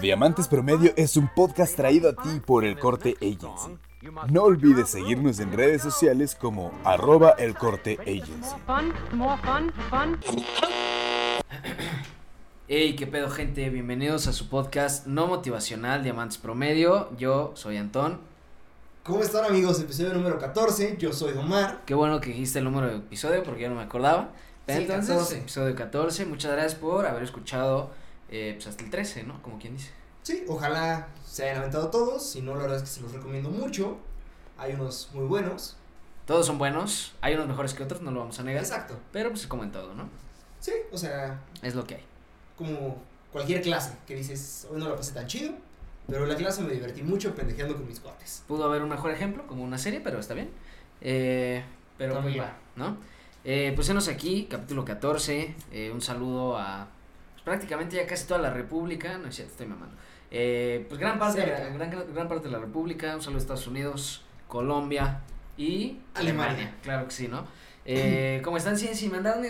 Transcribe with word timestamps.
Diamantes 0.00 0.48
Promedio 0.48 0.92
es 0.96 1.16
un 1.16 1.28
podcast 1.28 1.76
traído 1.76 2.08
a 2.10 2.14
ti 2.14 2.40
por 2.44 2.64
El 2.64 2.78
Corte 2.78 3.16
Agency. 3.20 3.76
No 4.30 4.44
olvides 4.44 4.88
seguirnos 4.88 5.40
en 5.40 5.52
redes 5.52 5.82
sociales 5.82 6.34
como 6.34 6.72
arroba 6.84 7.30
El 7.38 7.54
Corte 7.54 7.98
Agency. 8.00 8.54
Hey, 12.66 12.96
qué 12.96 13.06
pedo 13.06 13.28
gente, 13.28 13.68
bienvenidos 13.68 14.26
a 14.26 14.32
su 14.32 14.48
podcast 14.48 15.06
no 15.06 15.26
motivacional 15.26 16.02
Diamantes 16.02 16.38
Promedio. 16.38 17.10
Yo 17.18 17.52
soy 17.54 17.76
Antón. 17.76 18.20
¿Cómo 19.02 19.20
están 19.20 19.44
amigos? 19.44 19.80
Episodio 19.80 20.14
número 20.14 20.38
14, 20.38 20.96
yo 20.98 21.12
soy 21.12 21.36
Omar. 21.36 21.82
Qué 21.84 21.94
bueno 21.94 22.20
que 22.20 22.30
dijiste 22.30 22.60
el 22.60 22.64
número 22.64 22.86
de 22.88 22.96
episodio 22.96 23.42
porque 23.42 23.62
yo 23.62 23.68
no 23.68 23.74
me 23.74 23.82
acordaba. 23.82 24.30
Sí, 24.66 24.74
Entonces, 24.74 25.08
14. 25.08 25.38
episodio 25.38 25.74
14, 25.74 26.24
muchas 26.26 26.52
gracias 26.52 26.74
por 26.76 27.04
haber 27.06 27.24
escuchado 27.24 27.90
eh, 28.32 28.54
pues 28.56 28.66
hasta 28.66 28.82
el 28.82 28.90
13, 28.90 29.22
¿no? 29.22 29.40
Como 29.42 29.58
quien 29.60 29.76
dice. 29.76 29.90
Sí, 30.22 30.44
ojalá 30.48 31.08
se 31.24 31.44
hayan 31.44 31.58
aventado 31.58 31.88
todos, 31.90 32.28
si 32.28 32.40
no 32.42 32.54
la 32.56 32.62
verdad 32.62 32.76
es 32.78 32.82
que 32.82 32.88
se 32.88 33.00
los 33.02 33.12
recomiendo 33.12 33.50
mucho. 33.50 33.98
Hay 34.58 34.72
unos 34.74 35.10
muy 35.12 35.26
buenos. 35.26 35.76
Todos 36.26 36.46
son 36.46 36.58
buenos, 36.58 37.14
hay 37.20 37.34
unos 37.34 37.48
mejores 37.48 37.74
que 37.74 37.82
otros, 37.82 38.00
no 38.02 38.10
lo 38.10 38.20
vamos 38.20 38.38
a 38.38 38.42
negar. 38.44 38.62
Exacto. 38.62 38.98
Pero 39.12 39.30
pues 39.30 39.46
como 39.46 39.64
en 39.64 39.72
todo, 39.72 39.94
¿no? 39.94 40.08
Sí, 40.60 40.72
o 40.92 40.96
sea, 40.96 41.40
Es 41.62 41.74
lo 41.74 41.84
que 41.84 41.96
hay. 41.96 42.04
como 42.56 43.02
cualquier 43.32 43.62
clase 43.62 43.96
que 44.06 44.14
dices, 44.14 44.66
hoy 44.70 44.78
no 44.78 44.88
la 44.88 44.94
pasé 44.96 45.12
tan 45.12 45.26
chido, 45.26 45.52
pero 46.06 46.22
en 46.22 46.28
la 46.28 46.36
clase 46.36 46.62
me 46.62 46.72
divertí 46.72 47.02
mucho 47.02 47.34
pendejeando 47.34 47.74
con 47.74 47.86
mis 47.88 47.98
cuates. 47.98 48.44
Pudo 48.46 48.64
haber 48.66 48.82
un 48.82 48.88
mejor 48.90 49.10
ejemplo, 49.10 49.46
como 49.48 49.64
una 49.64 49.78
serie, 49.78 50.00
pero 50.00 50.20
está 50.20 50.34
bien. 50.34 50.50
Eh, 51.00 51.64
pero 51.98 52.12
pues 52.12 52.24
También. 52.24 52.44
va, 52.44 52.56
¿no? 52.76 52.96
Eh, 53.44 53.72
pues 53.74 53.88
enos 53.88 54.06
aquí, 54.06 54.46
capítulo 54.48 54.84
14. 54.84 55.54
eh, 55.72 55.90
un 55.92 56.00
saludo 56.00 56.56
a 56.56 56.86
pues, 56.86 57.01
prácticamente 57.44 57.96
ya 57.96 58.06
casi 58.06 58.26
toda 58.26 58.40
la 58.40 58.50
República. 58.50 59.18
No 59.18 59.28
es 59.28 59.36
cierto, 59.36 59.52
estoy 59.52 59.66
mamando. 59.66 59.96
Eh, 60.30 60.86
pues 60.88 60.98
gran 61.00 61.18
parte, 61.18 61.40
de 61.40 61.46
la, 61.46 61.56
Cerca. 61.58 61.74
gran, 61.74 61.90
gran 62.14 62.28
parte 62.28 62.46
de 62.46 62.52
la 62.52 62.58
República. 62.58 63.14
Un 63.14 63.22
saludo 63.22 63.38
a 63.38 63.42
Estados 63.42 63.66
Unidos, 63.66 64.24
Colombia 64.48 65.20
y 65.56 65.98
Alemania. 66.14 66.74
Claro 66.82 67.06
que 67.06 67.12
sí, 67.12 67.28
¿no? 67.28 67.46
Eh, 67.84 68.40
como 68.44 68.56
están 68.56 68.78
sin, 68.78 68.94
sin 68.94 69.10
mandarme. 69.10 69.48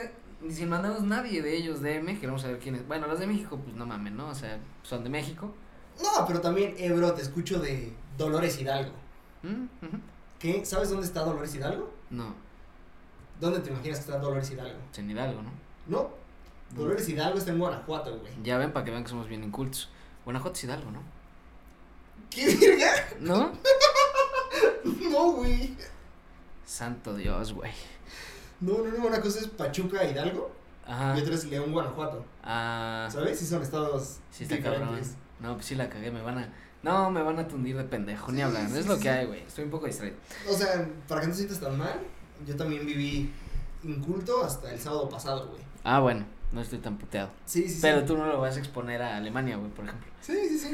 Sin 0.50 0.68
mandarnos 0.68 1.02
nadie 1.04 1.40
de 1.40 1.56
ellos 1.56 1.82
DM, 1.82 2.18
queremos 2.18 2.42
saber 2.42 2.58
quiénes. 2.58 2.84
Bueno, 2.88 3.06
los 3.06 3.20
de 3.20 3.28
México, 3.28 3.60
pues 3.62 3.76
no 3.76 3.86
mamen, 3.86 4.16
¿no? 4.16 4.26
O 4.28 4.34
sea, 4.34 4.58
son 4.82 5.04
de 5.04 5.10
México. 5.10 5.54
No, 6.02 6.26
pero 6.26 6.40
también, 6.40 6.74
eh, 6.78 6.90
bro, 6.92 7.12
te 7.12 7.22
escucho 7.22 7.60
de 7.60 7.92
Dolores 8.18 8.60
Hidalgo. 8.60 8.90
¿Mm? 9.44 9.66
¿Qué? 10.40 10.64
¿Sabes 10.64 10.90
dónde 10.90 11.06
está 11.06 11.20
Dolores 11.20 11.54
Hidalgo? 11.54 11.94
No, 12.10 12.34
¿Dónde 13.40 13.60
te 13.60 13.70
imaginas 13.70 13.98
que 13.98 14.04
está 14.06 14.18
Dolores 14.18 14.50
Hidalgo? 14.50 14.78
en 14.96 15.10
Hidalgo, 15.10 15.42
¿no? 15.42 15.50
No, 15.86 16.10
Dolores 16.74 17.08
Hidalgo 17.08 17.38
está 17.38 17.50
en 17.52 17.58
Guanajuato, 17.58 18.18
güey. 18.18 18.32
Ya 18.42 18.56
ven 18.58 18.72
para 18.72 18.84
que 18.84 18.90
vean 18.90 19.02
que 19.04 19.10
somos 19.10 19.28
bien 19.28 19.44
incultos. 19.44 19.90
Guanajuato 20.24 20.56
es 20.56 20.64
Hidalgo, 20.64 20.90
¿no? 20.90 21.02
¿Qué 22.30 22.56
verga? 22.56 22.92
¿No? 23.20 23.52
No, 25.10 25.32
güey. 25.32 25.76
Santo 26.64 27.14
Dios, 27.14 27.52
güey. 27.52 27.70
No, 28.60 28.78
no, 28.78 28.90
no, 28.98 29.06
una 29.06 29.20
cosa 29.20 29.40
es 29.40 29.48
Pachuca, 29.48 30.04
Hidalgo, 30.04 30.50
Ajá. 30.86 31.16
y 31.16 31.20
otra 31.20 31.34
es 31.34 31.44
León, 31.44 31.72
Guanajuato. 31.72 32.24
Ah, 32.42 33.08
¿Sabes? 33.12 33.38
Sí 33.38 33.46
son 33.46 33.62
estados 33.62 34.18
sí 34.30 34.44
está 34.44 34.60
cabrón. 34.60 35.00
No, 35.40 35.54
pues 35.54 35.66
sí 35.66 35.74
la 35.74 35.88
cagué, 35.88 36.10
me 36.10 36.22
van 36.22 36.38
a... 36.38 36.52
No, 36.82 37.10
me 37.10 37.22
van 37.22 37.38
a 37.38 37.46
tundir 37.46 37.76
de 37.76 37.84
pendejo, 37.84 38.32
ni 38.32 38.40
hablar. 38.42 38.68
sí, 38.68 38.78
es 38.78 38.86
lo 38.86 38.98
que 38.98 39.08
hay, 39.10 39.26
güey. 39.26 39.40
Estoy 39.42 39.64
un 39.64 39.70
poco 39.70 39.86
distraído. 39.86 40.16
O 40.48 40.52
sea, 40.54 40.88
para 41.06 41.20
que 41.20 41.26
no 41.28 41.32
te 41.32 41.38
sientas 41.38 41.60
tan 41.60 41.76
mal, 41.78 42.00
yo 42.46 42.56
también 42.56 42.84
viví 42.86 43.30
inculto 43.84 44.42
hasta 44.44 44.72
el 44.72 44.80
sábado 44.80 45.08
pasado, 45.08 45.48
güey. 45.48 45.62
Ah, 45.84 46.00
bueno, 46.00 46.24
no 46.52 46.60
estoy 46.60 46.78
tan 46.78 46.98
puteado. 46.98 47.30
Sí, 47.46 47.62
sí, 47.62 47.68
sí. 47.70 47.78
Pero 47.82 48.04
tú 48.04 48.16
no 48.16 48.26
lo 48.26 48.40
vas 48.40 48.56
a 48.56 48.58
exponer 48.58 49.00
a 49.02 49.16
Alemania, 49.16 49.56
güey, 49.56 49.70
por 49.70 49.84
ejemplo. 49.86 50.06
Sí, 50.20 50.34
sí, 50.48 50.58
sí. 50.58 50.70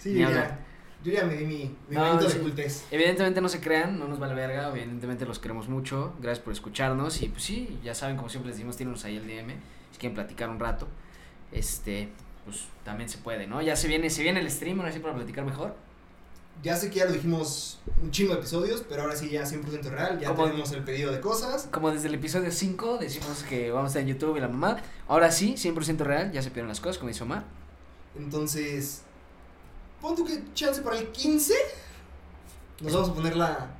Sí, 0.00 0.14
yo 0.18 0.30
ya, 0.30 0.58
yo 1.04 1.12
ya 1.12 1.24
me 1.24 1.34
di 1.36 1.44
mi, 1.44 1.76
mi 1.88 1.96
No, 1.96 2.04
momento 2.04 2.28
sí. 2.28 2.38
de 2.38 2.42
cultez. 2.42 2.84
Evidentemente 2.90 3.40
no 3.40 3.48
se 3.48 3.60
crean, 3.60 3.98
no 3.98 4.06
nos 4.08 4.18
vale 4.18 4.34
verga, 4.34 4.68
evidentemente 4.70 5.24
los 5.26 5.38
queremos 5.38 5.68
mucho, 5.68 6.14
gracias 6.20 6.44
por 6.44 6.52
escucharnos 6.52 7.22
y 7.22 7.28
pues 7.28 7.42
sí, 7.42 7.78
ya 7.82 7.94
saben, 7.94 8.16
como 8.16 8.28
siempre 8.28 8.48
les 8.48 8.56
decimos, 8.58 8.76
tírenos 8.76 9.04
ahí 9.04 9.16
el 9.16 9.26
DM, 9.26 9.52
si 9.92 9.98
quieren 9.98 10.14
platicar 10.14 10.48
un 10.50 10.58
rato, 10.60 10.88
este, 11.52 12.08
pues 12.44 12.66
también 12.84 13.08
se 13.08 13.18
puede, 13.18 13.46
¿no? 13.46 13.62
Ya 13.62 13.76
se 13.76 13.88
viene, 13.88 14.10
se 14.10 14.22
viene 14.22 14.40
el 14.40 14.50
stream, 14.50 14.80
ahora 14.80 14.92
sí 14.92 14.98
para 14.98 15.14
platicar 15.14 15.44
mejor. 15.44 15.74
Ya 16.62 16.76
sé 16.76 16.90
que 16.90 17.00
ya 17.00 17.06
lo 17.06 17.12
dijimos 17.12 17.80
un 18.00 18.10
chingo 18.12 18.34
de 18.34 18.38
episodios, 18.40 18.84
pero 18.88 19.02
ahora 19.02 19.16
sí 19.16 19.28
ya 19.30 19.42
100% 19.42 19.82
real, 19.90 20.20
ya 20.20 20.28
¿Cómo? 20.28 20.44
tenemos 20.44 20.70
el 20.72 20.84
pedido 20.84 21.10
de 21.10 21.20
cosas. 21.20 21.68
Como 21.72 21.90
desde 21.90 22.06
el 22.08 22.14
episodio 22.14 22.52
5 22.52 22.98
decimos 22.98 23.42
que 23.48 23.70
vamos 23.72 23.86
a 23.86 23.98
estar 23.98 24.02
en 24.02 24.08
YouTube 24.08 24.36
y 24.36 24.40
la 24.40 24.48
mamá, 24.48 24.76
ahora 25.08 25.32
sí, 25.32 25.54
100% 25.54 25.98
real, 25.98 26.30
ya 26.30 26.40
se 26.42 26.50
pidieron 26.50 26.68
las 26.68 26.80
cosas, 26.80 26.98
como 26.98 27.08
dice 27.08 27.24
Omar. 27.24 27.44
Entonces, 28.16 29.02
pon 30.00 30.14
tú 30.14 30.24
que 30.24 30.40
chance 30.54 30.82
para 30.82 30.98
el 30.98 31.08
15. 31.08 31.54
Nos 32.80 32.92
vamos 32.92 33.10
a 33.10 33.14
poner 33.14 33.36
la, 33.36 33.70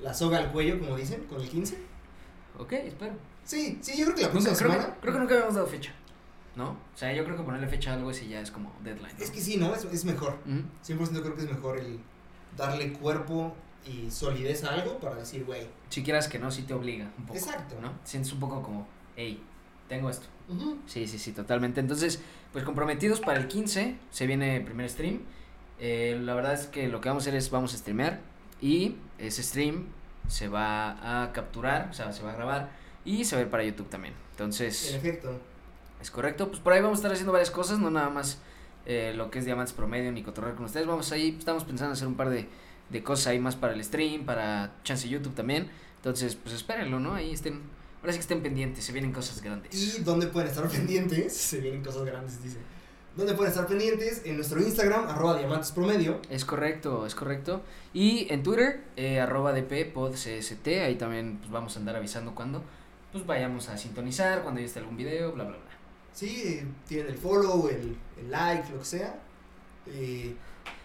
la 0.00 0.14
soga 0.14 0.38
al 0.38 0.52
cuello, 0.52 0.78
como 0.78 0.96
dicen, 0.96 1.24
con 1.24 1.40
el 1.40 1.48
15. 1.48 1.76
Ok, 2.58 2.72
espero. 2.72 3.14
Sí, 3.44 3.78
sí, 3.80 3.96
yo 3.96 4.04
creo 4.04 4.16
que 4.16 4.22
la 4.22 4.30
próxima 4.30 4.54
creo, 4.56 4.70
semana. 4.72 4.94
que, 4.94 5.00
creo 5.00 5.14
que 5.14 5.20
nunca 5.20 5.34
habíamos 5.34 5.54
dado 5.54 5.66
fecha, 5.66 5.92
¿no? 6.54 6.70
O 6.70 6.96
sea, 6.96 7.12
yo 7.12 7.24
creo 7.24 7.36
que 7.36 7.42
ponerle 7.42 7.66
fecha 7.66 7.92
a 7.92 7.94
algo 7.94 8.10
así 8.10 8.28
ya 8.28 8.40
es 8.40 8.50
como 8.50 8.72
deadline. 8.84 9.16
¿no? 9.16 9.24
Es 9.24 9.30
que 9.30 9.40
sí, 9.40 9.56
¿no? 9.56 9.74
Es, 9.74 9.84
es 9.84 10.04
mejor. 10.04 10.38
Ujú. 10.46 11.02
100% 11.04 11.22
creo 11.22 11.34
que 11.34 11.42
es 11.42 11.48
mejor 11.48 11.78
el 11.78 11.98
darle 12.58 12.92
cuerpo 12.92 13.54
y 13.86 14.10
solidez 14.10 14.64
a 14.64 14.74
algo 14.74 14.98
para 14.98 15.14
decir, 15.14 15.44
güey. 15.44 15.66
Si 15.88 16.02
quieras 16.02 16.28
que 16.28 16.38
no, 16.38 16.50
sí 16.50 16.62
te 16.62 16.74
obliga 16.74 17.10
un 17.16 17.24
poco. 17.24 17.38
Exacto. 17.38 17.76
¿no? 17.80 17.92
Sientes 18.04 18.32
un 18.32 18.40
poco 18.40 18.62
como, 18.62 18.86
hey, 19.16 19.42
tengo 19.88 20.10
esto. 20.10 20.26
Sí, 20.86 21.06
sí, 21.06 21.18
sí, 21.18 21.32
totalmente. 21.32 21.80
Entonces, 21.80 22.20
pues 22.52 22.64
comprometidos 22.64 23.20
para 23.20 23.38
el 23.38 23.48
15, 23.48 23.96
se 24.10 24.26
viene 24.26 24.56
el 24.56 24.64
primer 24.64 24.90
stream. 24.90 25.20
Eh, 25.78 26.18
la 26.20 26.34
verdad 26.34 26.54
es 26.54 26.66
que 26.66 26.88
lo 26.88 27.00
que 27.00 27.08
vamos 27.08 27.22
a 27.22 27.24
hacer 27.24 27.34
es, 27.36 27.50
vamos 27.50 27.72
a 27.72 27.78
streamear 27.78 28.20
y 28.60 28.96
ese 29.18 29.42
stream 29.42 29.86
se 30.26 30.48
va 30.48 31.22
a 31.22 31.32
capturar, 31.32 31.88
o 31.90 31.94
sea, 31.94 32.12
se 32.12 32.22
va 32.22 32.32
a 32.32 32.34
grabar 32.34 32.70
y 33.04 33.24
se 33.24 33.36
va 33.36 33.40
a 33.40 33.44
ver 33.44 33.50
para 33.50 33.64
YouTube 33.64 33.88
también. 33.88 34.14
En 34.14 34.30
Entonces, 34.32 34.92
efecto. 34.92 35.38
es 36.00 36.10
correcto. 36.10 36.48
Pues 36.48 36.60
por 36.60 36.72
ahí 36.72 36.80
vamos 36.80 36.98
a 36.98 37.00
estar 37.00 37.12
haciendo 37.12 37.32
varias 37.32 37.50
cosas, 37.50 37.78
no 37.78 37.90
nada 37.90 38.10
más 38.10 38.38
eh, 38.86 39.12
lo 39.14 39.30
que 39.30 39.38
es 39.38 39.44
Diamantes 39.44 39.72
Promedio 39.72 40.12
ni 40.12 40.22
cotorrear 40.22 40.54
con 40.54 40.64
ustedes. 40.64 40.86
Vamos 40.86 41.12
ahí, 41.12 41.36
estamos 41.38 41.64
pensando 41.64 41.90
en 41.90 41.92
hacer 41.92 42.08
un 42.08 42.14
par 42.14 42.30
de, 42.30 42.48
de 42.90 43.02
cosas 43.02 43.28
ahí 43.28 43.38
más 43.38 43.56
para 43.56 43.74
el 43.74 43.84
stream, 43.84 44.24
para 44.24 44.72
chance 44.84 45.08
YouTube 45.08 45.34
también. 45.34 45.68
Entonces, 45.96 46.36
pues 46.36 46.54
espérenlo, 46.54 47.00
¿no? 47.00 47.14
Ahí 47.14 47.32
estén, 47.32 47.60
ahora 48.00 48.12
sí 48.12 48.18
que 48.18 48.22
estén 48.22 48.42
pendientes, 48.42 48.84
se 48.84 48.92
vienen 48.92 49.12
cosas 49.12 49.42
grandes. 49.42 49.98
¿Y 49.98 50.02
dónde 50.02 50.28
pueden 50.28 50.48
estar 50.48 50.68
pendientes? 50.68 51.36
Se 51.36 51.60
vienen 51.60 51.82
cosas 51.82 52.04
grandes, 52.04 52.42
dice. 52.42 52.58
¿Dónde 53.16 53.34
pueden 53.34 53.50
estar 53.50 53.66
pendientes? 53.66 54.22
En 54.24 54.36
nuestro 54.36 54.60
Instagram, 54.60 55.08
arroba 55.08 55.36
diamantes 55.36 55.72
promedio. 55.72 56.20
Es 56.30 56.44
correcto, 56.44 57.04
es 57.04 57.16
correcto. 57.16 57.62
Y 57.92 58.32
en 58.32 58.44
Twitter, 58.44 58.84
eh, 58.96 59.18
arroba 59.18 59.52
dppodcst, 59.52 60.68
ahí 60.68 60.94
también 60.94 61.38
pues, 61.38 61.50
vamos 61.50 61.74
a 61.76 61.80
andar 61.80 61.96
avisando 61.96 62.34
cuando 62.34 62.62
pues 63.10 63.26
vayamos 63.26 63.68
a 63.68 63.76
sintonizar, 63.76 64.42
cuando 64.42 64.60
ya 64.60 64.66
esté 64.66 64.80
algún 64.80 64.96
video, 64.96 65.32
bla, 65.32 65.44
bla, 65.44 65.56
bla. 65.56 65.67
Sí, 66.12 66.60
tienen 66.86 67.08
el 67.12 67.18
follow, 67.18 67.68
el, 67.68 67.96
el 68.18 68.30
like, 68.30 68.70
lo 68.72 68.78
que 68.80 68.84
sea. 68.84 69.18
Eh, 69.86 70.34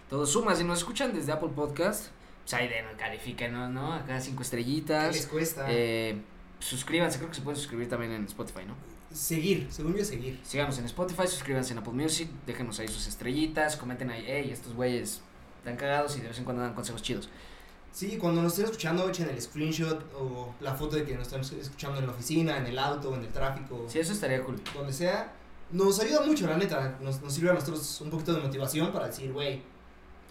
Todo 0.09 0.25
suma, 0.25 0.55
si 0.55 0.63
nos 0.63 0.79
escuchan 0.79 1.13
desde 1.13 1.31
Apple 1.31 1.49
Podcast, 1.55 2.07
pues 2.43 2.53
ahí 2.53 2.67
den, 2.67 2.85
califíquenos, 2.97 3.69
¿no? 3.71 3.93
Acá 3.93 4.19
cinco 4.21 4.37
¿Qué 4.39 4.43
estrellitas. 4.43 5.15
les 5.15 5.27
cuesta? 5.27 5.65
Eh, 5.69 6.21
suscríbanse, 6.59 7.17
creo 7.17 7.29
que 7.29 7.35
se 7.35 7.41
pueden 7.41 7.59
suscribir 7.59 7.89
también 7.89 8.11
en 8.11 8.25
Spotify, 8.25 8.65
¿no? 8.67 8.75
seguir, 9.13 9.67
según 9.69 9.95
yo, 9.95 10.03
seguir. 10.03 10.39
Síganos 10.43 10.77
en 10.79 10.85
Spotify, 10.85 11.27
suscríbanse 11.27 11.73
en 11.73 11.79
Apple 11.79 11.93
Music, 11.93 12.27
déjenos 12.47 12.79
ahí 12.79 12.87
sus 12.87 13.05
estrellitas, 13.05 13.77
comenten 13.77 14.09
ahí, 14.09 14.23
hey, 14.25 14.49
estos 14.51 14.73
güeyes 14.73 15.21
están 15.59 15.75
cagados 15.77 16.17
y 16.17 16.21
de 16.21 16.29
vez 16.29 16.37
en 16.39 16.43
cuando 16.45 16.63
dan 16.63 16.73
consejos 16.73 17.03
chidos. 17.03 17.29
Sí, 17.93 18.17
cuando 18.17 18.41
nos 18.41 18.53
estén 18.53 18.65
escuchando, 18.65 19.07
echen 19.07 19.29
el 19.29 19.39
screenshot 19.39 20.03
o 20.19 20.53
la 20.61 20.73
foto 20.73 20.95
de 20.95 21.05
que 21.05 21.13
nos 21.13 21.27
están 21.27 21.41
escuchando 21.41 21.99
en 21.99 22.07
la 22.07 22.11
oficina, 22.11 22.57
en 22.57 22.65
el 22.65 22.79
auto, 22.79 23.13
en 23.15 23.21
el 23.21 23.29
tráfico, 23.29 23.85
Sí, 23.87 23.99
eso 23.99 24.13
estaría 24.13 24.41
cool. 24.43 24.59
donde 24.73 24.91
sea. 24.91 25.31
Nos 25.71 25.99
ayuda 25.99 26.21
mucho, 26.25 26.47
la 26.47 26.57
neta. 26.57 26.97
Nos, 27.01 27.21
nos 27.21 27.31
sirve 27.33 27.51
a 27.51 27.53
nosotros 27.53 28.01
un 28.01 28.09
poquito 28.09 28.33
de 28.33 28.41
motivación 28.41 28.91
para 28.91 29.07
decir, 29.07 29.31
güey, 29.31 29.61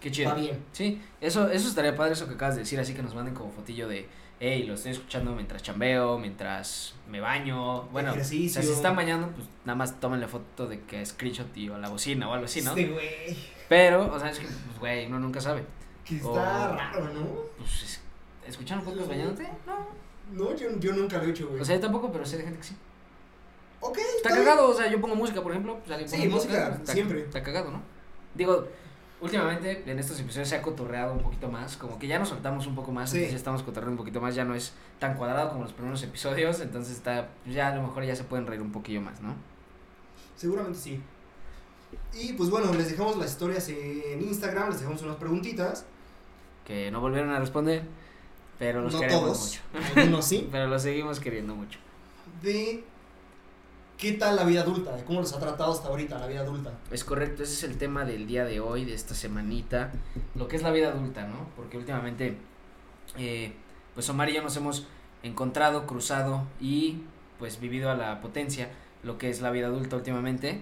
Qué 0.01 0.11
chido. 0.11 0.29
va 0.31 0.35
bien. 0.35 0.61
Sí, 0.73 1.01
eso, 1.21 1.49
eso 1.49 1.69
estaría 1.69 1.95
padre, 1.95 2.13
eso 2.13 2.27
que 2.27 2.33
acabas 2.33 2.55
de 2.55 2.61
decir, 2.61 2.77
así 2.81 2.93
que 2.93 3.01
nos 3.01 3.15
manden 3.15 3.33
como 3.33 3.49
fotillo 3.51 3.87
de, 3.87 4.07
hey, 4.41 4.63
lo 4.63 4.73
estoy 4.73 4.91
escuchando 4.91 5.33
mientras 5.33 5.63
chambeo, 5.63 6.17
mientras 6.19 6.95
me 7.09 7.21
baño. 7.21 7.83
Bueno, 7.93 8.09
o 8.09 8.13
Ejercicio. 8.13 8.61
sea, 8.61 8.63
si 8.69 8.75
están 8.75 8.97
bañando, 8.97 9.29
pues 9.29 9.47
nada 9.63 9.77
más 9.77 9.97
tomen 10.01 10.19
la 10.19 10.27
foto 10.27 10.67
de 10.67 10.81
que 10.81 11.05
screenshot 11.05 11.55
y 11.55 11.69
o 11.69 11.77
la 11.77 11.87
bocina 11.87 12.27
o 12.29 12.33
algo 12.33 12.45
así, 12.45 12.61
¿no? 12.61 12.71
Este 12.71 12.87
güey. 12.91 13.37
Pero, 13.69 14.13
o 14.13 14.19
sea, 14.19 14.29
es 14.31 14.39
que, 14.39 14.45
pues, 14.47 14.79
güey, 14.79 15.05
uno 15.07 15.19
nunca 15.19 15.39
sabe. 15.39 15.63
Que 16.05 16.15
está 16.17 16.29
O- 16.29 16.75
raro, 16.75 17.13
¿no? 17.13 17.27
Pues, 17.57 17.83
es- 17.83 18.01
¿escuchar 18.47 18.79
un 18.79 18.85
podcast 18.85 19.07
bañándote? 19.09 19.49
No. 19.65 19.87
No, 20.31 20.55
yo, 20.55 20.67
yo 20.79 20.93
nunca 20.93 21.17
lo 21.17 21.23
he 21.25 21.29
hecho, 21.31 21.47
güey. 21.47 21.61
O 21.61 21.65
sea, 21.65 21.75
yo 21.75 21.81
tampoco, 21.81 22.11
pero 22.11 22.25
sé 22.25 22.37
de 22.37 22.43
gente 22.43 22.57
que 22.59 22.63
sí. 22.65 22.75
ok. 23.81 23.97
Está 24.17 24.29
cagado, 24.29 24.69
o 24.69 24.73
sea, 24.73 24.89
yo 24.89 24.99
pongo 25.01 25.15
música, 25.15 25.41
por 25.41 25.51
ejemplo. 25.51 25.79
pues, 25.85 26.09
Sí, 26.11 26.27
música, 26.27 26.67
pues, 26.69 26.79
está- 26.81 26.93
siempre. 26.93 27.21
Está 27.21 27.43
cagado, 27.43 27.71
¿no? 27.71 27.81
Digo, 28.33 28.67
últimamente 29.21 29.83
en 29.85 29.99
estos 29.99 30.19
episodios 30.19 30.49
se 30.49 30.55
ha 30.55 30.61
cotorreado 30.61 31.13
un 31.13 31.19
poquito 31.21 31.49
más, 31.49 31.77
como 31.77 31.99
que 31.99 32.07
ya 32.07 32.19
nos 32.19 32.29
soltamos 32.29 32.65
un 32.67 32.75
poco 32.75 32.91
más, 32.91 33.09
Sí. 33.09 33.17
entonces 33.17 33.31
ya 33.33 33.37
estamos 33.37 33.63
cotorreando 33.63 33.91
un 33.93 33.97
poquito 33.97 34.19
más, 34.21 34.33
ya 34.35 34.43
no 34.45 34.55
es 34.55 34.73
tan 34.99 35.15
cuadrado 35.17 35.49
como 35.49 35.63
los 35.63 35.73
primeros 35.73 36.01
episodios, 36.03 36.59
entonces 36.61 36.95
está, 36.95 37.29
pues, 37.43 37.55
ya 37.55 37.67
a 37.69 37.75
lo 37.75 37.83
mejor 37.83 38.03
ya 38.05 38.15
se 38.15 38.23
pueden 38.23 38.47
reír 38.47 38.61
un 38.61 38.71
poquillo 38.71 39.01
más, 39.01 39.21
¿no? 39.21 39.33
Seguramente 40.35 40.79
sí. 40.79 41.01
Y 42.13 42.33
pues 42.33 42.49
bueno, 42.49 42.73
les 42.73 42.89
dejamos 42.89 43.17
las 43.17 43.31
historias 43.31 43.69
en 43.69 44.21
Instagram, 44.21 44.69
les 44.69 44.79
dejamos 44.79 45.01
unas 45.03 45.17
preguntitas. 45.17 45.85
Que 46.65 46.91
no 46.91 47.01
volvieron 47.01 47.31
a 47.31 47.39
responder, 47.39 47.83
pero 48.59 48.81
los 48.81 48.93
no 48.93 48.99
queremos 48.99 49.21
todos, 49.21 49.61
mucho. 49.73 49.99
algunos 49.99 50.25
sí. 50.25 50.47
Pero 50.51 50.67
los 50.67 50.81
seguimos 50.81 51.19
queriendo 51.19 51.55
mucho. 51.55 51.79
De 52.41 52.83
qué 53.97 54.13
tal 54.13 54.35
la 54.35 54.43
vida 54.43 54.61
adulta, 54.61 54.95
de 54.95 55.03
cómo 55.03 55.21
los 55.21 55.33
ha 55.33 55.39
tratado 55.39 55.71
hasta 55.71 55.87
ahorita 55.87 56.19
la 56.19 56.27
vida 56.27 56.41
adulta. 56.41 56.71
Es 56.91 57.03
correcto, 57.03 57.43
ese 57.43 57.53
es 57.53 57.63
el 57.63 57.77
tema 57.77 58.05
del 58.05 58.27
día 58.27 58.45
de 58.45 58.59
hoy, 58.59 58.85
de 58.85 58.93
esta 58.93 59.15
semanita, 59.15 59.91
lo 60.35 60.47
que 60.47 60.55
es 60.55 60.61
la 60.61 60.71
vida 60.71 60.89
adulta, 60.89 61.25
¿no? 61.27 61.47
Porque 61.55 61.77
últimamente, 61.77 62.37
eh, 63.17 63.53
pues 63.93 64.09
Omar 64.09 64.29
y 64.29 64.35
yo 64.35 64.41
nos 64.41 64.55
hemos 64.57 64.87
encontrado, 65.23 65.85
cruzado 65.85 66.43
y 66.59 67.03
pues 67.39 67.59
vivido 67.59 67.89
a 67.89 67.95
la 67.95 68.21
potencia 68.21 68.69
lo 69.03 69.17
que 69.17 69.29
es 69.29 69.41
la 69.41 69.51
vida 69.51 69.67
adulta 69.67 69.95
últimamente. 69.95 70.61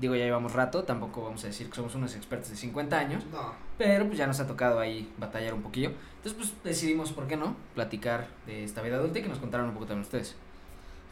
Digo, 0.00 0.14
ya 0.14 0.24
llevamos 0.24 0.52
rato, 0.52 0.84
tampoco 0.84 1.22
vamos 1.24 1.42
a 1.44 1.46
decir 1.46 1.70
que 1.70 1.76
somos 1.76 1.94
unos 1.94 2.14
expertos 2.14 2.50
de 2.50 2.56
50 2.56 2.98
años, 2.98 3.24
No. 3.32 3.54
pero 3.78 4.06
pues 4.06 4.18
ya 4.18 4.26
nos 4.26 4.38
ha 4.40 4.46
tocado 4.46 4.78
ahí 4.78 5.10
batallar 5.18 5.54
un 5.54 5.62
poquillo. 5.62 5.90
Entonces, 6.18 6.34
pues 6.34 6.52
decidimos, 6.64 7.12
¿por 7.12 7.26
qué 7.26 7.36
no? 7.36 7.56
Platicar 7.74 8.28
de 8.46 8.64
esta 8.64 8.82
vida 8.82 8.96
adulta 8.96 9.18
y 9.18 9.22
que 9.22 9.28
nos 9.28 9.38
contaran 9.38 9.66
un 9.68 9.72
poco 9.72 9.86
también 9.86 10.02
ustedes. 10.04 10.34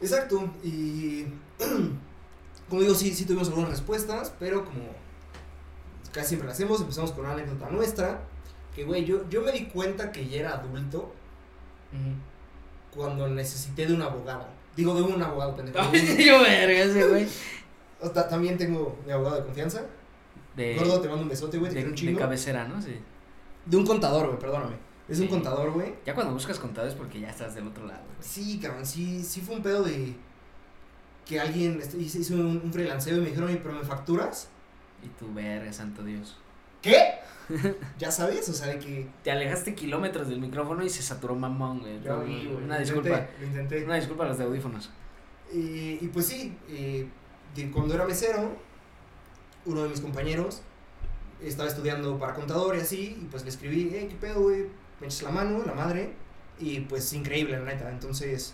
Exacto, 0.01 0.49
y 0.63 1.25
como 2.69 2.81
digo, 2.81 2.93
sí, 2.93 3.13
sí 3.13 3.25
tuvimos 3.25 3.47
algunas 3.47 3.69
respuestas, 3.71 4.33
pero 4.39 4.65
como 4.65 4.83
casi 6.11 6.27
siempre 6.29 6.45
lo 6.47 6.53
hacemos, 6.53 6.79
empezamos 6.81 7.11
con 7.11 7.25
una 7.25 7.33
anécdota 7.33 7.69
nuestra, 7.69 8.21
que 8.75 8.83
güey, 8.83 9.05
yo, 9.05 9.27
yo 9.29 9.41
me 9.41 9.51
di 9.51 9.65
cuenta 9.65 10.11
que 10.11 10.27
ya 10.27 10.39
era 10.41 10.53
adulto 10.53 11.13
cuando 12.93 13.27
necesité 13.27 13.87
de 13.87 13.93
un 13.93 14.01
abogado. 14.01 14.45
Digo, 14.75 14.93
de 14.93 15.01
un 15.01 15.21
abogado, 15.21 15.55
pendejo. 15.55 15.79
yo 15.93 16.41
verga 16.41 16.83
ese 16.83 17.07
güey. 17.07 17.27
O 18.01 18.09
también 18.09 18.57
tengo 18.57 18.97
mi 19.05 19.11
abogado 19.11 19.37
de 19.37 19.43
confianza. 19.45 19.83
De, 20.55 20.75
Gordo, 20.75 21.01
te 21.01 21.07
mando 21.07 21.23
un 21.23 21.29
besote, 21.29 21.57
güey, 21.57 21.71
te 21.71 21.77
de, 21.83 21.93
quiero 21.93 22.09
un 22.11 22.15
de 22.15 22.21
cabecera, 22.21 22.67
¿no? 22.67 22.81
Sí. 22.81 22.95
De 23.65 23.77
un 23.77 23.85
contador, 23.85 24.27
güey, 24.27 24.39
perdóname. 24.39 24.75
Es 25.07 25.19
un 25.19 25.27
contador, 25.27 25.71
güey. 25.71 25.93
Ya 26.05 26.13
cuando 26.15 26.33
buscas 26.33 26.57
contadores 26.59 26.95
porque 26.95 27.19
ya 27.19 27.29
estás 27.29 27.53
del 27.55 27.67
otro 27.67 27.85
lado. 27.85 28.01
güey. 28.03 28.17
Sí, 28.21 28.59
cabrón, 28.59 28.85
sí, 28.85 29.23
sí 29.23 29.41
fue 29.41 29.55
un 29.55 29.61
pedo 29.61 29.83
de 29.83 30.15
que 31.25 31.39
alguien 31.39 31.79
este, 31.81 31.97
hizo 31.97 32.33
un, 32.35 32.61
un 32.63 32.73
freelanceo 32.73 33.17
y 33.17 33.21
me 33.21 33.27
dijeron, 33.27 33.49
"Oye, 33.49 33.59
pero 33.61 33.75
me 33.75 33.83
facturas. 33.83 34.49
Y 35.03 35.07
tu 35.19 35.31
verga, 35.33 35.71
santo 35.73 36.03
Dios. 36.03 36.37
¿Qué? 36.81 37.15
ya 37.99 38.09
sabes, 38.11 38.47
o 38.49 38.53
sea, 38.53 38.67
de 38.67 38.79
que. 38.79 39.07
Te 39.23 39.31
alejaste 39.31 39.75
kilómetros 39.75 40.27
del 40.27 40.39
micrófono 40.39 40.83
y 40.83 40.89
se 40.89 41.03
saturó 41.03 41.35
mamón, 41.35 41.79
güey. 41.79 41.99
Vi, 41.99 42.07
güey, 42.07 42.55
Una 42.63 42.75
lo 42.75 42.81
disculpa. 42.81 43.09
intenté, 43.09 43.39
Lo 43.39 43.45
intenté. 43.47 43.85
Una 43.85 43.95
disculpa 43.95 44.23
a 44.25 44.27
los 44.29 44.37
de 44.37 44.43
audífonos. 44.45 44.89
Y, 45.53 45.99
y 46.01 46.09
pues 46.11 46.25
sí, 46.27 46.57
eh, 46.69 47.07
de 47.55 47.69
cuando 47.71 47.93
era 47.93 48.05
mesero, 48.05 48.55
uno 49.65 49.83
de 49.83 49.89
mis 49.89 49.99
compañeros 50.01 50.61
estaba 51.41 51.67
estudiando 51.69 52.17
para 52.17 52.33
contador 52.33 52.75
y 52.75 52.79
así, 52.81 53.17
y 53.21 53.25
pues 53.29 53.43
le 53.43 53.49
escribí, 53.49 53.89
eh, 53.93 54.07
¿qué 54.09 54.15
pedo, 54.15 54.41
güey? 54.41 54.67
Me 54.99 55.07
echas 55.07 55.23
la 55.23 55.31
mano, 55.31 55.63
la 55.65 55.73
madre, 55.73 56.13
y 56.59 56.79
pues 56.81 57.11
increíble, 57.13 57.57
la 57.59 57.65
neta. 57.65 57.89
Entonces, 57.89 58.53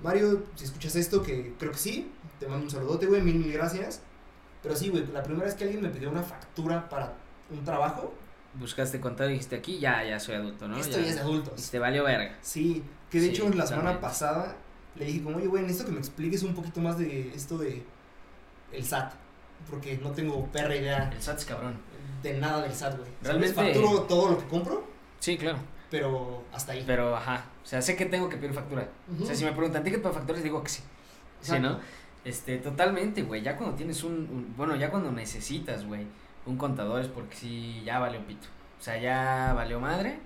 Mario, 0.00 0.44
si 0.54 0.64
escuchas 0.64 0.96
esto, 0.96 1.22
que 1.22 1.54
creo 1.58 1.72
que 1.72 1.78
sí, 1.78 2.10
te 2.40 2.48
mando 2.48 2.64
un 2.64 2.70
saludote, 2.70 3.06
güey, 3.06 3.20
mil, 3.22 3.36
mil 3.36 3.52
gracias. 3.52 4.00
Pero 4.62 4.74
sí, 4.74 4.88
güey, 4.88 5.06
la 5.12 5.22
primera 5.22 5.44
vez 5.44 5.54
que 5.54 5.64
alguien 5.64 5.82
me 5.82 5.90
pidió 5.90 6.10
una 6.10 6.22
factura 6.22 6.88
para 6.88 7.14
un 7.50 7.62
trabajo, 7.64 8.14
Buscaste 8.56 9.00
contador 9.00 9.32
y 9.32 9.34
dijiste 9.34 9.56
aquí, 9.56 9.80
ya, 9.80 10.04
ya 10.04 10.20
soy 10.20 10.36
adulto, 10.36 10.68
¿no? 10.68 10.76
esto 10.78 11.00
ya 11.00 11.08
es 11.08 11.14
de 11.16 11.20
Y 11.20 11.24
adultos. 11.24 11.70
te 11.70 11.78
valió 11.80 12.04
verga. 12.04 12.38
Sí, 12.40 12.84
que 13.10 13.18
de 13.18 13.24
Sí, 13.26 13.30
hecho 13.32 13.48
la 13.50 13.66
semana 13.66 14.00
pasada 14.00 14.56
le 14.94 15.06
dije 15.06 15.24
como, 15.24 15.38
oye, 15.38 15.48
güey, 15.48 15.62
necesito 15.64 15.86
que 15.86 15.92
me 15.94 15.98
expliques 15.98 16.44
un 16.44 16.54
poquito 16.54 16.80
más 16.80 16.96
de 16.96 17.32
esto 17.34 17.58
de 17.58 17.82
el 18.72 18.84
SAT, 18.84 19.12
porque 19.70 19.98
no 20.02 20.10
tengo 20.12 20.46
perra 20.46 20.74
idea 20.76 21.10
El 21.14 21.22
SAT 21.22 21.38
es 21.38 21.44
cabrón. 21.44 21.76
de 22.22 22.34
nada 22.38 22.62
del 22.62 22.72
SAT, 22.74 22.96
güey. 22.98 23.10
Realmente- 23.22 23.54
Realmente 23.54 23.80
facturo 23.80 24.02
todo 24.02 24.30
lo 24.30 24.38
que 24.38 24.44
compro, 24.46 24.84
Sí, 25.20 25.36
claro. 25.38 25.58
pero 25.90 26.44
hasta 26.52 26.72
ahí. 26.72 26.84
Pero, 26.86 27.16
ajá. 27.16 27.44
O 27.62 27.66
sea, 27.66 27.80
sé 27.82 27.96
que 27.96 28.06
tengo 28.06 28.28
que 28.28 28.36
pedir 28.36 28.52
factura. 28.54 28.88
O 29.20 29.24
sea, 29.24 29.34
si 29.34 29.44
me 29.44 29.52
preguntan 29.52 29.82
ticket 29.84 30.02
para 30.02 30.14
factores, 30.14 30.42
digo 30.42 30.62
que 30.62 30.68
sí. 30.70 30.82
Sí, 31.40 31.52
Exacto. 31.52 31.68
¿no? 31.70 31.80
Este, 32.24 32.56
totalmente, 32.58 33.22
güey. 33.22 33.42
Ya 33.42 33.56
cuando 33.56 33.76
tienes 33.76 34.02
un, 34.04 34.12
un- 34.12 34.54
Bueno, 34.56 34.74
ya 34.76 34.90
cuando 34.90 35.12
necesitas, 35.12 35.84
güey, 35.86 36.06
un 36.46 36.56
contador 36.56 37.00
es 37.02 37.08
porque 37.08 37.36
sí, 37.36 37.82
ya 37.84 37.98
valió 37.98 38.26
pito. 38.26 38.48
O 38.78 38.82
sea, 38.82 38.98
ya 38.98 39.52
valió 39.54 39.78
madre. 39.80 40.18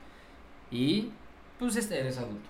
Y. 0.71 1.13
Pues 1.59 1.75
este 1.77 1.99
eres 1.99 2.19
adulto, 2.19 2.49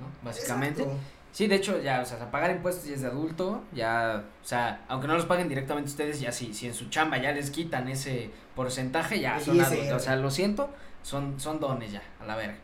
¿no? 0.00 0.06
Básicamente. 0.24 0.82
Exacto. 0.82 1.00
Sí, 1.32 1.46
de 1.46 1.56
hecho, 1.56 1.80
ya, 1.80 2.00
o 2.00 2.04
sea, 2.04 2.30
pagar 2.30 2.50
impuestos 2.50 2.86
ya 2.86 2.94
es 2.94 3.02
de 3.02 3.08
adulto, 3.08 3.62
ya, 3.72 4.24
o 4.42 4.46
sea, 4.46 4.84
aunque 4.88 5.06
no 5.06 5.14
los 5.14 5.26
paguen 5.26 5.48
directamente 5.48 5.88
ustedes, 5.90 6.20
ya 6.20 6.32
si, 6.32 6.52
si 6.54 6.66
en 6.66 6.74
su 6.74 6.88
chamba 6.88 7.18
ya 7.18 7.32
les 7.32 7.50
quitan 7.50 7.86
ese 7.88 8.30
porcentaje, 8.56 9.20
ya 9.20 9.38
son 9.38 9.60
adultos, 9.60 9.92
o 9.92 9.98
sea, 10.00 10.16
lo 10.16 10.30
siento, 10.30 10.70
son, 11.02 11.38
son 11.38 11.60
dones 11.60 11.92
ya, 11.92 12.02
a 12.20 12.24
la 12.26 12.34
verga. 12.34 12.56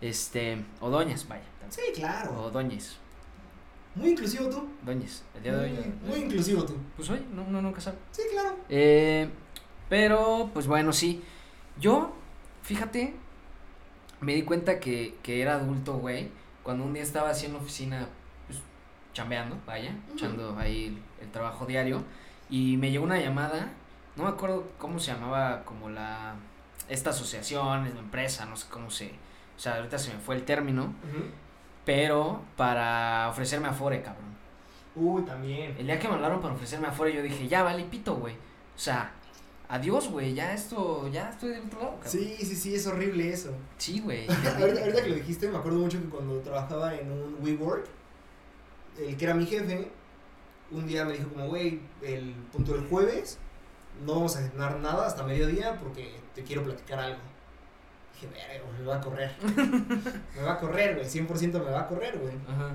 Este, 0.00 0.62
o 0.80 0.90
doñas, 0.90 1.26
vaya, 1.28 1.42
Sí, 1.70 1.80
claro. 1.94 2.42
o 2.44 2.50
doñes, 2.50 2.98
Muy 3.94 4.10
inclusivo 4.10 4.48
tú. 4.50 4.68
doñes, 4.82 5.24
el 5.34 5.42
día 5.42 5.56
de 5.56 5.64
hoy, 5.64 5.70
Muy, 5.72 5.78
eh, 5.82 5.92
muy 6.06 6.18
inclusivo 6.20 6.64
tú. 6.64 6.76
pues 6.96 7.08
hoy, 7.10 7.24
no, 7.32 7.44
no, 7.46 7.62
nunca 7.62 7.80
sabe. 7.80 7.96
Sí, 8.12 8.22
claro. 8.30 8.56
Eh, 8.68 9.28
pero, 9.88 10.50
pues 10.52 10.66
bueno, 10.66 10.92
sí, 10.92 11.22
yo, 11.80 12.12
fíjate, 12.62 13.14
me 14.20 14.34
di 14.34 14.42
cuenta 14.42 14.78
que, 14.78 15.16
que 15.22 15.40
era 15.42 15.54
adulto, 15.54 15.94
güey, 15.98 16.28
cuando 16.64 16.82
un 16.84 16.92
día 16.92 17.02
estaba 17.04 17.30
así 17.30 17.46
en 17.46 17.52
la 17.52 17.58
oficina, 17.60 18.08
pues, 18.48 18.58
chambeando, 19.12 19.56
vaya, 19.64 19.94
echando 20.12 20.56
ahí 20.58 20.86
el, 20.86 21.24
el 21.24 21.30
trabajo 21.30 21.66
diario, 21.66 22.02
y 22.50 22.76
me 22.78 22.90
llegó 22.90 23.04
una 23.04 23.20
llamada, 23.20 23.72
no 24.16 24.24
me 24.24 24.30
acuerdo 24.30 24.66
cómo 24.78 24.98
se 24.98 25.12
llamaba, 25.12 25.62
como 25.64 25.90
la, 25.90 26.34
esta 26.88 27.10
asociación, 27.10 27.84
la 27.94 28.00
empresa, 28.00 28.46
no 28.46 28.56
sé 28.56 28.66
cómo 28.68 28.90
se, 28.90 29.12
o 29.56 29.60
sea, 29.60 29.76
ahorita 29.76 29.98
se 29.98 30.12
me 30.12 30.18
fue 30.18 30.34
el 30.34 30.44
término, 30.44 30.92
pero 31.84 32.42
para 32.56 33.28
ofrecerme 33.28 33.68
afore, 33.68 34.02
cabrón. 34.02 34.34
Uy, 34.96 35.22
también. 35.22 35.74
El 35.78 35.86
día 35.86 35.98
que 35.98 36.08
me 36.08 36.14
hablaron 36.14 36.40
para 36.40 36.54
ofrecerme 36.54 36.86
afuera, 36.86 37.14
yo 37.14 37.22
dije, 37.22 37.48
ya 37.48 37.62
vale 37.62 37.84
pito, 37.84 38.14
güey. 38.14 38.34
O 38.34 38.78
sea, 38.78 39.12
adiós, 39.74 40.08
güey, 40.08 40.34
ya 40.34 40.54
esto, 40.54 41.08
ya 41.08 41.30
estoy 41.30 41.50
del 41.50 41.64
otro 41.66 41.80
lado, 41.80 41.94
cabrón. 41.94 42.12
Sí, 42.12 42.36
sí, 42.38 42.54
sí, 42.56 42.74
es 42.74 42.86
horrible 42.86 43.32
eso. 43.32 43.50
Sí, 43.76 44.00
güey. 44.00 44.26
ahorita, 44.60 44.80
ahorita 44.80 45.02
que 45.02 45.08
lo 45.08 45.14
dijiste, 45.16 45.48
me 45.48 45.58
acuerdo 45.58 45.78
mucho 45.80 46.00
que 46.00 46.08
cuando 46.08 46.38
trabajaba 46.40 46.94
en 46.94 47.10
un 47.10 47.36
WeWork, 47.40 47.86
el 48.98 49.16
que 49.16 49.24
era 49.24 49.34
mi 49.34 49.46
jefe, 49.46 49.90
un 50.70 50.86
día 50.86 51.04
me 51.04 51.14
dijo 51.14 51.28
como, 51.28 51.48
güey, 51.48 51.80
el 52.02 52.34
punto 52.52 52.72
del 52.72 52.86
jueves, 52.86 53.38
no 54.06 54.14
vamos 54.14 54.36
a 54.36 54.48
cenar 54.48 54.78
nada 54.78 55.06
hasta 55.06 55.24
mediodía 55.24 55.78
porque 55.80 56.20
te 56.34 56.44
quiero 56.44 56.62
platicar 56.62 57.00
algo. 57.00 57.20
Dije, 58.14 58.28
verga, 58.28 58.64
me 58.78 58.84
va 58.84 58.96
a 58.96 59.00
correr. 59.00 59.34
me 60.36 60.42
va 60.42 60.52
a 60.52 60.58
correr, 60.58 60.94
güey, 60.94 61.06
100% 61.06 61.52
me 61.52 61.70
va 61.70 61.80
a 61.80 61.88
correr, 61.88 62.16
güey. 62.18 62.34
Ajá. 62.48 62.74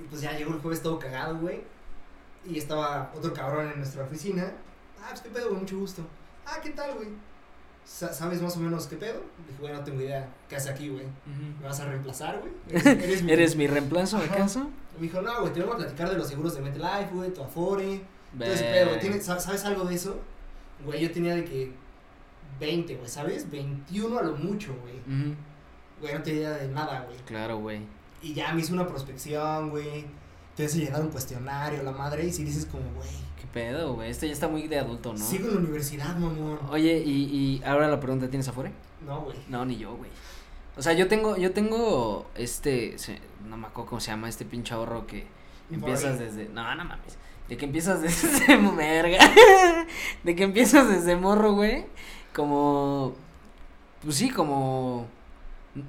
Y 0.00 0.04
pues 0.04 0.20
ya 0.20 0.32
llegó 0.32 0.52
el 0.52 0.60
jueves 0.60 0.82
todo 0.82 0.98
cagado, 0.98 1.38
güey. 1.38 1.62
Y 2.44 2.58
estaba 2.58 3.12
otro 3.14 3.32
cabrón 3.32 3.70
en 3.70 3.78
nuestra 3.78 4.02
oficina. 4.02 4.52
Ah, 5.00 5.06
pues 5.10 5.20
qué 5.20 5.30
pedo, 5.30 5.50
güey, 5.50 5.60
mucho 5.60 5.78
gusto. 5.78 6.02
Ah, 6.46 6.58
¿qué 6.62 6.70
tal, 6.70 6.94
güey? 6.96 7.08
Sa- 7.84 8.12
¿Sabes 8.12 8.40
más 8.40 8.56
o 8.56 8.60
menos 8.60 8.86
qué 8.86 8.96
pedo? 8.96 9.22
Dije, 9.46 9.58
güey, 9.60 9.72
no 9.72 9.82
tengo 9.82 10.00
idea. 10.00 10.28
¿Qué 10.48 10.56
hace 10.56 10.70
aquí, 10.70 10.88
güey? 10.88 11.04
¿Me 11.60 11.66
vas 11.66 11.80
a 11.80 11.86
reemplazar, 11.86 12.40
güey? 12.40 12.52
Eres, 12.70 12.86
eres 13.04 13.22
mi- 13.22 13.32
¿Eres 13.32 13.56
mi 13.56 13.66
reemplazo, 13.66 14.18
acaso? 14.18 14.70
Me 14.96 15.02
dijo, 15.06 15.20
no, 15.22 15.40
güey, 15.40 15.52
te 15.52 15.60
vengo 15.60 15.74
a 15.74 15.76
platicar 15.78 16.08
de 16.10 16.16
los 16.16 16.28
seguros 16.28 16.54
de 16.54 16.60
MetLife, 16.60 17.10
güey, 17.12 17.32
tu 17.32 17.42
Afore. 17.42 18.02
Verga. 18.34 18.54
pedo. 18.60 18.98
¿Tienes- 18.98 19.24
sa- 19.24 19.40
¿Sabes 19.40 19.64
algo 19.64 19.84
de 19.84 19.94
eso? 19.94 20.20
Güey, 20.84 21.00
yo 21.02 21.10
tenía 21.12 21.34
de 21.34 21.44
que 21.44 21.72
20, 22.60 22.96
güey, 22.96 23.08
¿sabes? 23.08 23.50
21 23.50 24.18
a 24.18 24.22
lo 24.22 24.36
mucho, 24.36 24.74
güey. 24.82 24.96
Ujú, 25.00 25.34
Güey, 26.00 26.14
no 26.14 26.22
tenía 26.22 26.40
idea 26.40 26.50
de 26.58 26.68
nada, 26.68 27.00
güey. 27.02 27.16
Claro, 27.26 27.58
güey. 27.58 27.80
Y 28.22 28.34
ya 28.34 28.52
me 28.52 28.60
hizo 28.60 28.72
una 28.74 28.86
prospección, 28.86 29.70
güey. 29.70 30.04
Te 30.56 30.64
hace 30.66 30.78
llenar 30.80 31.00
un 31.00 31.10
cuestionario, 31.10 31.82
la 31.82 31.92
madre. 31.92 32.24
Y 32.26 32.32
si 32.32 32.42
dices 32.44 32.66
como, 32.66 32.84
güey, 32.94 33.08
¿Qué 33.42 33.48
pedo, 33.48 33.94
güey? 33.94 34.08
Esto 34.08 34.24
ya 34.24 34.32
está 34.32 34.46
muy 34.46 34.68
de 34.68 34.78
adulto, 34.78 35.12
¿no? 35.12 35.18
sigo 35.18 35.48
en 35.48 35.54
la 35.54 35.60
universidad, 35.62 36.14
mamón. 36.16 36.60
Oye, 36.70 37.02
y, 37.04 37.10
y 37.24 37.62
ahora 37.64 37.88
la 37.88 37.98
pregunta, 37.98 38.28
¿tienes 38.30 38.46
afore? 38.46 38.70
No, 39.04 39.22
güey. 39.22 39.36
No, 39.48 39.64
ni 39.64 39.76
yo, 39.78 39.96
güey. 39.96 40.10
O 40.76 40.80
sea, 40.82 40.92
yo 40.92 41.08
tengo, 41.08 41.36
yo 41.36 41.50
tengo 41.52 42.26
este, 42.36 42.96
se- 42.98 43.18
no 43.48 43.56
me 43.56 43.66
acuerdo 43.66 43.90
cómo 43.90 44.00
se 44.00 44.12
llama, 44.12 44.28
este 44.28 44.44
pinche 44.44 44.74
ahorro 44.74 45.08
que 45.08 45.26
empiezas 45.72 46.20
desde, 46.20 46.48
no, 46.50 46.72
no 46.76 46.84
mames, 46.84 47.18
de 47.48 47.56
que 47.56 47.64
empiezas 47.64 48.00
desde, 48.02 48.56
verga, 48.76 49.18
de 50.22 50.36
que 50.36 50.44
empiezas 50.44 50.88
desde 50.88 51.16
morro, 51.16 51.54
güey, 51.54 51.84
como, 52.32 53.12
pues 54.04 54.14
sí, 54.16 54.30
como, 54.30 55.08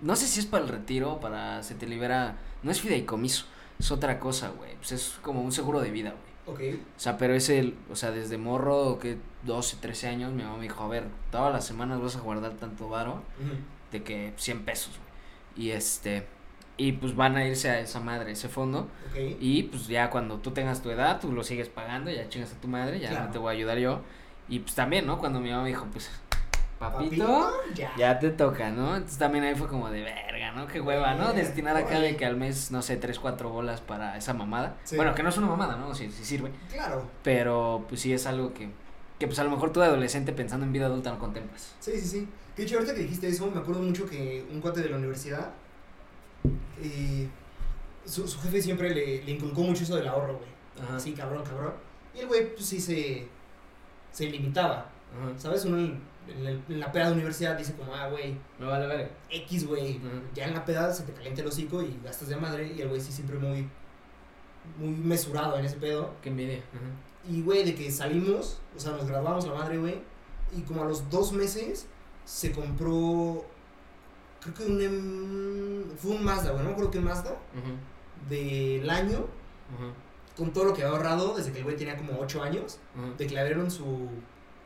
no 0.02 0.16
sé 0.16 0.26
si 0.26 0.40
es 0.40 0.48
para 0.48 0.64
el 0.64 0.70
retiro, 0.70 1.20
para, 1.20 1.62
se 1.62 1.76
te 1.76 1.86
libera, 1.86 2.36
no 2.64 2.72
es 2.72 2.82
fideicomiso, 2.82 3.46
es 3.80 3.92
otra 3.92 4.20
cosa, 4.20 4.50
güey, 4.50 4.76
pues 4.78 4.92
es 4.92 5.16
como 5.22 5.42
un 5.44 5.52
seguro 5.52 5.80
de 5.82 5.92
vida, 5.92 6.10
güey. 6.10 6.33
Ok. 6.46 6.60
O 6.98 7.00
sea, 7.00 7.18
pero 7.18 7.34
es 7.34 7.50
el, 7.50 7.76
o 7.92 7.96
sea, 7.96 8.12
desde 8.12 8.38
morro, 8.38 9.00
que 9.00 9.18
12, 9.44 9.78
13 9.80 10.08
años, 10.10 10.34
mi 10.34 10.44
mamá 10.44 10.58
me 10.58 10.64
dijo, 10.64 10.84
a 10.84 10.88
ver, 10.88 11.06
todas 11.32 11.54
las 11.54 11.66
semanas 11.66 12.02
vas 12.02 12.16
a 12.16 12.20
guardar 12.20 12.54
tanto 12.54 12.90
varo, 12.90 13.22
de 13.92 14.04
que 14.04 14.34
100 14.38 14.64
pesos, 14.66 14.92
güey. 14.98 15.68
Y 15.68 15.72
este, 15.72 16.26
y 16.78 16.94
pues 16.94 17.16
van 17.16 17.36
a 17.38 17.46
irse 17.48 17.70
a 17.70 17.80
esa 17.80 18.00
madre, 18.00 18.32
ese 18.32 18.50
fondo. 18.50 18.88
Y 19.40 19.64
pues 19.64 19.88
ya 19.88 20.10
cuando 20.10 20.40
tú 20.40 20.52
tengas 20.52 20.82
tu 20.82 20.90
edad, 20.90 21.22
tú 21.22 21.32
lo 21.32 21.44
sigues 21.44 21.70
pagando, 21.70 22.12
ya 22.12 22.28
chingas 22.30 22.52
a 22.54 22.60
tu 22.60 22.68
madre, 22.68 23.00
ya 23.00 23.10
Claro. 23.10 23.26
no 23.26 23.32
te 23.32 23.38
voy 23.38 23.50
a 23.50 23.58
ayudar 23.58 23.78
yo. 23.78 24.02
Y 24.50 24.60
pues 24.60 24.76
también, 24.76 25.06
¿no? 25.06 25.20
Cuando 25.20 25.40
mi 25.40 25.50
mamá 25.52 25.64
me 25.64 25.70
dijo, 25.70 25.86
pues, 25.94 26.10
papito, 26.92 27.26
Papito, 27.26 27.52
ya. 27.76 27.92
ya 27.98 28.20
te 28.20 28.30
toca, 28.32 28.70
¿no? 28.72 28.96
Entonces 28.96 29.18
también 29.18 29.44
ahí 29.44 29.56
fue 29.56 29.68
como 29.68 29.90
de 29.90 30.02
verga, 30.02 30.52
¿no? 30.52 30.68
Qué 30.68 30.82
hueva, 30.82 31.14
¿no? 31.16 31.34
Destinar 31.34 31.76
acá 31.78 32.00
de 32.00 32.16
que 32.18 32.26
al 32.26 32.36
mes, 32.38 32.72
no 32.72 32.82
sé, 32.82 32.98
tres, 32.98 33.20
cuatro 33.20 33.50
bolas 33.50 33.82
para 33.82 34.18
esa 34.18 34.34
mamada. 34.34 34.76
Sí. 34.84 34.96
Bueno, 34.96 35.14
que 35.16 35.24
no 35.24 35.30
es 35.30 35.38
una 35.38 35.48
mamada, 35.48 35.76
¿no? 35.78 35.94
Sí, 35.96 36.12
sí 36.12 36.24
sirve. 36.26 36.52
Claro. 36.72 37.08
Pero 37.24 37.86
pues 37.88 38.02
sí 38.02 38.12
es 38.14 38.26
algo 38.26 38.54
que, 38.54 38.70
que 39.20 39.28
pues 39.28 39.40
a 39.40 39.44
lo 39.44 39.50
mejor 39.52 39.72
tú 39.72 39.80
de 39.80 39.86
adolescente 39.88 40.34
pensando 40.34 40.66
en 40.66 40.74
vida 40.74 40.86
adulta 40.88 41.12
no 41.12 41.20
contemplas. 41.20 41.74
Sí, 41.80 41.92
sí, 42.00 42.08
sí. 42.08 42.30
De 42.56 42.64
hecho, 42.64 42.76
ahorita 42.76 42.94
que 42.94 43.02
dijiste 43.02 43.28
eso, 43.28 43.50
me 43.50 43.60
acuerdo 43.60 43.82
mucho 43.82 44.06
que 44.08 44.46
un 44.52 44.62
cuate 44.62 44.82
de 44.82 44.90
la 44.90 44.98
universidad, 44.98 45.52
eh, 46.82 47.28
su, 48.06 48.28
su 48.28 48.40
jefe 48.42 48.62
siempre 48.62 48.90
le, 48.94 49.24
le 49.24 49.32
inculcó 49.32 49.62
mucho 49.62 49.84
eso 49.84 49.96
del 49.96 50.08
ahorro, 50.08 50.38
güey. 50.38 50.50
Ajá. 50.82 51.00
Sí, 51.00 51.14
cabrón, 51.14 51.44
cabrón. 51.44 51.74
Y 52.16 52.20
el 52.20 52.28
güey, 52.28 52.54
pues 52.54 52.66
sí 52.66 52.80
se, 52.80 53.28
se 54.12 54.26
limitaba. 54.30 54.90
¿Sabes? 55.38 55.66
Uno 55.66 55.78
en, 56.28 56.38
en 56.40 56.48
el- 56.48 56.64
en 56.70 56.80
la 56.80 56.92
peda 56.92 57.08
de 57.08 57.14
universidad 57.14 57.58
dice 57.58 57.74
como, 57.76 57.94
ah, 57.96 58.10
güey, 58.10 58.38
Me 58.60 58.66
vale 58.66 58.88
verga. 58.88 59.10
X, 59.30 59.68
güey. 59.68 60.00
Ya 60.34 60.46
en 60.46 60.54
la 60.54 60.64
peda 60.66 60.94
se 60.94 61.04
te 61.04 61.14
calienta 61.14 61.42
el 61.42 61.48
hocico 61.48 61.82
y 61.82 62.00
gastas 62.04 62.30
de 62.30 62.36
madre. 62.38 62.74
Y 62.76 62.82
el 62.82 62.90
güey 62.90 63.02
sí 63.02 63.12
siempre 63.12 63.38
muy, 63.38 63.68
muy 64.78 64.90
mesurado 64.90 65.58
en 65.58 65.66
ese 65.66 65.78
pedo. 65.78 66.14
Qué 66.22 66.30
envidia. 66.30 66.58
Ajá. 66.74 67.30
Y, 67.32 67.42
güey, 67.42 67.64
de 67.64 67.74
que 67.76 67.90
salimos, 67.92 68.60
o 68.76 68.80
sea, 68.80 68.92
nos 68.94 69.08
graduamos 69.08 69.46
la 69.48 69.54
madre, 69.54 69.78
güey. 69.78 70.02
Y 70.56 70.62
como 70.62 70.84
a 70.84 70.86
los 70.86 71.10
dos 71.10 71.32
meses 71.34 71.88
se 72.26 72.52
compró, 72.52 73.46
creo 74.42 74.54
que 74.54 74.64
un, 74.66 75.92
fue 75.98 76.12
un 76.12 76.24
Mazda, 76.24 76.52
güey, 76.52 76.64
no 76.64 76.70
me 76.70 76.72
acuerdo 76.74 76.92
qué 76.92 77.00
Mazda, 77.00 77.32
Ujú. 77.32 78.30
del 78.30 78.90
año, 78.90 79.26
con 80.38 80.52
todo 80.52 80.66
lo 80.66 80.74
que 80.74 80.84
había 80.84 80.96
ahorrado 80.98 81.36
desde 81.36 81.52
que 81.52 81.60
el 81.60 81.64
güey 81.64 81.76
tenía 81.78 81.96
como 81.98 82.20
8 82.20 82.44
años. 82.44 82.80
Ujú. 82.98 83.16
De 83.18 83.26
que 83.28 83.34
le 83.36 83.40
abrieron 83.40 83.72
su 83.72 84.10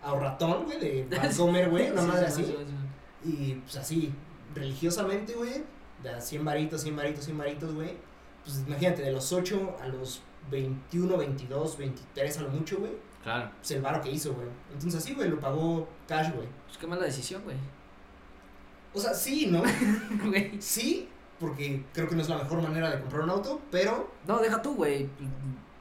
ahorratón, 0.01 0.65
güey, 0.65 0.79
de 0.79 1.07
para 1.15 1.29
comer, 1.31 1.69
güey, 1.69 1.91
una 1.91 2.01
madre 2.03 2.29
sí, 2.31 2.41
así. 2.41 2.45
sí, 2.45 2.57
sí. 2.65 3.29
Y 3.29 3.53
pues 3.55 3.75
así, 3.77 4.13
religiosamente, 4.55 5.33
güey, 5.33 5.63
de 6.03 6.09
a 6.09 6.21
100 6.21 6.45
varitos, 6.45 6.81
100 6.81 6.95
varitos, 6.95 7.25
100 7.25 7.37
varitos, 7.37 7.73
güey. 7.73 7.97
Pues 8.43 8.63
imagínate, 8.65 9.01
de 9.01 9.11
los 9.11 9.33
8 9.33 9.77
a 9.81 9.87
los 9.87 10.21
21, 10.51 11.17
22, 11.17 11.77
23 11.77 12.37
a 12.37 12.41
lo 12.43 12.49
mucho, 12.49 12.77
güey. 12.77 12.91
Claro. 13.23 13.51
Pues 13.57 13.71
el 13.71 13.81
varo 13.81 14.01
que 14.01 14.09
hizo, 14.11 14.33
güey. 14.33 14.47
Entonces 14.71 15.03
así, 15.03 15.13
güey, 15.13 15.29
lo 15.29 15.39
pagó 15.39 15.87
cash, 16.07 16.31
güey. 16.33 16.47
Pues 16.65 16.77
qué 16.77 16.87
mala 16.87 17.03
decisión, 17.03 17.43
güey. 17.43 17.57
O 18.93 18.99
sea, 18.99 19.13
sí, 19.13 19.47
¿no? 19.47 19.61
Güey. 20.25 20.59
sí, 20.61 21.09
porque 21.39 21.83
creo 21.93 22.07
que 22.07 22.15
no 22.15 22.21
es 22.21 22.29
la 22.29 22.37
mejor 22.37 22.61
manera 22.61 22.89
de 22.89 22.99
comprar 23.01 23.23
un 23.23 23.29
auto, 23.29 23.61
pero, 23.69 24.11
No, 24.25 24.39
deja 24.39 24.61
tú, 24.61 24.75
güey. 24.75 25.07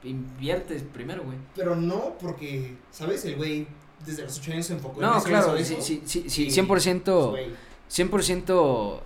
Inviertes 0.03 0.83
primero, 0.83 1.23
güey. 1.23 1.37
pero 1.55 1.75
no 1.75 2.17
porque, 2.19 2.77
¿sabes? 2.91 3.25
El 3.25 3.35
güey 3.37 3.67
desde 4.05 4.23
los 4.23 4.37
8 4.39 4.51
años 4.51 4.65
se 4.65 4.73
enfocó 4.73 5.01
en 5.01 5.07
No, 5.07 5.17
eso, 5.17 5.25
claro, 5.27 5.59
hizo 5.59 5.75
sí, 5.81 5.81
sí, 5.81 6.01
sí, 6.05 6.29
sí, 6.29 6.47
Y, 6.47 6.51
100%, 6.51 7.03
pues, 7.03 7.47
güey, 7.47 7.49
100% 7.89 8.99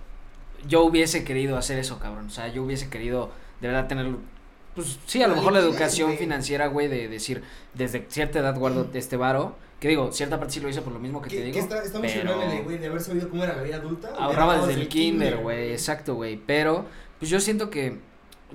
yo 0.68 0.82
hubiese 0.84 1.24
querido 1.24 1.56
hacer 1.56 1.78
eso, 1.78 1.98
cabrón. 1.98 2.26
O 2.26 2.30
sea, 2.30 2.48
yo 2.48 2.62
hubiese 2.62 2.88
querido 2.88 3.30
de 3.60 3.68
verdad 3.68 3.88
tener, 3.88 4.14
pues 4.74 4.98
sí, 5.06 5.22
a 5.22 5.28
lo 5.28 5.36
mejor 5.36 5.52
la 5.52 5.60
educación 5.60 6.08
güey. 6.10 6.18
financiera, 6.18 6.66
güey, 6.68 6.88
de 6.88 7.08
decir, 7.08 7.42
desde 7.74 8.06
cierta 8.08 8.38
edad 8.40 8.56
guardo 8.58 8.88
este 8.94 9.16
varo. 9.16 9.56
Que 9.80 9.88
digo, 9.88 10.12
cierta 10.12 10.38
parte 10.38 10.54
sí 10.54 10.60
lo 10.60 10.68
hice 10.68 10.80
por 10.80 10.92
lo 10.92 11.00
mismo 11.00 11.20
que, 11.20 11.28
que, 11.28 11.36
te 11.38 11.42
digo. 11.42 11.54
que 11.54 11.60
está, 11.60 12.00
pero- 12.00 12.62
güey, 12.62 12.78
de 12.78 12.86
haber 12.86 13.00
sabido 13.00 13.28
cómo 13.28 13.42
era 13.42 13.56
la 13.56 13.62
vida 13.64 13.76
adulta. 13.76 14.14
ahorraba 14.16 14.64
desde 14.64 14.80
el 14.82 14.88
kinder, 14.88 15.38
güey, 15.38 15.72
exacto, 15.72 16.14
güey. 16.14 16.36
Pero, 16.36 16.86
pues 17.18 17.28
yo 17.28 17.40
siento 17.40 17.68
que, 17.68 17.98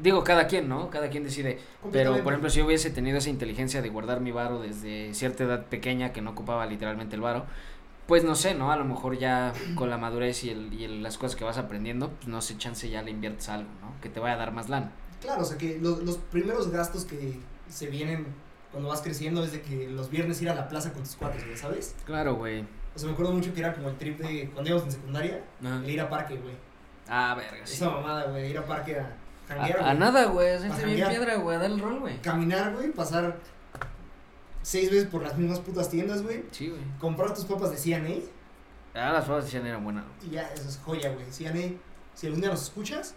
digo, 0.01 0.23
cada 0.23 0.47
quien, 0.47 0.67
¿no? 0.69 0.89
Cada 0.89 1.09
quien 1.09 1.23
decide. 1.23 1.59
Pero, 1.91 2.23
por 2.23 2.33
ejemplo, 2.33 2.49
si 2.49 2.59
yo 2.59 2.65
hubiese 2.65 2.89
tenido 2.89 3.17
esa 3.17 3.29
inteligencia 3.29 3.81
de 3.81 3.89
guardar 3.89 4.21
mi 4.21 4.31
varo 4.31 4.59
desde 4.59 5.13
cierta 5.13 5.43
edad 5.43 5.65
pequeña 5.65 6.13
que 6.13 6.21
no 6.21 6.31
ocupaba 6.31 6.65
literalmente 6.65 7.15
el 7.15 7.21
varo, 7.21 7.45
pues 8.07 8.23
no 8.23 8.35
sé, 8.35 8.53
¿no? 8.53 8.71
A 8.71 8.77
lo 8.77 8.85
mejor 8.85 9.17
ya 9.17 9.51
con 9.75 9.89
la 9.89 9.97
madurez 9.97 10.43
y, 10.45 10.49
el, 10.49 10.73
y 10.73 10.85
el- 10.85 11.03
las 11.03 11.17
cosas 11.17 11.35
que 11.35 11.43
vas 11.43 11.57
aprendiendo, 11.57 12.09
pues 12.11 12.27
no 12.27 12.41
sé, 12.41 12.57
chance 12.57 12.89
ya 12.89 13.01
le 13.01 13.11
inviertes 13.11 13.49
algo, 13.49 13.69
¿no? 13.81 13.99
Que 14.01 14.07
te 14.09 14.19
vaya 14.21 14.35
a 14.35 14.37
dar 14.37 14.53
más 14.53 14.69
lana. 14.69 14.91
Claro, 15.21 15.41
o 15.41 15.45
sea 15.45 15.57
que 15.57 15.77
los, 15.81 16.01
los 16.03 16.17
primeros 16.17 16.69
gastos 16.71 17.03
que 17.05 17.37
se 17.69 17.87
vienen 17.87 18.25
cuando 18.71 18.87
vas 18.89 19.01
creciendo 19.01 19.43
es 19.43 19.51
de 19.51 19.61
que 19.61 19.87
los 19.89 20.09
viernes 20.09 20.41
ir 20.41 20.49
a 20.49 20.55
la 20.55 20.69
plaza 20.69 20.93
con 20.93 21.03
tus 21.03 21.15
cuates, 21.15 21.43
güey, 21.43 21.57
¿sabes? 21.57 21.95
Claro, 22.05 22.35
güey. 22.35 22.61
O 22.95 22.99
sea, 22.99 23.07
me 23.07 23.13
acuerdo 23.13 23.33
mucho 23.33 23.53
que 23.53 23.59
era 23.59 23.73
como 23.73 23.89
el 23.89 23.97
trip 23.97 24.19
de 24.19 24.49
cuando 24.51 24.69
íbamos 24.69 24.85
en 24.87 24.91
secundaria, 24.93 25.43
Ajá. 25.63 25.81
el 25.83 25.89
ir 25.89 25.99
a 26.01 26.09
parque, 26.09 26.35
güey. 26.37 26.55
Ah, 27.09 27.35
verga, 27.35 27.65
sí. 27.65 27.73
Esa 27.75 27.89
mamada, 27.89 28.25
güey, 28.31 28.49
ir 28.51 28.57
a 28.57 28.65
parque 28.65 28.97
a 28.99 29.15
janguear, 29.47 29.79
A, 29.83 29.93
nada, 29.93 30.25
güey, 30.25 30.49
hacerte 30.49 30.81
A 30.83 30.85
bien 30.85 31.07
piedra, 31.09 31.35
güey, 31.35 31.57
dar 31.57 31.69
el 31.71 31.79
rol, 31.79 31.99
güey. 31.99 32.21
Caminar, 32.21 32.73
güey, 32.73 32.91
pasar 32.91 33.37
seis 34.61 34.89
veces 34.91 35.07
por 35.07 35.21
las 35.23 35.37
mismas 35.37 35.59
putas 35.59 35.89
tiendas, 35.89 36.21
güey. 36.23 36.43
Sí, 36.51 36.69
güey. 36.69 36.81
Comprar 36.99 37.33
tus 37.33 37.45
papas 37.45 37.71
de 37.71 37.77
C&A 37.77 37.99
Ah, 38.99 39.13
las 39.13 39.25
papas 39.25 39.45
decían 39.45 39.65
eran 39.65 39.83
buenas. 39.83 40.03
y 40.25 40.31
ya, 40.31 40.51
eso 40.53 40.67
es 40.67 40.79
joya, 40.83 41.11
güey. 41.13 41.25
C&A, 41.31 41.51
si 42.15 42.25
algún 42.27 42.41
día 42.41 42.49
nos 42.49 42.63
escuchas, 42.63 43.13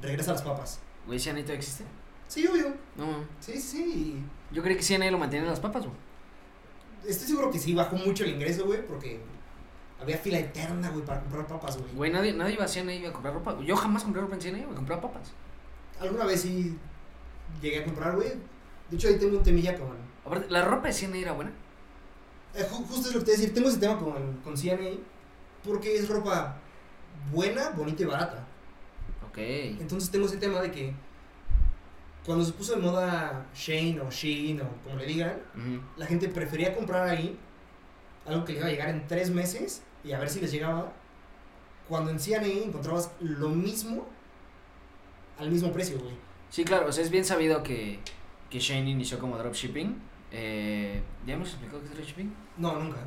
regresa 0.00 0.30
a 0.30 0.34
las 0.34 0.42
papas. 0.42 0.80
Güey, 1.06 1.18
¿CNA 1.20 1.34
todavía 1.42 1.56
existe? 1.56 1.84
Sí, 2.28 2.46
obvio. 2.48 2.74
No, 2.96 3.24
Sí, 3.40 3.60
sí, 3.60 4.22
yo 4.50 4.62
creí 4.62 4.76
que 4.76 4.82
CNA 4.82 5.10
lo 5.10 5.18
mantenían 5.18 5.48
las 5.48 5.60
papas, 5.60 5.84
güey. 5.84 5.96
Estoy 7.06 7.28
seguro 7.28 7.50
que 7.52 7.58
sí, 7.58 7.72
bajó 7.74 7.96
mucho 7.96 8.24
el 8.24 8.30
ingreso, 8.30 8.64
güey, 8.66 8.84
porque 8.84 9.20
había 10.00 10.18
fila 10.18 10.38
eterna, 10.38 10.90
güey, 10.90 11.04
para 11.04 11.20
comprar 11.20 11.46
papas, 11.46 11.78
güey. 11.78 11.92
Güey, 11.94 12.10
nadie, 12.12 12.32
nadie 12.34 12.54
iba 12.54 12.64
a 12.64 12.68
CNA 12.68 12.94
y 12.94 12.98
iba 12.98 13.08
a 13.10 13.12
comprar 13.12 13.34
ropa. 13.34 13.56
Yo 13.64 13.76
jamás 13.76 14.02
compré 14.04 14.20
ropa 14.22 14.34
en 14.34 14.40
CNA, 14.42 14.64
güey, 14.64 14.74
compraba 14.76 15.02
papas. 15.02 15.32
Alguna 16.00 16.24
vez 16.24 16.42
sí 16.42 16.76
llegué 17.62 17.80
a 17.80 17.84
comprar, 17.84 18.14
güey. 18.16 18.28
De 18.90 18.96
hecho, 18.96 19.08
ahí 19.08 19.18
tengo 19.18 19.38
un 19.38 19.42
temilla 19.42 19.76
con... 19.78 19.88
Aparte, 20.24 20.46
la 20.50 20.62
ropa 20.64 20.88
de 20.88 20.92
CNA 20.94 21.16
era 21.18 21.32
buena. 21.32 21.50
eh, 22.54 22.66
ju- 22.70 22.84
justo 22.86 23.08
es 23.08 23.14
lo 23.14 23.20
que 23.20 23.26
te 23.26 23.30
iba 23.32 23.38
a 23.38 23.40
decir, 23.40 23.54
tengo 23.54 23.68
ese 23.68 23.78
tema 23.78 23.98
con, 23.98 24.36
con 24.44 24.56
CNA, 24.56 24.98
porque 25.64 25.96
es 25.96 26.08
ropa 26.08 26.56
buena, 27.32 27.70
bonita 27.70 28.02
y 28.02 28.06
barata. 28.06 28.44
Ok. 29.28 29.38
Entonces 29.38 30.10
tengo 30.10 30.26
ese 30.26 30.36
tema 30.36 30.60
de 30.60 30.70
que 30.70 30.94
cuando 32.24 32.44
se 32.44 32.52
puso 32.52 32.74
de 32.74 32.82
moda 32.82 33.46
Shane 33.54 34.00
o 34.00 34.10
Shein 34.10 34.60
o 34.60 34.68
como 34.84 34.96
le 34.96 35.06
digan, 35.06 35.38
la 35.96 36.06
gente 36.06 36.28
prefería 36.28 36.74
comprar 36.74 37.08
ahí 37.08 37.38
algo 38.26 38.44
que 38.44 38.52
le 38.52 38.58
iba 38.58 38.68
a 38.68 38.70
llegar 38.70 38.88
en 38.88 39.06
tres 39.06 39.30
meses 39.30 39.82
y 40.04 40.12
a 40.12 40.18
ver 40.18 40.28
si 40.28 40.40
les 40.40 40.52
llegaba. 40.52 40.92
Cuando 41.88 42.10
en 42.10 42.18
CNA 42.18 42.46
encontrabas 42.64 43.12
lo 43.20 43.48
mismo 43.50 44.06
al 45.38 45.50
mismo 45.50 45.70
precio, 45.72 45.98
güey. 45.98 46.14
Sí, 46.50 46.64
claro, 46.64 46.88
o 46.88 46.92
sea, 46.92 47.04
es 47.04 47.10
bien 47.10 47.24
sabido 47.24 47.62
que, 47.62 47.98
que 48.50 48.58
Shane 48.58 48.88
inició 48.90 49.18
como 49.18 49.36
dropshipping. 49.38 49.96
Eh, 50.32 51.00
¿Ya 51.26 51.34
hemos 51.34 51.48
explicado 51.50 51.80
qué 51.82 51.86
es 51.88 51.94
dropshipping? 51.94 52.34
No, 52.58 52.78
nunca. 52.78 52.98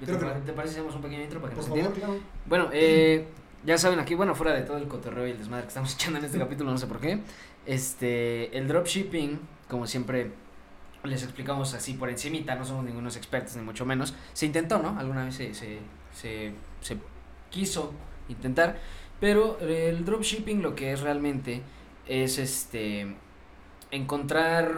¿Te, 0.00 0.06
que 0.06 0.12
pare- 0.14 0.38
no. 0.38 0.44
¿Te 0.44 0.52
parece 0.52 0.74
si 0.74 0.78
hacemos 0.80 0.94
un 0.96 1.02
pequeño 1.02 1.22
intro 1.22 1.40
para 1.40 1.50
que 1.54 1.60
Por 1.60 1.68
nos 1.68 1.78
favor, 1.78 1.86
entiendan? 1.92 2.10
claro. 2.18 2.30
Bueno, 2.46 2.68
eh, 2.72 3.26
ya 3.64 3.76
saben 3.78 3.98
aquí, 3.98 4.14
bueno, 4.14 4.34
fuera 4.34 4.52
de 4.52 4.62
todo 4.62 4.76
el 4.78 4.88
cotorreo 4.88 5.26
y 5.26 5.30
el 5.32 5.38
desmadre 5.38 5.64
que 5.64 5.68
estamos 5.68 5.92
echando 5.96 6.18
en 6.18 6.24
este 6.24 6.38
capítulo, 6.38 6.70
no 6.70 6.78
sé 6.78 6.86
por 6.86 7.00
qué. 7.00 7.20
Este, 7.66 8.56
el 8.56 8.68
dropshipping, 8.68 9.40
como 9.68 9.86
siempre 9.86 10.32
les 11.06 11.22
explicamos 11.22 11.74
así 11.74 11.94
por 11.94 12.10
encimita, 12.10 12.54
no 12.54 12.64
somos 12.64 12.84
ningunos 12.84 13.16
expertos 13.16 13.56
ni 13.56 13.62
mucho 13.62 13.84
menos. 13.86 14.14
Se 14.32 14.46
intentó, 14.46 14.78
¿no? 14.78 14.98
Alguna 14.98 15.24
vez 15.24 15.34
se, 15.34 15.54
se, 15.54 15.80
se, 16.12 16.52
quiso 17.50 17.92
intentar, 18.28 18.78
pero 19.20 19.58
el 19.60 20.04
dropshipping 20.04 20.62
lo 20.62 20.74
que 20.74 20.92
es 20.92 21.00
realmente 21.00 21.62
es 22.06 22.38
este 22.38 23.16
encontrar 23.90 24.72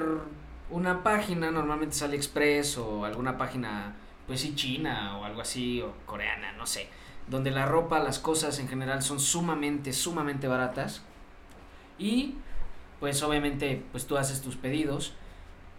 una 0.71 1.03
página, 1.03 1.51
normalmente 1.51 1.97
es 1.97 2.03
AliExpress 2.03 2.79
o 2.79 3.05
alguna 3.05 3.39
página, 3.39 3.97
pues 4.27 4.41
sí, 4.43 4.55
china 4.55 5.19
o 5.19 5.25
algo 5.25 5.41
así, 5.41 5.81
o 5.81 5.95
coreana, 6.05 6.53
no 6.53 6.67
sé, 6.67 6.89
donde 7.27 7.51
la 7.51 7.67
ropa, 7.67 7.99
las 8.01 8.19
cosas 8.19 8.59
en 8.59 8.69
general 8.69 9.03
son 9.03 9.19
sumamente, 9.19 9.93
sumamente 9.93 10.47
baratas 10.47 11.03
y 11.99 12.37
pues 13.01 13.23
obviamente 13.23 13.83
pues 13.93 14.07
tú 14.07 14.17
haces 14.17 14.41
tus 14.41 14.57
pedidos. 14.57 15.15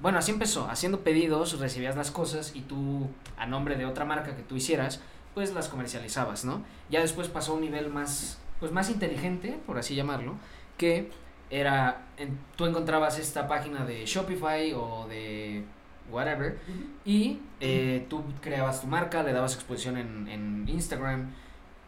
Bueno, 0.01 0.17
así 0.19 0.31
empezó, 0.31 0.69
haciendo 0.69 1.01
pedidos, 1.01 1.59
recibías 1.59 1.95
las 1.95 2.09
cosas 2.11 2.55
y 2.55 2.61
tú, 2.61 3.07
a 3.37 3.45
nombre 3.45 3.75
de 3.75 3.85
otra 3.85 4.05
marca 4.05 4.35
que 4.35 4.43
tú 4.43 4.55
hicieras, 4.55 5.01
pues 5.33 5.53
las 5.53 5.67
comercializabas, 5.67 6.45
¿no? 6.45 6.63
Ya 6.89 7.01
después 7.01 7.27
pasó 7.27 7.51
a 7.51 7.55
un 7.55 7.61
nivel 7.61 7.89
más, 7.89 8.39
pues 8.61 8.71
más 8.71 8.89
inteligente, 8.89 9.59
por 9.65 9.77
así 9.77 9.95
llamarlo, 9.95 10.35
que 10.77 11.11
era, 11.49 12.07
en- 12.17 12.37
tú 12.55 12.65
encontrabas 12.65 13.19
esta 13.19 13.47
página 13.47 13.85
de 13.85 14.05
Shopify 14.05 14.71
o 14.73 15.05
de 15.09 15.63
whatever 16.11 16.57
y 17.05 17.39
eh, 17.59 18.05
tú 18.09 18.23
creabas 18.41 18.81
tu 18.81 18.87
marca, 18.87 19.21
le 19.21 19.33
dabas 19.33 19.53
exposición 19.55 19.97
en, 19.97 20.27
en 20.29 20.67
Instagram, 20.69 21.29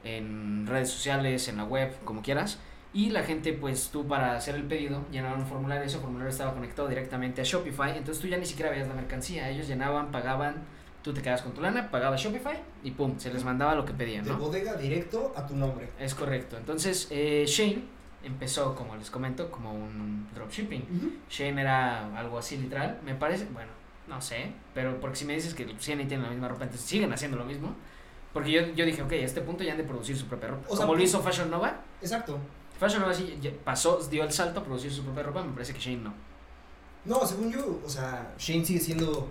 en 0.03 0.67
redes 0.67 0.89
sociales, 0.89 1.47
en 1.47 1.57
la 1.57 1.63
web, 1.63 1.95
como 2.03 2.21
quieras. 2.21 2.59
Y 2.93 3.09
la 3.09 3.23
gente, 3.23 3.53
pues 3.53 3.89
tú 3.89 4.05
para 4.05 4.35
hacer 4.35 4.55
el 4.55 4.63
pedido, 4.63 5.05
llenaban 5.11 5.39
un 5.39 5.45
formulario, 5.47 5.83
ese 5.85 5.97
formulario 5.99 6.29
estaba 6.29 6.53
conectado 6.53 6.87
directamente 6.89 7.39
a 7.39 7.43
Shopify, 7.45 7.97
entonces 7.97 8.21
tú 8.21 8.27
ya 8.27 8.37
ni 8.37 8.45
siquiera 8.45 8.69
veías 8.69 8.87
la 8.87 8.93
mercancía, 8.93 9.49
ellos 9.49 9.67
llenaban, 9.67 10.11
pagaban, 10.11 10.55
tú 11.01 11.13
te 11.13 11.21
quedabas 11.21 11.41
con 11.41 11.53
tu 11.53 11.61
lana, 11.61 11.89
pagabas 11.89 12.19
Shopify 12.21 12.57
y 12.83 12.91
pum, 12.91 13.17
se 13.17 13.31
les 13.33 13.45
mandaba 13.45 13.75
lo 13.75 13.85
que 13.85 13.93
pedían, 13.93 14.25
De 14.25 14.31
¿no? 14.31 14.37
bodega 14.37 14.75
directo 14.75 15.31
a 15.37 15.47
tu 15.47 15.55
nombre. 15.55 15.89
Es 15.99 16.13
correcto. 16.13 16.57
Entonces, 16.57 17.07
eh, 17.11 17.45
Shane 17.47 17.81
empezó, 18.23 18.75
como 18.75 18.95
les 18.97 19.09
comento, 19.09 19.49
como 19.49 19.73
un 19.73 20.27
dropshipping. 20.35 21.21
Shane 21.29 21.61
era 21.61 22.17
algo 22.19 22.37
así 22.37 22.57
literal, 22.57 22.99
me 23.05 23.15
parece, 23.15 23.45
bueno, 23.53 23.71
No 24.07 24.19
sé, 24.19 24.51
pero 24.73 24.99
porque 24.99 25.15
si 25.15 25.23
me 25.25 25.33
dices 25.33 25.53
que 25.53 25.63
CNA 25.79 26.05
tiene 26.07 26.23
la 26.23 26.29
misma 26.29 26.49
ropa, 26.49 26.63
entonces 26.65 26.85
siguen 26.85 27.13
haciendo 27.13 27.37
lo 27.37 27.45
mismo. 27.45 27.73
Porque 28.33 28.51
yo, 28.51 28.61
yo 28.75 28.85
dije, 28.85 29.01
ok, 29.01 29.11
a 29.13 29.15
este 29.15 29.39
punto 29.41 29.63
ya 29.63 29.71
han 29.71 29.77
de 29.77 29.85
producir 29.85 30.17
su 30.17 30.25
propia 30.25 30.49
ropa. 30.49 30.65
O 30.67 30.75
sea, 30.75 30.85
Como 30.85 30.97
lo 30.97 31.03
hizo 31.03 31.21
Fashion 31.21 31.49
Nova. 31.49 31.79
Exacto. 32.01 32.37
Fashion 32.81 33.01
Nova 33.01 33.13
sí 33.13 33.39
pasó, 33.63 33.99
dio 34.09 34.23
el 34.23 34.31
salto 34.31 34.61
a 34.61 34.63
producir 34.63 34.91
su 34.91 35.03
propia 35.03 35.21
ropa, 35.21 35.43
me 35.43 35.53
parece 35.53 35.71
que 35.71 35.79
Shane 35.79 35.97
no. 35.97 36.11
No, 37.05 37.23
según 37.27 37.51
yo, 37.51 37.79
o 37.85 37.87
sea, 37.87 38.33
Shane 38.39 38.65
sigue 38.65 38.79
siendo 38.79 39.29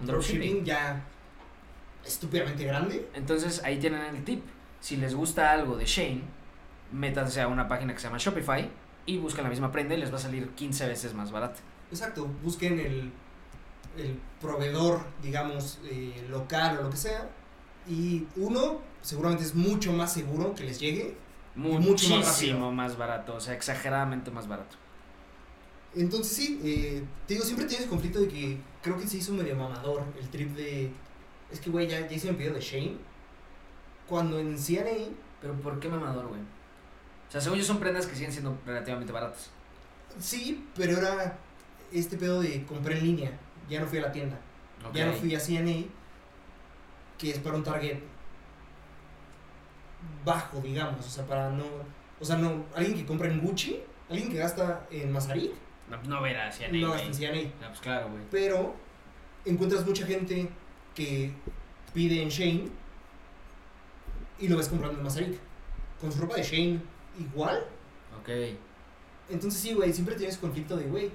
Un 0.00 0.06
dropshipping 0.06 0.64
ya 0.64 1.04
estúpidamente 2.06 2.64
grande. 2.64 3.10
Entonces 3.14 3.60
ahí 3.64 3.80
tienen 3.80 4.14
el 4.14 4.22
tip. 4.22 4.44
Si 4.78 4.96
les 4.96 5.12
gusta 5.12 5.50
algo 5.50 5.76
de 5.76 5.86
Shane, 5.86 6.22
métanse 6.92 7.40
a 7.40 7.48
una 7.48 7.66
página 7.66 7.94
que 7.94 7.98
se 7.98 8.06
llama 8.06 8.18
Shopify 8.18 8.70
y 9.06 9.18
busquen 9.18 9.42
la 9.42 9.50
misma 9.50 9.72
prenda 9.72 9.96
y 9.96 9.98
les 9.98 10.12
va 10.12 10.18
a 10.18 10.20
salir 10.20 10.50
15 10.50 10.86
veces 10.86 11.12
más 11.14 11.32
barato. 11.32 11.58
Exacto, 11.90 12.28
busquen 12.44 12.78
el, 12.78 13.10
el 13.98 14.20
proveedor, 14.40 15.00
digamos, 15.20 15.80
eh, 15.82 16.24
local 16.30 16.78
o 16.78 16.82
lo 16.84 16.90
que 16.90 16.96
sea. 16.96 17.28
Y 17.88 18.28
uno, 18.36 18.82
seguramente 19.02 19.42
es 19.42 19.56
mucho 19.56 19.92
más 19.92 20.12
seguro 20.12 20.54
que 20.54 20.62
les 20.62 20.78
llegue. 20.78 21.16
Mucho 21.68 22.16
más 22.16 22.26
Muchísimo 22.26 22.72
más 22.72 22.96
barato, 22.96 23.34
o 23.34 23.40
sea, 23.40 23.54
exageradamente 23.54 24.30
más 24.30 24.48
barato. 24.48 24.76
Entonces 25.94 26.36
sí, 26.36 26.60
eh, 26.64 27.02
te 27.26 27.34
digo, 27.34 27.44
siempre 27.44 27.66
tienes 27.66 27.86
conflicto 27.86 28.20
de 28.20 28.28
que 28.28 28.58
creo 28.82 28.96
que 28.96 29.06
se 29.06 29.16
hizo 29.18 29.32
medio 29.32 29.56
mamador 29.56 30.04
el 30.18 30.28
trip 30.28 30.54
de... 30.56 30.90
Es 31.50 31.60
que, 31.60 31.70
güey, 31.70 31.88
ya, 31.88 32.06
ya 32.06 32.14
hice 32.14 32.30
mi 32.30 32.36
pedido 32.36 32.54
de 32.54 32.60
Shane. 32.60 32.96
Cuando 34.08 34.38
en 34.38 34.56
CNA, 34.56 35.12
Pero 35.40 35.54
¿por 35.54 35.80
qué 35.80 35.88
mamador, 35.88 36.28
güey? 36.28 36.40
O 36.40 37.32
sea, 37.32 37.40
según 37.40 37.58
yo 37.58 37.64
son 37.64 37.78
prendas 37.78 38.06
que 38.06 38.14
siguen 38.14 38.32
siendo 38.32 38.56
relativamente 38.64 39.12
baratas. 39.12 39.50
sí, 40.18 40.66
pero 40.74 40.98
era 40.98 41.38
este 41.92 42.16
pedo 42.16 42.40
de 42.40 42.64
compré 42.64 42.98
en 42.98 43.04
línea. 43.04 43.38
Ya 43.68 43.80
no 43.80 43.86
fui 43.86 43.98
a 43.98 44.02
la 44.02 44.12
tienda. 44.12 44.38
Ya 44.94 45.06
no 45.06 45.12
fui 45.12 45.34
a 45.34 45.40
CNA, 45.40 45.86
que 47.18 47.30
es 47.30 47.38
para 47.38 47.56
un 47.56 47.64
target 47.64 47.98
bajo, 50.24 50.60
digamos. 50.60 51.06
O 51.06 51.10
sea, 51.10 51.26
para 51.26 51.50
no... 51.50 51.64
O 52.20 52.24
sea, 52.24 52.36
no... 52.36 52.64
Alguien 52.74 52.96
que 52.96 53.06
compra 53.06 53.28
en 53.28 53.40
Gucci, 53.40 53.80
alguien 54.08 54.30
que 54.30 54.38
gasta 54.38 54.86
en 54.90 55.12
Mazarik, 55.12 55.52
No, 55.88 56.02
no 56.02 56.22
verás, 56.22 56.58
ya 56.58 56.68
no 56.68 56.92
gasta 56.92 57.06
en 57.06 57.14
CNA. 57.14 57.50
No, 57.60 57.68
pues 57.68 57.80
claro, 57.80 58.10
güey. 58.10 58.22
Pero 58.30 58.74
encuentras 59.44 59.86
mucha 59.86 60.06
gente 60.06 60.48
que 60.94 61.32
pide 61.94 62.22
en 62.22 62.28
Shane 62.28 62.68
y 64.38 64.48
lo 64.48 64.56
ves 64.56 64.68
comprando 64.68 64.98
en 64.98 65.04
Mazarik. 65.04 65.38
Con 66.00 66.12
su 66.12 66.20
ropa 66.20 66.36
de 66.36 66.42
Shane 66.42 66.80
igual. 67.18 67.64
Ok. 68.20 68.28
Entonces 69.30 69.60
sí, 69.60 69.74
güey, 69.74 69.92
siempre 69.92 70.16
tienes 70.16 70.38
conflicto 70.38 70.76
de, 70.76 70.84
güey. 70.84 71.10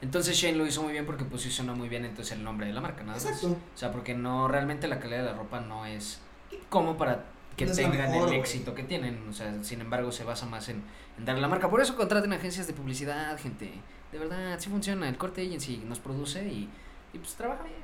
Entonces 0.00 0.36
Shane 0.36 0.56
lo 0.56 0.66
hizo 0.66 0.82
muy 0.82 0.92
bien 0.92 1.06
porque 1.06 1.24
posicionó 1.24 1.74
muy 1.74 1.88
bien 1.88 2.04
entonces 2.04 2.36
el 2.36 2.44
nombre 2.44 2.66
de 2.66 2.72
la 2.72 2.80
marca, 2.80 3.02
nada 3.02 3.14
más. 3.14 3.24
Exacto. 3.24 3.48
O 3.52 3.78
sea, 3.78 3.92
porque 3.92 4.14
no, 4.14 4.46
realmente 4.46 4.88
la 4.88 4.98
calidad 4.98 5.20
de 5.20 5.24
la 5.26 5.34
ropa 5.34 5.60
no 5.60 5.86
es 5.86 6.20
como 6.68 6.96
para 6.96 7.24
que 7.56 7.66
No 7.66 7.72
tengan 7.72 8.10
mejor, 8.10 8.28
el 8.28 8.34
éxito 8.34 8.74
que 8.74 8.82
tienen. 8.82 9.26
O 9.28 9.32
sea, 9.32 9.62
sin 9.62 9.80
embargo, 9.80 10.12
se 10.12 10.24
basa 10.24 10.46
más 10.46 10.68
en, 10.68 10.82
en 11.18 11.24
darle 11.24 11.40
la 11.40 11.48
marca. 11.48 11.70
Por 11.70 11.80
eso 11.80 11.96
contraten 11.96 12.32
agencias 12.32 12.66
de 12.66 12.72
publicidad, 12.72 13.38
gente. 13.38 13.72
De 14.12 14.18
verdad, 14.18 14.58
sí 14.58 14.68
funciona. 14.68 15.08
El 15.08 15.16
corte 15.16 15.40
agency 15.42 15.78
nos 15.78 15.98
produce 15.98 16.44
y, 16.44 16.68
y 17.12 17.18
pues 17.18 17.34
trabaja 17.34 17.64
bien. 17.64 17.76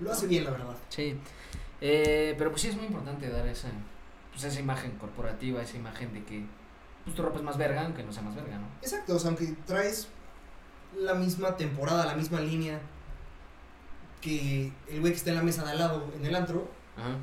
Lo 0.00 0.12
hace 0.12 0.26
bien, 0.26 0.44
la 0.44 0.50
verdad. 0.50 0.76
Sí. 0.88 1.16
Eh, 1.80 2.34
pero 2.38 2.50
pues 2.50 2.62
sí 2.62 2.68
es 2.68 2.76
muy 2.76 2.86
importante 2.86 3.28
dar 3.28 3.46
esa, 3.46 3.68
pues 4.32 4.44
esa 4.44 4.60
imagen 4.60 4.92
corporativa, 4.92 5.60
esa 5.62 5.76
imagen 5.76 6.12
de 6.12 6.24
que 6.24 6.44
pues, 7.04 7.14
tu 7.16 7.22
ropa 7.22 7.38
es 7.38 7.44
más 7.44 7.58
verga, 7.58 7.84
aunque 7.84 8.02
no 8.02 8.12
sea 8.12 8.22
más 8.22 8.34
verga, 8.34 8.58
¿no? 8.58 8.66
Exacto, 8.80 9.16
o 9.16 9.18
sea, 9.18 9.28
aunque 9.28 9.54
traes 9.66 10.08
la 10.96 11.14
misma 11.14 11.56
temporada, 11.56 12.06
la 12.06 12.14
misma 12.14 12.40
línea 12.40 12.80
que 14.20 14.72
el 14.88 15.00
güey 15.00 15.12
que 15.12 15.18
está 15.18 15.30
en 15.30 15.36
la 15.36 15.42
mesa 15.42 15.64
de 15.64 15.72
al 15.72 15.78
lado 15.78 16.10
en 16.16 16.24
el 16.24 16.34
antro, 16.34 16.70
Ajá. 16.96 17.16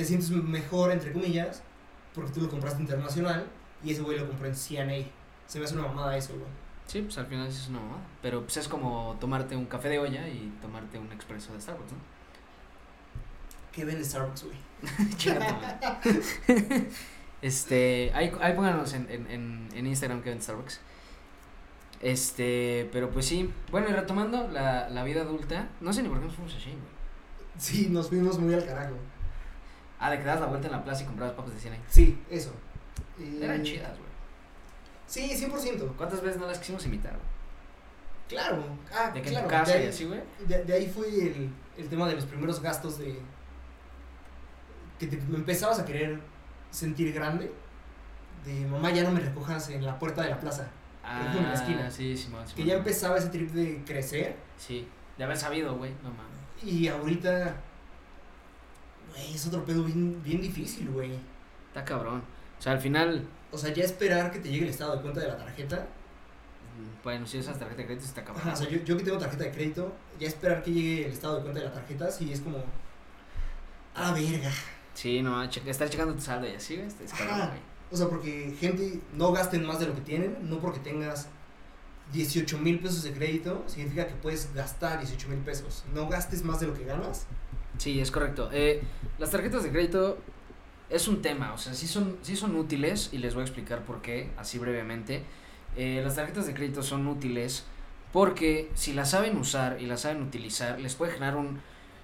Te 0.00 0.06
sientes 0.06 0.30
mejor, 0.30 0.92
entre 0.92 1.12
comillas, 1.12 1.62
porque 2.14 2.32
tú 2.32 2.40
lo 2.40 2.48
compraste 2.48 2.80
internacional 2.80 3.44
y 3.84 3.92
ese 3.92 4.00
güey 4.00 4.18
lo 4.18 4.26
compró 4.26 4.46
en 4.46 4.54
CNA. 4.54 5.06
Se 5.46 5.58
me 5.58 5.66
hace 5.66 5.74
una 5.74 5.88
mamada 5.88 6.16
eso, 6.16 6.32
güey. 6.32 6.46
Sí, 6.86 7.02
pues 7.02 7.18
al 7.18 7.26
final 7.26 7.46
es 7.46 7.68
una 7.68 7.80
mamada. 7.80 8.00
Pero 8.22 8.42
pues 8.42 8.56
es 8.56 8.66
como 8.66 9.18
tomarte 9.20 9.54
un 9.56 9.66
café 9.66 9.90
de 9.90 9.98
olla 9.98 10.26
y 10.26 10.50
tomarte 10.62 10.98
un 10.98 11.12
expreso 11.12 11.52
de 11.52 11.60
Starbucks, 11.60 11.92
¿no? 11.92 11.98
¿Qué 13.72 13.84
vende 13.84 14.02
Starbucks, 14.02 14.44
güey? 14.44 14.56
Este, 17.42 18.10
ahí, 18.14 18.30
ahí 18.42 18.54
pónganos 18.54 18.92
en, 18.92 19.08
en, 19.10 19.68
en, 19.72 19.86
Instagram 19.86 20.22
que 20.22 20.28
ven 20.28 20.42
Starbucks. 20.42 20.80
Este, 22.00 22.88
pero 22.92 23.10
pues 23.10 23.26
sí. 23.26 23.50
Bueno, 23.70 23.88
y 23.88 23.92
retomando 23.92 24.48
la, 24.48 24.90
la 24.90 25.04
vida 25.04 25.22
adulta, 25.22 25.68
no 25.80 25.92
sé 25.92 26.02
ni 26.02 26.10
por 26.10 26.18
qué 26.18 26.26
nos 26.26 26.34
fuimos 26.34 26.54
a 26.54 26.58
Shane, 26.58 26.76
güey. 26.76 26.92
Sí, 27.58 27.88
nos 27.90 28.08
fuimos 28.08 28.38
muy 28.38 28.52
al 28.52 28.64
carajo. 28.64 28.96
Ah, 30.00 30.10
de 30.10 30.18
que 30.18 30.24
das 30.24 30.40
la 30.40 30.46
vuelta 30.46 30.66
en 30.66 30.72
la 30.72 30.82
plaza 30.82 31.02
y 31.02 31.06
comprabas 31.06 31.34
papas 31.34 31.52
de 31.54 31.60
100 31.60 31.74
ahí. 31.74 31.80
Sí, 31.88 32.18
eso. 32.30 32.52
Eh, 33.18 33.38
Eran 33.42 33.62
chidas, 33.62 33.90
güey. 33.98 34.10
Sí, 35.06 35.30
100%. 35.34 35.94
¿Cuántas 35.96 36.22
veces 36.22 36.40
no 36.40 36.46
las 36.46 36.58
quisimos 36.58 36.84
imitar, 36.86 37.12
güey? 37.12 37.24
Claro. 38.28 38.64
Ah, 38.94 39.10
De 39.10 39.20
que 39.22 39.28
claro. 39.30 39.44
en 39.46 39.50
tu 39.50 39.56
casa 39.56 39.78
y 39.82 39.86
así, 39.86 40.04
güey. 40.06 40.20
de, 40.46 40.64
de 40.64 40.72
ahí 40.72 40.88
fue 40.88 41.06
el, 41.08 41.50
el 41.76 41.88
tema 41.88 42.08
de 42.08 42.14
los 42.14 42.24
primeros 42.24 42.62
gastos 42.62 42.98
de... 42.98 43.20
Que 44.98 45.06
te 45.06 45.16
empezabas 45.16 45.78
a 45.80 45.84
querer 45.84 46.20
sentir 46.70 47.12
grande. 47.12 47.52
De 48.44 48.66
mamá, 48.66 48.90
ya 48.90 49.02
no 49.02 49.10
me 49.10 49.20
recojas 49.20 49.68
en 49.70 49.84
la 49.84 49.98
puerta 49.98 50.22
de 50.22 50.30
la 50.30 50.40
plaza. 50.40 50.68
Ah, 51.04 51.34
en 51.36 51.42
la 51.44 51.54
esquina. 51.54 51.90
sí, 51.90 52.16
Simón, 52.16 52.44
Que 52.44 52.50
Simón. 52.52 52.66
ya 52.68 52.74
empezaba 52.74 53.18
ese 53.18 53.28
trip 53.28 53.50
de 53.50 53.82
crecer. 53.84 54.36
Sí, 54.56 54.86
de 55.18 55.24
haber 55.24 55.36
sabido, 55.36 55.74
güey, 55.76 55.92
no 56.02 56.10
mames. 56.10 56.38
Y 56.64 56.88
ahorita... 56.88 57.56
Güey, 59.10 59.34
es 59.34 59.46
otro 59.46 59.64
pedo 59.64 59.84
bien, 59.84 60.22
bien 60.22 60.40
difícil, 60.40 60.88
güey. 60.90 61.12
Está 61.68 61.84
cabrón. 61.84 62.22
O 62.58 62.62
sea, 62.62 62.72
al 62.72 62.80
final, 62.80 63.26
O 63.52 63.58
sea, 63.58 63.72
ya 63.72 63.84
esperar 63.84 64.30
que 64.30 64.38
te 64.38 64.48
llegue 64.50 64.64
el 64.64 64.70
estado 64.70 64.96
de 64.96 65.02
cuenta 65.02 65.20
de 65.20 65.28
la 65.28 65.36
tarjeta. 65.36 65.76
mm, 65.76 67.02
bueno, 67.02 67.26
si 67.26 67.38
usas 67.38 67.58
tarjeta 67.58 67.80
de 67.82 67.86
crédito 67.86 68.06
está 68.06 68.22
cabrón. 68.24 68.42
Ajá, 68.46 68.52
o 68.52 68.56
sea, 68.56 68.68
yo, 68.68 68.78
yo 68.84 68.96
que 68.96 69.04
tengo 69.04 69.18
tarjeta 69.18 69.44
de 69.44 69.50
crédito, 69.52 69.92
ya 70.18 70.28
esperar 70.28 70.62
que 70.62 70.72
llegue 70.72 71.06
el 71.06 71.12
estado 71.12 71.36
de 71.36 71.42
cuenta 71.42 71.60
de 71.60 71.66
la 71.66 71.72
tarjeta, 71.72 72.10
sí 72.10 72.32
es 72.32 72.40
como. 72.40 72.58
Ah, 73.94 74.12
verga. 74.12 74.50
Sí, 74.94 75.22
no, 75.22 75.48
che- 75.48 75.62
estar 75.68 75.88
checando 75.88 76.14
tu 76.14 76.20
saldo 76.20 76.46
y 76.48 76.54
así, 76.54 76.76
güey, 76.76 76.86
está 76.88 77.04
es 77.04 77.12
cabrón, 77.12 77.34
Ajá. 77.40 77.46
güey. 77.48 77.60
O 77.92 77.96
sea, 77.96 78.08
porque 78.08 78.54
gente 78.60 79.00
no 79.14 79.32
gasten 79.32 79.64
más 79.66 79.80
de 79.80 79.86
lo 79.86 79.94
que 79.94 80.00
tienen, 80.02 80.36
no 80.48 80.58
porque 80.60 80.78
tengas 80.80 81.28
18 82.12 82.58
mil 82.58 82.78
pesos 82.80 83.02
de 83.02 83.12
crédito, 83.12 83.64
significa 83.66 84.06
que 84.06 84.14
puedes 84.14 84.52
gastar 84.54 84.98
18 84.98 85.28
mil 85.28 85.38
pesos. 85.40 85.84
No 85.94 86.08
gastes 86.08 86.44
más 86.44 86.60
de 86.60 86.66
lo 86.68 86.74
que 86.74 86.84
ganas. 86.84 87.26
Sí, 87.78 88.00
es 88.00 88.10
correcto. 88.10 88.50
Eh, 88.52 88.82
las 89.18 89.30
tarjetas 89.30 89.62
de 89.62 89.70
crédito 89.70 90.18
es 90.88 91.08
un 91.08 91.22
tema, 91.22 91.52
o 91.52 91.58
sea, 91.58 91.74
sí 91.74 91.86
son, 91.86 92.18
sí 92.22 92.36
son 92.36 92.56
útiles 92.56 93.10
y 93.12 93.18
les 93.18 93.34
voy 93.34 93.42
a 93.42 93.44
explicar 93.44 93.84
por 93.84 94.02
qué, 94.02 94.30
así 94.36 94.58
brevemente. 94.58 95.22
Eh, 95.76 96.00
las 96.02 96.16
tarjetas 96.16 96.46
de 96.46 96.54
crédito 96.54 96.82
son 96.82 97.06
útiles 97.06 97.64
porque 98.12 98.70
si 98.74 98.92
las 98.92 99.10
saben 99.10 99.36
usar 99.36 99.80
y 99.80 99.86
las 99.86 100.00
saben 100.00 100.22
utilizar, 100.22 100.80
les 100.80 100.96
puede 100.96 101.12
generar 101.12 101.36
un 101.36 101.60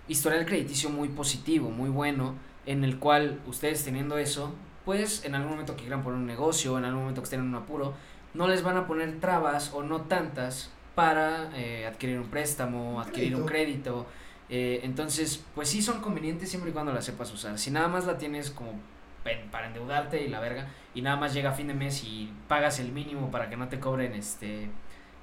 historial 0.08 0.46
crediticio 0.46 0.88
muy 0.88 1.08
positivo, 1.08 1.70
muy 1.70 1.90
bueno, 1.90 2.34
en 2.64 2.84
el 2.84 2.98
cual 2.98 3.40
ustedes 3.46 3.84
teniendo 3.84 4.18
eso, 4.18 4.54
pues 4.84 5.24
en 5.24 5.34
algún 5.34 5.52
momento 5.52 5.74
que 5.74 5.82
quieran 5.82 6.04
poner 6.04 6.20
un 6.20 6.26
negocio, 6.26 6.78
en 6.78 6.84
algún 6.84 7.00
momento 7.00 7.22
que 7.22 7.24
estén 7.24 7.40
en 7.40 7.46
un 7.46 7.54
apuro, 7.56 7.94
no 8.34 8.46
les 8.46 8.62
van 8.62 8.76
a 8.76 8.86
poner 8.86 9.18
trabas 9.18 9.72
o 9.74 9.82
no 9.82 10.02
tantas 10.02 10.70
para 10.94 11.50
eh, 11.56 11.86
adquirir 11.86 12.20
un 12.20 12.28
préstamo, 12.28 13.00
adquirir 13.00 13.34
un 13.34 13.46
crédito. 13.46 14.06
Eh, 14.48 14.80
entonces, 14.84 15.44
pues 15.54 15.68
sí 15.68 15.82
son 15.82 16.00
convenientes 16.00 16.48
siempre 16.48 16.70
y 16.70 16.72
cuando 16.72 16.92
las 16.92 17.04
sepas 17.04 17.32
usar. 17.32 17.58
Si 17.58 17.70
nada 17.70 17.88
más 17.88 18.06
la 18.06 18.16
tienes 18.18 18.50
como 18.50 18.72
para 19.50 19.66
endeudarte 19.66 20.22
y 20.22 20.28
la 20.28 20.38
verga, 20.38 20.68
y 20.94 21.02
nada 21.02 21.16
más 21.16 21.34
llega 21.34 21.50
a 21.50 21.52
fin 21.52 21.66
de 21.66 21.74
mes 21.74 22.04
y 22.04 22.32
pagas 22.46 22.78
el 22.78 22.92
mínimo 22.92 23.30
para 23.32 23.50
que 23.50 23.56
no 23.56 23.68
te 23.68 23.80
cobren 23.80 24.12
este, 24.14 24.68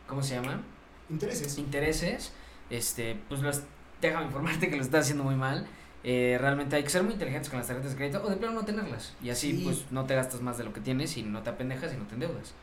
¿cómo 0.08 0.22
se 0.22 0.36
llama? 0.36 0.62
Intereses. 1.10 1.58
Intereses, 1.58 2.34
este, 2.70 3.18
pues 3.30 3.42
los, 3.42 3.62
déjame 4.02 4.26
informarte 4.26 4.70
que 4.70 4.76
lo 4.76 4.82
estás 4.82 5.06
haciendo 5.06 5.24
muy 5.24 5.36
mal. 5.36 5.66
Eh, 6.04 6.38
realmente 6.42 6.76
hay 6.76 6.84
que 6.84 6.90
ser 6.90 7.02
muy 7.04 7.14
inteligentes 7.14 7.50
con 7.50 7.60
las 7.60 7.68
tarjetas 7.68 7.92
de 7.92 7.98
crédito 7.98 8.22
o 8.22 8.30
de 8.30 8.36
plano 8.36 8.56
no 8.56 8.66
tenerlas. 8.66 9.16
Y 9.24 9.30
así 9.30 9.54
Sí. 9.56 9.62
pues 9.64 9.86
no 9.90 10.04
te 10.06 10.16
gastas 10.16 10.42
más 10.42 10.58
de 10.58 10.66
lo 10.66 10.74
que 10.74 10.82
tienes 10.82 11.16
y 11.16 11.24
no 11.24 11.42
te 11.42 11.52
apendejas 11.52 11.94
y 11.94 11.98
no 11.98 12.04
te 12.06 12.16
endeudas. 12.16 12.54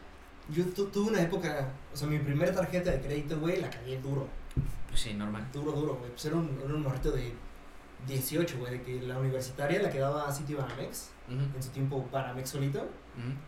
Yo 0.50 0.64
tu- 0.66 0.86
tuve 0.88 1.08
una 1.10 1.22
época, 1.22 1.68
o 1.94 1.96
sea, 1.96 2.06
mi 2.06 2.18
primera 2.18 2.52
tarjeta 2.52 2.90
de 2.90 3.00
crédito, 3.00 3.38
güey, 3.40 3.62
la 3.62 3.70
cagué 3.70 3.98
duro. 3.98 4.28
Pues 4.88 5.00
sí, 5.00 5.14
normal. 5.14 5.46
Duro, 5.52 5.72
duro, 5.72 5.94
güey. 5.96 6.10
Pues 6.10 6.24
era 6.24 6.36
un, 6.36 6.60
era 6.64 6.74
un 6.74 6.82
morrito 6.82 7.12
de 7.12 7.32
18, 8.06 8.58
güey, 8.58 8.72
de 8.78 8.82
que 8.82 9.00
la 9.02 9.18
universitaria, 9.18 9.80
la 9.82 9.90
que 9.90 9.98
daba 9.98 10.30
City 10.32 10.54
Banamex, 10.54 11.10
Ujú, 11.28 11.38
en 11.56 11.62
su 11.62 11.68
tiempo 11.70 12.08
Banamex 12.10 12.50
solito, 12.50 12.88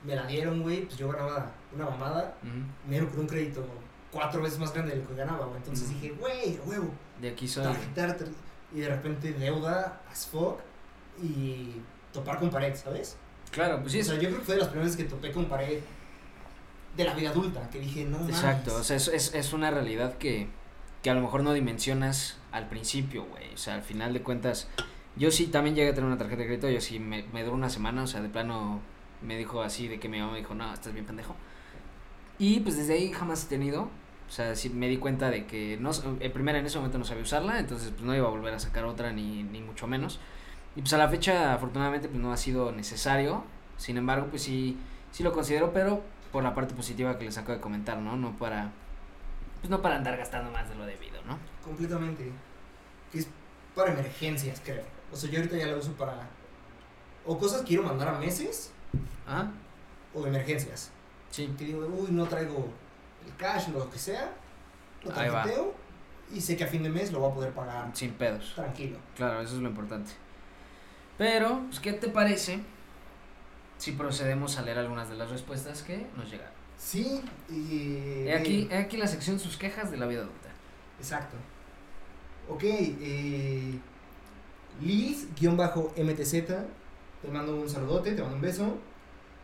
me 0.04 0.14
la 0.14 0.26
dieron, 0.26 0.62
güey, 0.62 0.82
pues 0.84 0.96
yo 0.98 1.08
ganaba 1.10 1.50
una 1.74 1.86
mamada, 1.86 2.36
ujú. 2.42 2.52
me 2.84 2.90
dieron 2.90 3.08
por 3.08 3.20
un 3.20 3.26
crédito 3.26 3.64
cuatro 4.12 4.42
veces 4.42 4.58
más 4.58 4.72
grande 4.74 4.92
de 4.94 5.00
lo 5.02 5.08
que 5.08 5.14
ganaba, 5.14 5.46
güey. 5.46 5.56
Entonces 5.56 5.88
dije, 5.88 6.10
güey, 6.18 6.58
a 6.58 6.62
huevo, 6.62 6.90
De 7.20 7.30
aquí 7.30 7.48
soy. 7.48 7.64
tarjetar, 7.64 8.16
tar- 8.18 8.28
y 8.74 8.80
de 8.80 8.88
repente 8.88 9.32
deuda 9.32 10.00
as 10.10 10.26
fuck 10.26 10.60
y 11.22 11.76
topar 12.12 12.38
con 12.38 12.50
pared, 12.50 12.74
¿sabes? 12.76 13.16
Claro, 13.50 13.80
pues 13.80 13.92
sí. 13.92 14.00
O 14.00 14.04
sea, 14.04 14.14
yo 14.14 14.28
creo 14.28 14.38
que 14.38 14.44
fue 14.44 14.54
de 14.54 14.60
las 14.60 14.68
primeras 14.70 14.96
que 14.96 15.04
topé 15.04 15.32
con 15.32 15.46
pared 15.46 15.80
de 16.96 17.04
la 17.04 17.14
vida 17.14 17.30
adulta, 17.30 17.68
que 17.70 17.80
dije, 17.80 18.04
no 18.04 18.18
mames. 18.18 18.36
Exacto, 18.36 18.76
o 18.76 18.82
sea, 18.84 18.96
es, 18.96 19.08
es, 19.08 19.34
es 19.34 19.52
una 19.54 19.70
realidad 19.70 20.16
que, 20.18 20.48
que 21.02 21.10
a 21.10 21.14
lo 21.14 21.20
mejor 21.20 21.42
no 21.42 21.52
dimensionas 21.52 22.38
al 22.52 22.68
principio, 22.68 23.24
güey. 23.24 23.52
O 23.54 23.56
sea, 23.56 23.74
al 23.74 23.82
final 23.82 24.12
de 24.12 24.22
cuentas, 24.22 24.68
yo 25.16 25.30
sí 25.30 25.48
también 25.48 25.74
llegué 25.74 25.90
a 25.90 25.94
tener 25.94 26.06
una 26.06 26.18
tarjeta 26.18 26.42
de 26.42 26.46
crédito, 26.46 26.70
yo 26.70 26.80
sí 26.80 26.98
me, 26.98 27.24
me 27.32 27.42
duró 27.42 27.56
una 27.56 27.70
semana, 27.70 28.02
o 28.04 28.06
sea, 28.06 28.22
de 28.22 28.28
plano 28.28 28.80
me 29.20 29.36
dijo 29.36 29.62
así 29.62 29.88
de 29.88 29.98
que 29.98 30.08
mi 30.08 30.18
mamá 30.18 30.32
me 30.32 30.38
dijo, 30.38 30.54
no, 30.54 30.72
estás 30.72 30.92
bien 30.92 31.06
pendejo. 31.06 31.34
Y 32.38 32.60
pues 32.60 32.76
desde 32.76 32.94
ahí 32.94 33.12
jamás 33.12 33.44
he 33.44 33.48
tenido, 33.48 33.82
o 34.28 34.30
sea, 34.30 34.56
sí 34.56 34.70
me 34.70 34.88
di 34.88 34.96
cuenta 34.96 35.30
de 35.30 35.46
que 35.46 35.76
no, 35.80 35.90
en 36.20 36.32
primera 36.32 36.58
en 36.58 36.66
ese 36.66 36.78
momento 36.78 36.98
no 36.98 37.04
sabía 37.04 37.22
usarla, 37.22 37.58
entonces 37.58 37.90
pues 37.90 38.02
no 38.02 38.14
iba 38.14 38.26
a 38.26 38.30
volver 38.30 38.54
a 38.54 38.58
sacar 38.58 38.84
otra 38.84 39.12
ni, 39.12 39.42
ni 39.42 39.60
mucho 39.60 39.86
menos. 39.86 40.20
Y 40.74 40.80
pues 40.80 40.92
a 40.94 40.98
la 40.98 41.08
fecha 41.08 41.52
afortunadamente 41.52 42.08
pues 42.08 42.20
no 42.20 42.32
ha 42.32 42.36
sido 42.36 42.72
necesario, 42.72 43.44
sin 43.76 43.96
embargo 43.98 44.28
pues 44.30 44.42
sí, 44.42 44.78
sí 45.10 45.22
lo 45.22 45.32
considero, 45.32 45.72
pero 45.72 46.02
por 46.32 46.42
la 46.42 46.54
parte 46.54 46.74
positiva 46.74 47.18
que 47.18 47.26
les 47.26 47.36
acabo 47.36 47.54
de 47.54 47.60
comentar, 47.60 47.98
¿no? 47.98 48.16
No 48.16 48.36
para, 48.38 48.72
pues 49.62 49.70
no 49.70 49.80
para 49.80 49.96
andar 49.96 50.16
gastando 50.18 50.50
más 50.50 50.68
de 50.68 50.74
lo 50.74 50.84
debido, 50.84 51.22
¿no? 51.22 51.38
Completamente. 51.64 52.30
Que 53.10 53.20
es 53.20 53.28
para 53.74 53.92
emergencias, 53.92 54.60
creo. 54.62 54.84
O 55.10 55.16
sea, 55.16 55.30
yo 55.30 55.38
ahorita 55.38 55.56
ya 55.56 55.66
la 55.68 55.76
uso 55.76 55.92
para. 55.92 56.28
O 57.24 57.38
cosas 57.38 57.60
que 57.62 57.68
quiero 57.68 57.84
mandar 57.84 58.08
a 58.08 58.18
meses, 58.18 58.72
Ajá, 59.26 59.50
o 60.12 60.26
emergencias. 60.26 60.90
sí. 61.30 61.54
Que 61.56 61.64
digo, 61.66 61.86
uy, 61.86 62.10
no 62.10 62.26
traigo 62.26 62.68
el 63.24 63.34
cash, 63.36 63.68
lo 63.68 63.88
que 63.88 63.98
sea. 63.98 64.32
Lo 65.04 65.10
tarjeteo 65.12 65.74
y 66.32 66.40
sé 66.40 66.56
que 66.56 66.64
a 66.64 66.66
fin 66.68 66.82
de 66.82 66.88
mes 66.90 67.12
lo 67.12 67.20
voy 67.20 67.30
a 67.30 67.34
poder 67.34 67.52
pagar 67.52 67.90
Sin 67.94 68.12
pedos. 68.12 68.52
tranquilo. 68.54 68.98
Claro, 69.16 69.40
eso 69.40 69.54
es 69.56 69.62
lo 69.62 69.68
importante. 69.68 70.12
Pero, 71.18 71.60
pues, 71.68 71.78
¿qué 71.80 71.92
te 71.92 72.08
parece 72.08 72.60
si 73.78 73.92
procedemos 73.92 74.58
a 74.58 74.62
leer 74.62 74.78
algunas 74.78 75.08
de 75.08 75.16
las 75.16 75.30
respuestas 75.30 75.82
que 75.82 76.06
nos 76.16 76.30
llegaron? 76.30 76.52
Sí, 76.82 77.22
y. 77.48 78.26
He 78.26 78.34
aquí, 78.34 78.68
he 78.70 78.76
aquí 78.76 78.96
la 78.96 79.06
sección 79.06 79.38
sus 79.38 79.56
quejas 79.56 79.90
de 79.90 79.96
la 79.96 80.06
vida 80.06 80.22
adulta. 80.22 80.48
Exacto. 80.98 81.36
Ok, 82.48 82.64
eh, 82.64 83.78
Liz-MTZ, 84.80 86.32
te 87.22 87.28
mando 87.30 87.60
un 87.60 87.68
saludote, 87.68 88.12
te 88.12 88.20
mando 88.20 88.36
un 88.36 88.42
beso. 88.42 88.78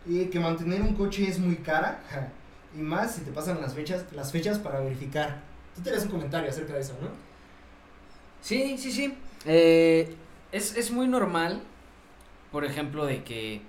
Eh, 0.09 0.29
que 0.31 0.41
mantener 0.41 0.83
un 0.83 0.95
coche 0.95 1.29
es 1.29 1.39
muy 1.39 1.57
cara, 1.57 2.03
ja, 2.11 2.29
y 2.77 2.81
más 2.81 3.15
si 3.15 3.21
te 3.21 3.31
pasan 3.31 3.61
las 3.61 3.75
fechas, 3.75 4.05
las 4.13 4.33
fechas 4.33 4.59
para 4.59 4.81
verificar. 4.81 5.41
Tú 5.77 5.83
tenías 5.83 6.05
un 6.05 6.11
comentario 6.11 6.51
acerca 6.51 6.75
de 6.75 6.81
eso, 6.81 6.95
¿no? 7.01 7.09
Sí, 8.41 8.77
sí, 8.79 8.91
sí. 8.91 9.15
Eh, 9.45 10.15
es, 10.51 10.77
es 10.77 10.91
muy 10.91 11.07
normal, 11.07 11.63
por 12.51 12.65
ejemplo, 12.65 13.07
de 13.07 13.23
que... 13.23 13.63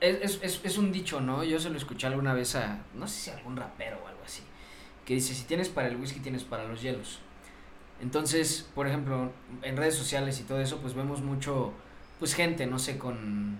Es, 0.00 0.40
es, 0.42 0.60
es, 0.64 0.78
un 0.78 0.90
dicho, 0.90 1.20
¿no? 1.20 1.44
Yo 1.44 1.60
se 1.60 1.70
lo 1.70 1.76
escuché 1.76 2.08
alguna 2.08 2.34
vez 2.34 2.56
a, 2.56 2.84
no 2.94 3.06
sé 3.06 3.20
si 3.20 3.30
a 3.30 3.36
algún 3.36 3.56
rapero 3.56 3.98
o 4.04 4.08
algo 4.08 4.22
así, 4.24 4.42
que 5.04 5.14
dice, 5.14 5.34
si 5.34 5.44
tienes 5.44 5.68
para 5.68 5.88
el 5.88 5.96
whisky, 5.96 6.20
tienes 6.20 6.42
para 6.42 6.64
los 6.64 6.82
hielos. 6.82 7.20
Entonces, 8.00 8.68
por 8.74 8.86
ejemplo, 8.86 9.32
en 9.62 9.76
redes 9.76 9.94
sociales 9.94 10.40
y 10.40 10.44
todo 10.44 10.60
eso, 10.60 10.78
pues 10.78 10.94
vemos 10.94 11.22
mucho, 11.22 11.72
pues 12.18 12.34
gente, 12.34 12.66
no 12.66 12.78
sé, 12.78 12.98
con... 12.98 13.58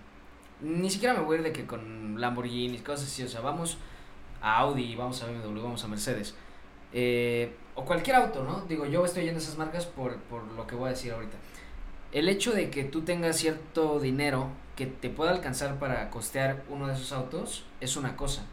Ni 0.60 0.90
siquiera 0.90 1.14
me 1.14 1.20
voy 1.20 1.36
a 1.36 1.38
ir 1.38 1.44
de 1.44 1.52
que 1.52 1.66
con 1.66 2.20
Lamborghinis, 2.20 2.82
cosas 2.82 3.06
así, 3.06 3.22
o 3.22 3.28
sea, 3.28 3.40
vamos 3.40 3.78
a 4.40 4.58
Audi, 4.58 4.96
vamos 4.96 5.22
a 5.22 5.26
BMW, 5.26 5.62
vamos 5.62 5.84
a 5.84 5.88
Mercedes. 5.88 6.34
Eh, 6.92 7.54
o 7.74 7.84
cualquier 7.84 8.16
auto, 8.16 8.42
¿no? 8.42 8.62
Digo, 8.62 8.86
yo 8.86 9.04
estoy 9.04 9.24
yendo 9.24 9.38
a 9.38 9.42
esas 9.42 9.56
marcas 9.56 9.86
por, 9.86 10.16
por 10.22 10.42
lo 10.52 10.66
que 10.66 10.74
voy 10.74 10.88
a 10.88 10.90
decir 10.90 11.12
ahorita. 11.12 11.36
El 12.10 12.28
hecho 12.28 12.52
de 12.52 12.70
que 12.70 12.84
tú 12.84 13.02
tengas 13.02 13.36
cierto 13.36 14.00
dinero 14.00 14.48
que 14.78 14.86
te 14.86 15.10
pueda 15.10 15.32
alcanzar 15.32 15.80
para 15.80 16.08
costear 16.08 16.62
uno 16.68 16.86
de 16.86 16.94
esos 16.94 17.10
autos 17.10 17.64
es 17.80 17.96
una 17.96 18.14
cosa. 18.14 18.44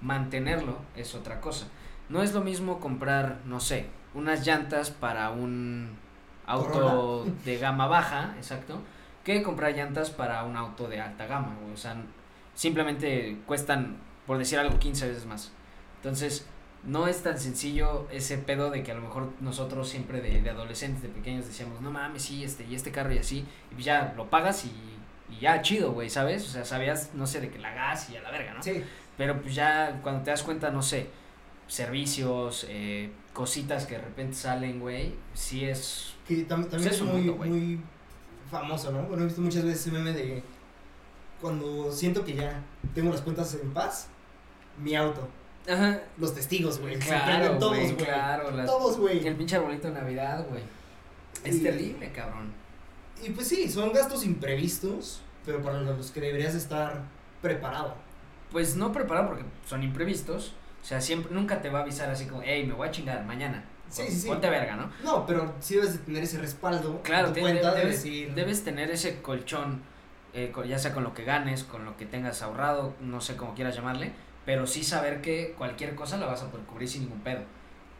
Mantenerlo 0.00 0.76
es 0.94 1.16
otra 1.16 1.40
cosa. 1.40 1.66
No 2.08 2.22
es 2.22 2.32
lo 2.32 2.40
mismo 2.40 2.78
comprar, 2.78 3.40
no 3.46 3.58
sé, 3.58 3.86
unas 4.14 4.46
llantas 4.46 4.90
para 4.92 5.30
un 5.30 5.90
auto 6.46 7.26
de 7.44 7.58
gama 7.58 7.88
baja, 7.88 8.32
exacto, 8.36 8.78
que 9.24 9.42
comprar 9.42 9.74
llantas 9.74 10.10
para 10.10 10.44
un 10.44 10.56
auto 10.56 10.86
de 10.86 11.00
alta 11.00 11.26
gama. 11.26 11.56
O 11.74 11.76
sea, 11.76 11.96
simplemente 12.54 13.38
cuestan, 13.44 13.96
por 14.24 14.38
decir 14.38 14.60
algo, 14.60 14.78
15 14.78 15.08
veces 15.08 15.26
más. 15.26 15.50
Entonces, 15.96 16.46
no 16.84 17.08
es 17.08 17.24
tan 17.24 17.40
sencillo 17.40 18.06
ese 18.12 18.38
pedo 18.38 18.70
de 18.70 18.84
que 18.84 18.92
a 18.92 18.94
lo 18.94 19.00
mejor 19.00 19.30
nosotros 19.40 19.88
siempre 19.88 20.20
de, 20.20 20.42
de 20.42 20.50
adolescentes, 20.50 21.02
de 21.02 21.08
pequeños, 21.08 21.44
decíamos, 21.44 21.80
no 21.80 21.90
mames, 21.90 22.22
sí, 22.22 22.44
este, 22.44 22.64
y 22.66 22.76
este 22.76 22.92
carro 22.92 23.12
y 23.12 23.18
así, 23.18 23.44
y 23.76 23.82
ya 23.82 24.14
lo 24.16 24.30
pagas 24.30 24.64
y, 24.64 24.92
y 25.36 25.40
ya 25.40 25.62
chido, 25.62 25.92
güey, 25.92 26.08
¿sabes? 26.10 26.44
O 26.48 26.50
sea, 26.50 26.64
sabías, 26.64 27.10
no 27.14 27.26
sé, 27.26 27.40
de 27.40 27.50
que 27.50 27.58
la 27.58 27.72
gas 27.74 28.10
y 28.10 28.16
a 28.16 28.22
la 28.22 28.30
verga, 28.30 28.54
¿no? 28.54 28.62
Sí, 28.62 28.82
Pero 29.16 29.40
pues 29.42 29.54
ya 29.54 30.00
cuando 30.02 30.22
te 30.22 30.30
das 30.30 30.42
cuenta, 30.42 30.70
no 30.70 30.82
sé, 30.82 31.08
servicios, 31.66 32.66
eh, 32.68 33.10
cositas 33.32 33.86
que 33.86 33.94
de 33.96 34.02
repente 34.02 34.34
salen, 34.36 34.80
güey, 34.80 35.14
sí 35.34 35.64
es... 35.64 36.14
que 36.26 36.46
tam- 36.46 36.68
también 36.68 36.82
Pues 36.82 36.86
es 36.92 37.02
muy, 37.02 37.22
mundo, 37.22 37.36
muy 37.44 37.80
famoso, 38.50 38.92
¿no? 38.92 39.02
Bueno, 39.04 39.22
he 39.22 39.26
visto 39.26 39.40
muchas 39.40 39.64
veces 39.64 39.80
ese 39.80 39.90
meme 39.90 40.12
de 40.12 40.42
cuando 41.40 41.90
siento 41.90 42.24
que 42.24 42.34
ya 42.34 42.60
tengo 42.94 43.10
las 43.10 43.20
cuentas 43.22 43.54
en 43.60 43.72
paz, 43.72 44.08
mi 44.78 44.94
auto, 44.94 45.28
Ajá. 45.68 46.00
los 46.18 46.34
testigos, 46.34 46.78
güey. 46.78 46.98
Claro, 46.98 47.58
todos, 47.58 47.76
güey, 47.78 47.96
claro, 47.96 48.50
las- 48.50 48.66
Todos, 48.66 48.98
güey. 48.98 49.26
El 49.26 49.36
pinche 49.36 49.56
arbolito 49.56 49.88
de 49.88 49.94
Navidad, 49.94 50.46
güey. 50.48 50.62
Es 51.44 51.62
terrible, 51.62 52.12
cabrón. 52.12 52.52
Y 53.22 53.30
pues 53.30 53.48
sí, 53.48 53.68
son 53.70 53.92
gastos 53.92 54.24
imprevistos, 54.24 55.20
pero 55.44 55.62
para 55.62 55.80
los 55.80 56.10
que 56.10 56.20
deberías 56.20 56.54
estar 56.54 57.02
preparado. 57.40 57.94
Pues 58.50 58.76
no 58.76 58.92
preparado 58.92 59.28
porque 59.28 59.44
son 59.66 59.82
imprevistos. 59.82 60.54
O 60.82 60.84
sea, 60.84 61.00
siempre, 61.00 61.32
nunca 61.32 61.62
te 61.62 61.70
va 61.70 61.80
a 61.80 61.82
avisar 61.82 62.10
así 62.10 62.26
como, 62.26 62.42
hey, 62.44 62.64
me 62.66 62.74
voy 62.74 62.88
a 62.88 62.90
chingar 62.90 63.24
mañana. 63.24 63.64
Sí, 63.88 64.02
sí, 64.08 64.20
sí. 64.22 64.28
Ponte 64.28 64.48
verga, 64.50 64.74
¿no? 64.76 64.90
No, 65.04 65.26
pero 65.26 65.54
sí 65.60 65.76
debes 65.76 65.92
de 65.92 65.98
tener 66.00 66.22
ese 66.24 66.38
respaldo. 66.38 67.00
Claro, 67.02 67.28
en 67.28 67.32
tu 67.32 67.34
te- 67.34 67.40
cuenta 67.40 67.72
de 67.74 67.80
debes, 67.80 67.96
decir, 68.02 68.34
debes 68.34 68.64
tener 68.64 68.90
ese 68.90 69.20
colchón, 69.22 69.82
eh, 70.32 70.50
con- 70.50 70.66
ya 70.66 70.78
sea 70.78 70.92
con 70.94 71.04
lo 71.04 71.14
que 71.14 71.24
ganes, 71.24 71.62
con 71.62 71.84
lo 71.84 71.96
que 71.96 72.06
tengas 72.06 72.42
ahorrado, 72.42 72.94
no 73.00 73.20
sé 73.20 73.36
cómo 73.36 73.54
quieras 73.54 73.76
llamarle, 73.76 74.12
pero 74.46 74.66
sí 74.66 74.82
saber 74.82 75.20
que 75.20 75.54
cualquier 75.56 75.94
cosa 75.94 76.16
la 76.16 76.26
vas 76.26 76.42
a 76.42 76.50
poder 76.50 76.66
cubrir 76.66 76.88
sin 76.88 77.02
ningún 77.02 77.20
pedo. 77.20 77.40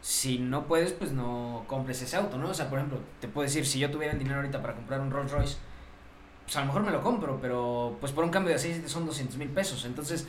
Si 0.03 0.37
no 0.37 0.67
puedes, 0.67 0.91
pues 0.91 1.13
no 1.13 1.63
compres 1.65 2.01
ese 2.01 2.17
auto, 2.17 2.37
¿no? 2.37 2.49
O 2.49 2.53
sea, 2.53 2.69
por 2.69 2.77
ejemplo, 2.77 2.99
te 3.21 3.29
puedo 3.29 3.45
decir, 3.45 3.65
si 3.65 3.79
yo 3.79 3.89
tuviera 3.89 4.11
el 4.11 4.19
dinero 4.19 4.35
ahorita 4.35 4.61
para 4.61 4.75
comprar 4.75 4.99
un 4.99 5.09
Rolls 5.09 5.31
Royce, 5.31 5.55
pues 6.43 6.57
a 6.57 6.59
lo 6.59 6.65
mejor 6.65 6.83
me 6.83 6.91
lo 6.91 7.01
compro, 7.01 7.39
pero 7.41 7.95
pues 8.01 8.11
por 8.11 8.25
un 8.25 8.29
cambio 8.29 8.49
de 8.49 8.55
aceite 8.55 8.89
son 8.89 9.05
200 9.05 9.37
mil 9.37 9.47
pesos. 9.47 9.85
Entonces, 9.85 10.27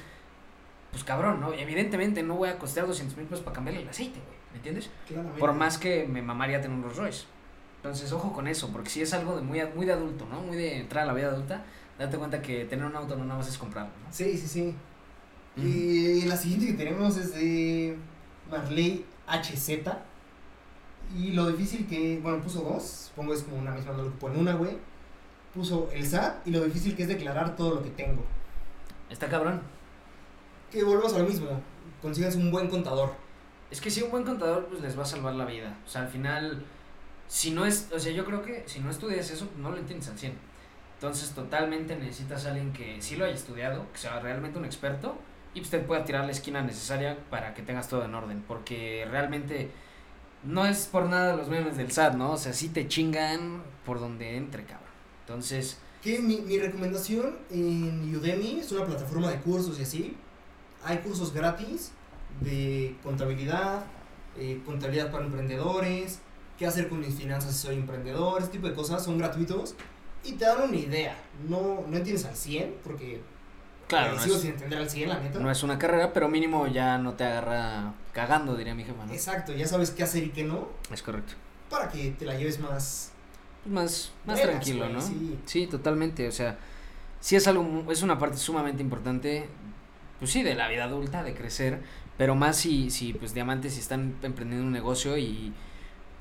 pues 0.93 1.03
cabrón, 1.03 1.41
¿no? 1.41 1.53
Evidentemente 1.53 2.23
no 2.23 2.37
voy 2.37 2.51
a 2.51 2.57
costear 2.57 2.87
200 2.87 3.17
mil 3.17 3.27
pesos 3.27 3.43
para 3.45 3.57
cambiarle 3.57 3.83
el 3.83 3.89
aceite, 3.89 4.21
güey, 4.21 4.39
¿me 4.53 4.59
entiendes? 4.59 4.91
claramente. 5.09 5.41
Por 5.41 5.53
más 5.55 5.77
que 5.77 6.07
me 6.07 6.23
mamaría 6.23 6.61
tener 6.61 6.77
un 6.77 6.85
Rolls 6.85 6.97
Royce. 6.97 7.25
Entonces, 7.79 8.13
ojo 8.13 8.33
con 8.33 8.47
eso, 8.47 8.71
porque 8.71 8.91
si 8.91 9.03
es 9.03 9.13
algo 9.13 9.35
de 9.35 9.43
muy, 9.43 9.61
muy 9.75 9.87
de 9.87 9.93
adulto, 9.93 10.25
¿no? 10.31 10.41
Muy 10.41 10.57
de 10.57 10.79
entrar 10.79 11.03
a 11.03 11.07
la 11.09 11.15
vida 11.15 11.27
adulta, 11.27 11.65
date 11.99 12.17
cuenta 12.17 12.41
que 12.41 12.65
tener 12.67 12.85
un 12.85 12.95
auto 12.95 13.17
no 13.17 13.25
nada 13.25 13.39
más 13.39 13.49
es 13.49 13.59
comprarlo, 13.59 13.91
¿no? 14.05 14.13
Sí, 14.13 14.39
sí, 14.39 14.47
sí. 14.47 14.75
Y 15.57 16.27
la 16.27 16.37
siguiente 16.37 16.69
que 16.69 16.73
tenemos 16.75 17.17
es 17.17 17.35
de 17.35 17.99
Marley 18.49 19.05
HZ. 19.27 19.71
Y 21.17 21.33
lo 21.33 21.49
difícil 21.49 21.87
que, 21.87 22.19
bueno, 22.23 22.43
puso 22.43 22.63
dos, 22.63 22.83
supongo 23.09 23.35
es 23.35 23.43
como 23.43 23.59
una 23.59 23.71
misma, 23.73 23.93
no 23.93 24.05
lo 24.05 24.11
pone 24.13 24.39
una, 24.39 24.55
güey. 24.55 24.77
Puso 25.53 25.89
el 25.93 26.07
SAT 26.07 26.47
y 26.47 26.51
lo 26.51 26.65
difícil 26.65 26.97
que 26.97 27.03
es 27.03 27.09
declarar 27.09 27.55
todo 27.57 27.77
lo 27.77 27.83
que 27.83 27.91
tengo. 27.91 28.25
Está 29.11 29.29
cabrón. 29.29 29.61
Que 30.71 30.83
volvemos 30.83 31.15
a 31.15 31.19
lo 31.19 31.27
mismo, 31.27 31.49
consigas 32.03 32.35
un 32.35 32.51
buen 32.51 32.69
contador. 32.69 33.15
Es 33.71 33.81
que 33.81 33.91
si 33.91 34.03
un 34.03 34.11
buen 34.11 34.25
contador, 34.25 34.67
pues 34.67 34.81
les 34.81 34.99
va 34.99 35.03
a 35.03 35.07
salvar 35.07 35.35
la 35.35 35.45
vida. 35.45 35.79
O 35.85 35.89
sea, 35.89 36.03
al 36.03 36.09
final, 36.09 36.65
si 37.29 37.53
no 37.53 37.65
es, 37.65 37.89
o 37.93 37.99
sea, 37.99 38.13
yo 38.13 38.25
creo 38.25 38.43
que 38.43 38.65
si 38.67 38.81
no 38.81 38.91
estudias 38.91 39.31
eso, 39.31 39.49
no 39.59 39.71
lo 39.71 39.77
entiendes 39.77 40.09
al 40.09 40.19
100. 40.19 40.33
Entonces, 40.95 41.31
totalmente 41.31 41.95
necesitas 41.97 42.47
a 42.47 42.51
alguien 42.51 42.73
que 42.73 43.01
sí 43.01 43.17
lo 43.17 43.25
haya 43.25 43.35
estudiado, 43.35 43.87
que 43.93 43.99
sea 43.99 44.19
realmente 44.21 44.59
un 44.59 44.65
experto 44.65 45.17
y 45.55 45.61
te 45.63 45.79
pueda 45.79 46.05
tirar 46.05 46.25
la 46.25 46.33
esquina 46.33 46.63
necesaria 46.63 47.17
para 47.31 47.55
que 47.55 47.63
tengas 47.63 47.89
todo 47.89 48.05
en 48.05 48.15
orden. 48.15 48.45
Porque 48.47 49.07
realmente 49.11 49.71
no 50.43 50.67
es 50.67 50.87
por 50.87 51.07
nada 51.07 51.37
los 51.37 51.49
memes 51.49 51.77
del 51.77 51.91
SAT, 51.91 52.15
¿no? 52.15 52.33
O 52.33 52.37
sea, 52.37 52.53
sí 52.53 52.69
te 52.69 52.89
chingan 52.89 53.63
por 53.87 54.01
donde 54.01 54.37
entre, 54.37 54.65
cabrón. 54.65 54.91
Entonces, 55.21 55.79
Que 56.03 56.19
mi, 56.19 56.39
mi 56.43 56.59
recomendación 56.59 57.39
en 57.51 58.15
Udemy 58.15 58.61
es 58.61 58.71
una 58.73 58.85
plataforma 58.85 59.31
de 59.31 59.39
cursos 59.39 59.79
y 59.79 59.83
así. 59.83 60.17
Hay 60.85 60.99
cursos 60.99 61.33
gratis 61.33 61.93
de 62.41 62.97
contabilidad, 63.03 63.87
eh, 64.37 64.61
contabilidad 64.67 65.11
para 65.11 65.25
emprendedores, 65.25 66.19
qué 66.59 66.67
hacer 66.67 66.89
con 66.89 67.01
mis 67.01 67.15
finanzas 67.15 67.53
si 67.55 67.67
soy 67.67 67.77
emprendedor, 67.77 68.43
ese 68.43 68.51
tipo 68.51 68.69
de 68.69 68.75
cosas 68.75 69.03
son 69.03 69.17
gratuitos 69.17 69.77
y 70.25 70.33
te 70.33 70.45
dan 70.45 70.69
una 70.69 70.77
idea. 70.77 71.17
No, 71.49 71.85
no 71.89 71.97
entiendes 71.97 72.25
al 72.25 72.37
100 72.37 72.77
porque 72.83 73.21
claro, 73.99 74.15
no 74.15 74.21
sigo 74.23 74.37
es, 74.37 74.43
sin 74.43 74.51
entender 74.53 74.79
al 74.79 74.91
100, 74.91 75.09
la 75.09 75.21
neta. 75.21 75.39
no 75.39 75.51
es 75.51 75.63
una 75.63 75.79
carrera, 75.79 76.13
pero 76.13 76.29
mínimo 76.29 76.67
ya 76.67 76.99
no 76.99 77.15
te 77.15 77.25
agarra 77.25 77.95
cagando, 78.13 78.57
diría 78.57 78.75
mi 78.75 78.85
jefa, 78.85 79.05
¿no? 79.07 79.13
Exacto, 79.13 79.53
ya 79.53 79.67
sabes 79.67 79.91
qué 79.91 80.03
hacer 80.03 80.25
y 80.25 80.31
qué 80.31 80.45
no 80.45 80.69
Es 80.91 81.03
correcto. 81.03 81.35
para 81.71 81.89
que 81.89 82.11
te 82.13 82.25
la 82.25 82.35
lleves 82.37 82.61
más. 82.61 83.13
Más, 83.67 84.13
más 84.27 84.41
tranquilo, 84.41 84.89
¿no? 84.89 85.01
sí. 85.01 85.39
Sí, 85.47 85.67
totalmente, 85.67 86.29
o 86.29 86.33
sea, 86.33 86.59
sí 87.21 87.37
es 87.37 87.47
algo, 87.49 87.91
es 87.91 88.03
una 88.03 88.19
parte 88.19 88.37
sumamente 88.37 88.83
importante, 88.83 89.49
pues 90.19 90.31
sí, 90.31 90.43
de 90.43 90.55
la 90.55 90.69
vida 90.69 90.85
adulta, 90.85 91.23
de 91.23 91.35
crecer, 91.35 91.81
pero 92.19 92.35
más 92.35 92.57
si, 92.57 92.91
si 92.91 93.15
pues 93.15 93.33
diamantes 93.35 93.75
si 93.75 93.81
están 93.81 94.15
emprendiendo 94.23 94.67
un 94.67 94.73
negocio 94.73 95.17
y 95.19 95.53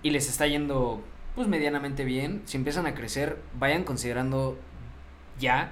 y 0.04 0.10
les 0.12 0.30
está 0.30 0.46
yendo 0.46 1.02
pues 1.34 1.48
medianamente 1.48 2.04
bien, 2.04 2.44
si 2.46 2.58
empiezan 2.58 2.86
a 2.86 2.94
crecer, 2.94 3.40
vayan 3.58 3.84
considerando 3.86 4.58
ya 5.40 5.72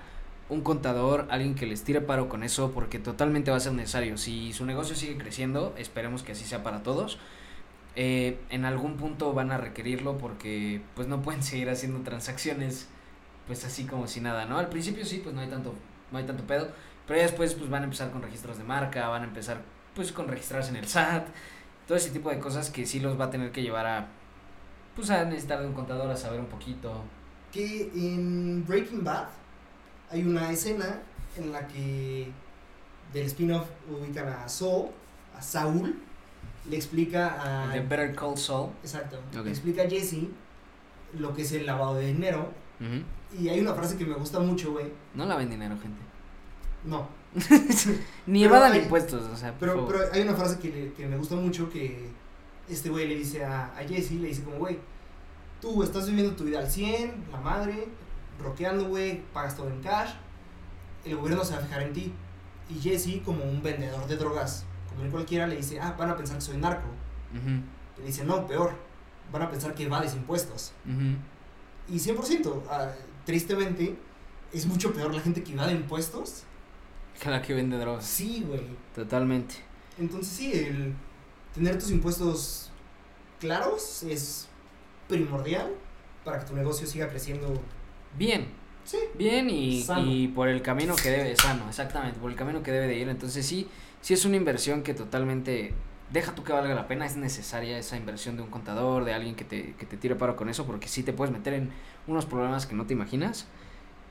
un 0.52 0.62
contador, 0.62 1.28
alguien 1.30 1.56
que 1.56 1.66
les 1.66 1.84
tire 1.86 2.02
paro 2.02 2.28
con 2.28 2.44
eso, 2.44 2.72
porque 2.72 3.00
totalmente 3.00 3.52
va 3.52 3.58
a 3.58 3.62
ser 3.62 3.72
necesario. 3.72 4.18
Si 4.18 4.52
su 4.52 4.66
negocio 4.66 4.98
sigue 4.98 5.18
creciendo, 5.18 5.74
esperemos 5.78 6.24
que 6.24 6.34
así 6.34 6.44
sea 6.44 6.62
para 6.62 6.84
todos. 6.84 7.20
Eh, 7.96 8.38
en 8.50 8.66
algún 8.66 8.98
punto 8.98 9.34
van 9.34 9.52
a 9.52 9.58
requerirlo 9.58 10.18
porque 10.18 10.82
pues 10.94 11.08
no 11.08 11.22
pueden 11.22 11.42
seguir 11.52 11.70
haciendo 11.70 12.02
transacciones 12.02 12.88
pues 13.48 13.66
así 13.66 13.86
como 13.86 14.08
si 14.08 14.20
nada, 14.20 14.46
¿no? 14.46 14.60
Al 14.60 14.68
principio 14.68 15.06
sí, 15.06 15.22
pues 15.24 15.34
no 15.34 15.42
hay 15.42 15.48
tanto, 15.48 15.74
no 16.12 16.18
hay 16.18 16.26
tanto 16.26 16.44
pedo, 16.46 16.70
pero 17.08 17.22
después 17.22 17.54
pues 17.56 17.70
van 17.70 17.82
a 17.84 17.86
empezar 17.86 18.12
con 18.12 18.22
registros 18.22 18.58
de 18.58 18.64
marca, 18.66 19.08
van 19.08 19.24
a 19.24 19.26
empezar 19.26 19.62
pues 19.96 20.12
con 20.12 20.28
registrarse 20.28 20.70
en 20.70 20.78
el 20.78 20.88
SAT, 20.88 21.28
todo 21.88 21.98
ese 21.98 22.12
tipo 22.12 22.30
de 22.30 22.40
cosas 22.40 22.70
que 22.70 22.86
sí 22.86 23.00
los 23.00 23.20
va 23.20 23.26
a 23.26 23.30
tener 23.30 23.52
que 23.52 23.62
llevar 23.62 23.88
a 23.88 24.08
pues 24.96 25.10
a 25.10 25.24
necesitar 25.24 25.62
de 25.62 25.68
un 25.68 25.74
contador 25.74 26.12
a 26.12 26.18
saber 26.18 26.40
un 26.42 26.48
poquito. 26.48 27.04
Que 27.52 27.90
en 27.94 28.66
Breaking 28.66 29.04
Bad 29.04 29.28
hay 30.12 30.24
una 30.24 30.52
escena 30.52 31.00
en 31.38 31.52
la 31.52 31.68
que 31.68 32.32
del 33.14 33.26
spin-off 33.26 33.68
ubican 33.90 34.28
a 34.28 34.48
Saul, 34.48 34.88
a 35.38 35.42
Saúl, 35.42 35.96
le 36.70 36.76
explica 36.76 37.68
a... 37.70 37.74
De 37.74 37.80
Better 37.82 38.16
Call 38.16 38.38
Saul. 38.38 38.70
Exacto. 38.84 39.20
Le 39.44 39.50
explica 39.50 39.84
a 39.84 39.90
Jesse 39.90 40.28
lo 41.18 41.34
que 41.34 41.42
es 41.42 41.52
el 41.54 41.66
lavado 41.66 41.96
de 41.96 42.08
dinero. 42.08 42.52
Y 43.40 43.48
hay 43.50 43.60
una 43.60 43.74
frase 43.74 43.96
que 43.98 44.06
me 44.06 44.14
gusta 44.16 44.40
mucho, 44.40 44.72
güey. 44.74 44.88
No 45.14 45.26
laven 45.26 45.50
dinero, 45.50 45.78
gente. 45.82 46.00
No, 46.84 47.08
Ni 48.26 48.44
evadan 48.44 48.76
impuestos, 48.76 49.22
o 49.24 49.36
sea, 49.38 49.54
pero, 49.60 49.88
pero 49.88 50.00
hay 50.12 50.22
una 50.24 50.34
frase 50.34 50.58
que, 50.60 50.70
le- 50.70 50.94
que 50.94 51.06
me 51.08 51.16
gusta 51.16 51.36
mucho 51.36 51.70
que 51.70 52.10
este 52.68 52.90
güey 52.90 53.08
le 53.08 53.16
dice 53.16 53.46
a, 53.46 53.68
a 53.78 53.84
Jesse, 53.88 54.12
le 54.14 54.28
dice 54.30 54.44
como, 54.44 54.58
güey, 54.58 54.80
tú 55.62 55.82
estás 55.84 56.08
viviendo 56.08 56.36
tu 56.36 56.44
vida 56.44 56.60
al 56.60 56.70
100, 56.70 57.26
la 57.32 57.40
madre, 57.40 57.88
roqueando, 58.42 58.86
güey, 58.86 59.22
pagas 59.34 59.56
todo 59.56 59.70
en 59.70 59.82
cash, 59.82 60.12
el 61.06 61.16
gobierno 61.16 61.44
se 61.44 61.54
va 61.54 61.60
a 61.60 61.62
fijar 61.62 61.82
en 61.84 61.94
ti. 61.94 62.14
Y 62.70 62.80
Jesse, 62.80 63.22
como 63.24 63.44
un 63.44 63.62
vendedor 63.62 64.08
de 64.08 64.16
drogas, 64.18 64.66
como 64.90 65.04
él 65.04 65.12
cualquiera, 65.12 65.48
le 65.48 65.58
dice, 65.58 65.80
ah, 65.80 65.96
van 65.98 66.10
a 66.10 66.16
pensar 66.18 66.38
que 66.38 66.42
soy 66.42 66.58
narco. 66.58 66.88
Le 67.98 68.06
dice, 68.06 68.24
no, 68.24 68.46
peor, 68.48 68.74
van 69.32 69.44
a 69.44 69.50
pensar 69.50 69.74
que 69.74 69.84
evades 69.84 70.14
impuestos. 70.14 70.74
ujú. 70.86 71.16
Y 71.90 71.98
100%, 71.98 72.64
ah, 72.70 72.92
tristemente, 73.26 73.98
es 74.54 74.66
mucho 74.66 74.94
peor 74.94 75.14
la 75.14 75.22
gente 75.22 75.44
que 75.44 75.54
evade 75.54 75.74
impuestos. 75.74 76.44
Cada 77.20 77.42
que 77.42 77.54
vende 77.54 77.78
drogas. 77.78 78.06
Sí, 78.06 78.44
güey. 78.48 78.62
Totalmente. 78.96 79.56
Entonces 79.98 80.34
sí, 80.34 80.54
el 80.54 80.94
tener 81.54 81.78
tus 81.78 81.92
impuestos 81.92 82.72
claros 83.40 84.04
es 84.04 84.48
primordial 85.08 85.74
para 86.24 86.40
que 86.40 86.46
tu 86.46 86.56
negocio 86.56 86.88
siga 86.88 87.10
creciendo. 87.10 87.62
Bien, 88.18 88.46
Sí. 88.84 88.98
bien 89.16 89.50
y, 89.50 89.86
y 90.04 90.28
por 90.30 90.48
el 90.48 90.62
camino 90.62 90.96
que 90.96 91.10
debe, 91.12 91.36
sano, 91.36 91.68
exactamente, 91.70 92.20
por 92.20 92.32
el 92.32 92.36
camino 92.38 92.62
que 92.64 92.72
debe 92.72 92.88
de 92.88 92.98
ir. 92.98 93.10
Entonces 93.10 93.46
sí, 93.46 93.68
sí 94.02 94.14
es 94.14 94.26
una 94.26 94.36
inversión 94.38 94.82
que 94.84 94.94
totalmente, 94.94 95.74
deja 96.12 96.34
tú 96.36 96.44
que 96.44 96.52
valga 96.52 96.74
la 96.74 96.88
pena, 96.88 97.06
es 97.06 97.16
necesaria 97.16 97.78
esa 97.78 97.96
inversión 97.98 98.36
de 98.38 98.44
un 98.44 98.50
contador, 98.50 99.06
de 99.06 99.14
alguien 99.14 99.36
que 99.36 99.44
te, 99.46 99.74
que 99.76 99.86
te 99.86 99.98
tire 99.98 100.16
paro 100.16 100.36
con 100.36 100.50
eso, 100.50 100.66
porque 100.66 100.88
sí 100.88 101.04
te 101.04 101.14
puedes 101.14 101.32
meter 101.34 101.54
en 101.54 101.70
unos 102.08 102.26
problemas 102.26 102.66
que 102.66 102.76
no 102.76 102.86
te 102.86 102.94
imaginas. 102.94 103.46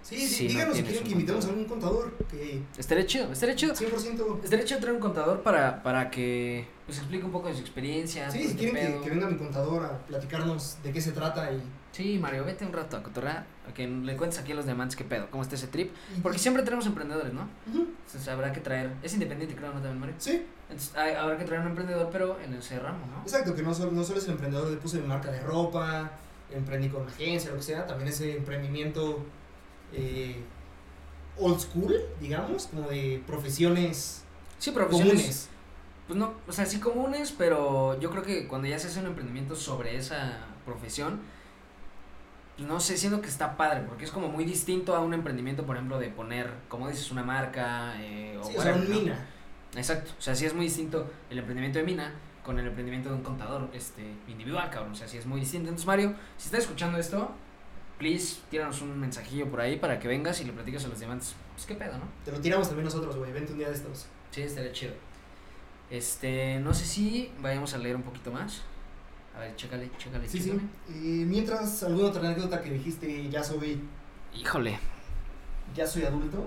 Sí, 0.02 0.16
sí, 0.18 0.26
Sí, 0.28 0.44
no 0.44 0.50
díganos 0.50 0.76
si 0.78 0.82
quieren 0.82 1.04
que 1.04 1.10
invitemos 1.10 1.44
a 1.44 1.48
algún 1.50 1.64
contador 1.66 2.16
que 2.30 2.62
Estaría 2.78 3.04
chido, 3.04 3.30
estaría 3.32 3.54
chido. 3.54 3.74
100%. 3.74 4.40
Estaría 4.44 4.64
chido 4.64 4.80
traer 4.80 4.94
un 4.94 5.00
contador 5.02 5.42
para, 5.42 5.82
para 5.82 6.10
que 6.10 6.64
pues 6.86 6.96
explique 6.98 7.22
un 7.24 7.30
poco 7.32 7.48
de 7.48 7.54
su 7.54 7.60
experiencia. 7.60 8.30
Sí, 8.30 8.38
todo 8.38 8.48
si 8.48 8.56
quieren 8.56 8.98
que, 8.98 9.04
que 9.04 9.10
venga 9.10 9.28
mi 9.28 9.36
contador 9.36 9.84
a 9.84 9.98
platicarnos 10.06 10.78
de 10.82 10.92
qué 10.92 11.00
se 11.02 11.12
trata 11.12 11.52
y... 11.52 11.60
Sí, 11.92 12.18
Mario, 12.20 12.44
vete 12.44 12.64
un 12.64 12.72
rato 12.72 12.96
a 12.96 13.02
cotorrar, 13.02 13.44
a 13.68 13.74
que 13.74 13.86
le 13.86 14.16
cuentes 14.16 14.38
aquí 14.38 14.52
a 14.52 14.54
los 14.54 14.64
diamantes 14.64 14.94
qué 14.96 15.02
pedo, 15.04 15.28
cómo 15.30 15.42
está 15.42 15.56
ese 15.56 15.66
trip. 15.66 15.92
Porque 16.22 16.38
siempre 16.38 16.62
tenemos 16.62 16.86
emprendedores, 16.86 17.32
¿no? 17.32 17.48
Entonces 17.66 18.26
habrá 18.28 18.52
que 18.52 18.60
traer, 18.60 18.92
es 19.02 19.12
independiente 19.14 19.56
creo, 19.56 19.68
¿no? 19.72 19.80
También, 19.80 19.98
Mario. 19.98 20.14
Sí, 20.18 20.46
Entonces 20.68 20.96
hay- 20.96 21.14
habrá 21.14 21.36
que 21.36 21.44
traer 21.44 21.62
un 21.62 21.68
emprendedor, 21.68 22.08
pero 22.12 22.38
en 22.40 22.54
ese 22.54 22.78
ramo, 22.78 23.04
¿no? 23.12 23.22
exacto, 23.22 23.54
que 23.56 23.62
no 23.62 23.74
solo, 23.74 23.90
no 23.90 24.04
solo 24.04 24.18
es 24.20 24.24
el 24.26 24.32
emprendedor 24.32 24.70
de 24.70 24.76
puse 24.76 25.00
mi 25.00 25.08
marca 25.08 25.30
de 25.32 25.40
ropa, 25.40 26.12
emprendí 26.52 26.88
con 26.88 27.02
una 27.02 27.10
agencia, 27.10 27.50
lo 27.50 27.56
que 27.56 27.62
sea, 27.62 27.86
también 27.88 28.08
ese 28.08 28.36
emprendimiento 28.36 29.24
eh, 29.92 30.36
old 31.38 31.58
school, 31.58 31.92
digamos, 32.20 32.66
como 32.68 32.88
de 32.88 33.20
profesiones 33.26 34.22
Sí, 34.58 34.70
profesiones, 34.70 35.12
comunes. 35.14 35.48
pues 36.06 36.18
no, 36.18 36.34
o 36.46 36.52
sea, 36.52 36.66
sí 36.66 36.78
comunes, 36.78 37.32
pero 37.36 37.98
yo 37.98 38.10
creo 38.10 38.22
que 38.22 38.46
cuando 38.46 38.68
ya 38.68 38.78
se 38.78 38.86
hace 38.86 39.00
un 39.00 39.06
emprendimiento 39.06 39.56
sobre 39.56 39.96
esa 39.96 40.38
profesión, 40.64 41.20
no 42.60 42.80
sé, 42.80 42.96
siento 42.96 43.20
que 43.20 43.28
está 43.28 43.56
padre, 43.56 43.82
porque 43.86 44.04
es 44.04 44.10
como 44.10 44.28
muy 44.28 44.44
distinto 44.44 44.94
a 44.94 45.00
un 45.00 45.14
emprendimiento, 45.14 45.64
por 45.64 45.76
ejemplo, 45.76 45.98
de 45.98 46.08
poner, 46.08 46.50
como 46.68 46.88
dices, 46.88 47.10
una 47.10 47.22
marca, 47.22 47.94
eh, 48.00 48.38
o 48.40 48.44
Sí, 48.44 48.56
o 48.56 48.62
sea, 48.62 48.74
un 48.74 48.88
mina. 48.88 49.26
Exacto, 49.74 50.12
o 50.18 50.22
sea, 50.22 50.34
sí 50.34 50.46
es 50.46 50.54
muy 50.54 50.64
distinto 50.64 51.10
el 51.30 51.38
emprendimiento 51.38 51.78
de 51.78 51.84
mina 51.84 52.14
con 52.44 52.58
el 52.58 52.66
emprendimiento 52.66 53.10
de 53.10 53.16
un 53.16 53.22
contador 53.22 53.68
este 53.72 54.02
individual, 54.26 54.70
cabrón, 54.70 54.92
o 54.92 54.94
sea, 54.94 55.06
sí 55.06 55.18
es 55.18 55.26
muy 55.26 55.40
distinto. 55.40 55.68
Entonces, 55.68 55.86
Mario, 55.86 56.14
si 56.36 56.46
estás 56.46 56.60
escuchando 56.60 56.98
esto, 56.98 57.30
please, 57.98 58.40
tíranos 58.50 58.80
un 58.82 58.98
mensajillo 58.98 59.48
por 59.50 59.60
ahí 59.60 59.76
para 59.76 60.00
que 60.00 60.08
vengas 60.08 60.40
y 60.40 60.44
le 60.44 60.52
platiques 60.52 60.84
a 60.84 60.88
los 60.88 60.98
diamantes, 60.98 61.34
pues 61.54 61.66
qué 61.66 61.74
pedo, 61.74 61.98
¿no? 61.98 62.04
Te 62.24 62.32
lo 62.32 62.40
tiramos 62.40 62.66
también 62.66 62.86
nosotros, 62.86 63.16
güey. 63.16 63.30
Vente 63.30 63.52
un 63.52 63.58
día 63.58 63.68
de 63.68 63.74
estos. 63.74 64.06
Sí, 64.30 64.42
estaría 64.42 64.72
chido. 64.72 64.94
Este, 65.90 66.58
no 66.60 66.72
sé 66.72 66.84
si 66.86 67.30
vayamos 67.40 67.74
a 67.74 67.78
leer 67.78 67.96
un 67.96 68.02
poquito 68.02 68.32
más. 68.32 68.62
A 69.40 69.44
ver, 69.44 69.56
chécale, 69.56 69.90
chécale, 69.96 70.28
Sí, 70.28 70.38
sí. 70.38 70.50
chécale. 70.50 70.62
Eh, 70.90 71.24
mientras, 71.26 71.82
¿alguna 71.82 72.08
otra 72.08 72.20
anécdota 72.28 72.60
que 72.60 72.70
dijiste, 72.72 73.30
ya 73.30 73.42
soy, 73.42 73.80
Híjole, 74.34 74.78
ya 75.74 75.86
soy 75.86 76.02
adulto? 76.04 76.46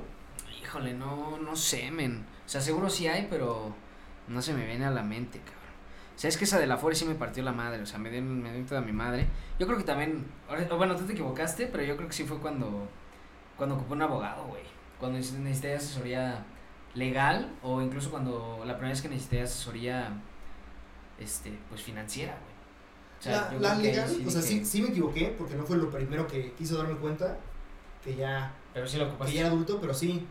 híjole, 0.62 0.93
no, 0.93 1.38
no 1.39 1.56
sé, 1.56 1.89
men. 1.89 2.23
O 2.45 2.49
sea, 2.49 2.62
seguro 2.62 2.89
sí 2.91 3.08
hay, 3.08 3.25
pero 3.32 3.73
no 4.27 4.41
se 4.43 4.53
me 4.53 4.65
viene 4.67 4.86
a 4.86 4.91
la 4.91 5.01
mente, 5.01 5.39
cabrón. 5.39 5.58
O 6.15 6.19
sea, 6.19 6.27
es 6.29 6.38
que 6.38 6.43
esa 6.43 6.60
de 6.60 6.67
la 6.67 6.77
Fore 6.77 6.95
sí 6.95 7.06
me 7.06 7.15
partió 7.15 7.41
la 7.41 7.51
madre, 7.51 7.82
o 7.82 7.86
sea, 7.88 7.97
me 7.97 8.12
dio, 8.12 8.21
me 8.21 8.53
dio 8.53 8.63
toda 8.65 8.82
mi 8.82 8.91
madre. 8.91 9.25
Yo 9.60 9.65
creo 9.65 9.79
que 9.79 9.84
también, 9.86 10.25
ahora- 10.47 10.67
bueno, 10.75 10.95
tú 10.95 11.06
te 11.06 11.13
equivocaste, 11.13 11.65
pero 11.67 11.84
yo 11.84 11.95
creo 11.97 12.08
que 12.08 12.13
sí 12.13 12.25
fue 12.25 12.38
cuando, 12.38 12.88
cuando 13.58 13.75
ocupé 13.75 13.93
un 13.93 14.03
abogado, 14.03 14.45
güey. 14.45 14.62
Cuando 14.99 15.17
neces- 15.17 15.39
necesité 15.39 15.73
asesoría 15.73 16.45
legal 16.93 17.51
o 17.63 17.82
incluso 17.82 18.12
cuando 18.12 18.60
la 18.65 18.73
primera 18.75 18.89
vez 18.93 19.01
que 19.01 19.10
necesité 19.10 19.41
asesoría, 19.41 20.13
este, 21.19 21.58
pues 21.69 21.82
financiera, 21.82 22.34
güey. 22.39 22.53
O 23.23 23.25
sea, 23.25 23.53
la 23.59 23.75
legal, 23.75 24.09
o 24.27 24.29
sea, 24.29 24.41
sí, 24.41 24.65
sí 24.65 24.81
me 24.81 24.89
equivoqué, 24.89 25.33
porque 25.38 25.55
no 25.55 25.63
fue 25.63 25.77
lo 25.77 25.89
primero 25.89 26.27
que 26.27 26.51
quiso 26.53 26.77
darme 26.77 26.95
cuenta, 26.97 27.38
que 28.03 28.15
ya, 28.17 28.53
Pero 28.73 28.86
sí 28.86 28.97
lo 28.97 29.17
que 29.17 29.31
ya 29.31 29.39
era 29.41 29.49
adulto, 29.49 29.79
pero 29.79 29.93
sí. 29.93 30.25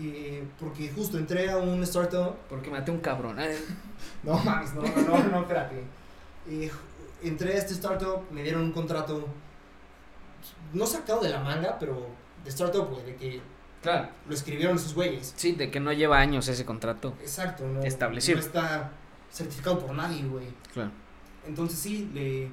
Eh, 0.00 0.44
porque 0.60 0.90
justo 0.94 1.18
entré 1.18 1.50
a 1.50 1.56
un 1.56 1.82
startup. 1.82 2.36
Porque 2.48 2.70
maté 2.70 2.90
un 2.92 2.98
cabrón. 3.00 3.38
eh. 3.40 3.56
No 4.22 4.38
mames, 4.38 4.74
no, 4.74 4.82
no, 4.82 5.18
no, 5.18 5.28
no, 5.28 5.40
espérate. 5.40 5.82
Eh, 6.48 6.70
entré 7.22 7.54
a 7.54 7.58
este 7.58 7.74
startup, 7.74 8.22
me 8.30 8.42
dieron 8.44 8.62
un 8.62 8.72
contrato, 8.72 9.26
no 10.72 10.86
sacado 10.86 11.20
de 11.22 11.30
la 11.30 11.40
manga, 11.40 11.76
pero 11.80 12.06
de 12.44 12.50
startup, 12.50 12.88
güey, 12.90 13.04
de 13.06 13.16
que 13.16 13.40
Claro. 13.82 14.08
lo 14.28 14.34
escribieron 14.34 14.76
esos 14.76 14.94
güeyes. 14.94 15.32
Sí, 15.36 15.52
de 15.52 15.70
que 15.70 15.78
no 15.80 15.92
lleva 15.92 16.18
años 16.18 16.46
ese 16.48 16.64
contrato. 16.64 17.14
Exacto, 17.20 17.66
no, 17.66 17.82
Establecido. 17.82 18.38
no 18.38 18.44
está 18.46 18.92
certificado 19.30 19.78
por 19.80 19.94
nadie, 19.94 20.22
güey. 20.24 20.46
Claro. 20.72 20.90
Entonces 21.46 21.78
sí, 21.78 22.10
le, 22.14 22.48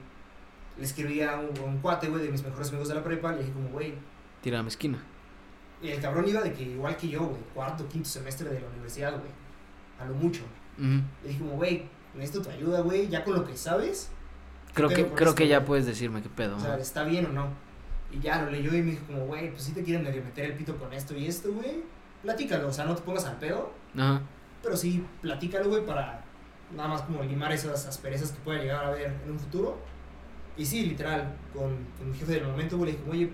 le 0.78 0.84
escribí 0.84 1.22
a 1.22 1.38
un, 1.38 1.58
a 1.58 1.62
un 1.64 1.78
cuate, 1.80 2.08
güey, 2.10 2.24
de 2.24 2.32
mis 2.32 2.44
mejores 2.44 2.70
amigos 2.70 2.88
de 2.90 2.96
la 2.96 3.04
prepa, 3.04 3.32
le 3.34 3.40
dije 3.40 3.52
como, 3.54 3.70
güey, 3.70 3.94
Tira 4.42 4.58
la 4.58 4.64
mezquina. 4.64 4.98
y 5.82 5.90
el 5.90 6.02
cabrón 6.02 6.28
iba 6.28 6.42
de 6.42 6.52
que 6.54 6.64
igual 6.64 6.96
que 6.98 7.08
yo, 7.10 7.22
güey, 7.26 7.42
cuarto, 7.54 7.88
quinto 7.88 8.10
semestre 8.10 8.50
de 8.50 8.60
la 8.60 8.68
universidad, 8.68 9.12
güey, 9.12 9.32
a 10.00 10.06
lo 10.06 10.14
mucho. 10.16 10.42
Le 10.78 11.28
dije 11.28 11.40
como, 11.40 11.52
güey, 11.54 11.84
necesito 12.16 12.42
tu 12.44 12.50
ayuda, 12.50 12.82
güey, 12.82 13.08
ya 13.08 13.24
con 13.24 13.36
lo 13.36 13.46
que 13.46 13.56
sabes, 13.58 14.10
Creo 14.74 14.88
¿Qué 14.88 14.96
que, 14.96 15.06
creo 15.08 15.30
esto, 15.32 15.36
que 15.36 15.48
ya 15.50 15.66
puedes 15.66 15.86
decirme 15.86 16.22
qué 16.22 16.30
pedo. 16.30 16.56
o 16.56 16.60
sea. 16.60 16.78
¿está 16.78 17.04
bien 17.04 17.26
o 17.26 17.30
no? 17.34 17.48
Y 18.10 18.20
ya 18.22 18.42
lo 18.42 18.50
leyó 18.50 18.74
y 18.74 18.82
me 18.82 18.92
dijo 18.92 19.06
como, 19.06 19.26
güey, 19.26 19.52
pues 19.52 19.64
sí 19.64 19.74
te 19.74 19.84
quieren 19.84 20.02
medio 20.04 20.24
meter 20.24 20.46
el 20.46 20.54
pito 20.54 20.78
con 20.78 20.92
esto 20.94 21.14
y 21.16 21.28
esto, 21.28 21.52
güey, 21.52 21.84
platícalo, 22.24 22.70
o 22.70 22.74
sea, 22.74 22.86
no 22.86 22.96
te 22.96 23.02
pongas 23.02 23.26
al 23.26 23.38
pedo, 23.38 23.74
Ajá. 23.98 24.22
pero 24.64 24.76
sí, 24.78 25.06
platícalo, 25.22 25.68
güey, 25.70 25.86
para 25.86 26.24
nada 26.76 26.90
más 26.90 27.02
como 27.04 27.24
limar 27.24 27.52
esas 27.52 27.86
asperezas 27.86 28.32
que 28.32 28.40
pueda 28.40 28.60
llegar 28.60 28.86
a 28.86 28.88
haber 28.90 29.14
en 29.24 29.32
un 29.32 29.40
futuro. 29.40 29.78
Y 30.58 30.66
sí, 30.66 30.86
literal, 30.86 31.36
con, 31.54 31.78
con 31.98 32.12
mi 32.12 32.18
jefe 32.18 32.34
del 32.34 32.48
momento, 32.48 32.78
güey, 32.78 32.92
le 32.92 32.98
dije, 32.98 33.10
oye, 33.10 33.34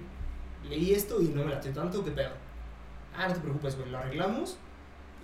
leí 0.70 0.94
esto 0.94 1.22
y 1.22 1.30
no 1.30 1.44
me 1.44 1.52
latió 1.52 1.72
tanto, 1.74 2.04
¿qué 2.04 2.12
pedo? 2.12 2.32
Ah, 3.16 3.28
no 3.28 3.34
te 3.34 3.40
preocupes, 3.40 3.76
güey, 3.76 3.90
lo 3.90 3.98
arreglamos 3.98 4.58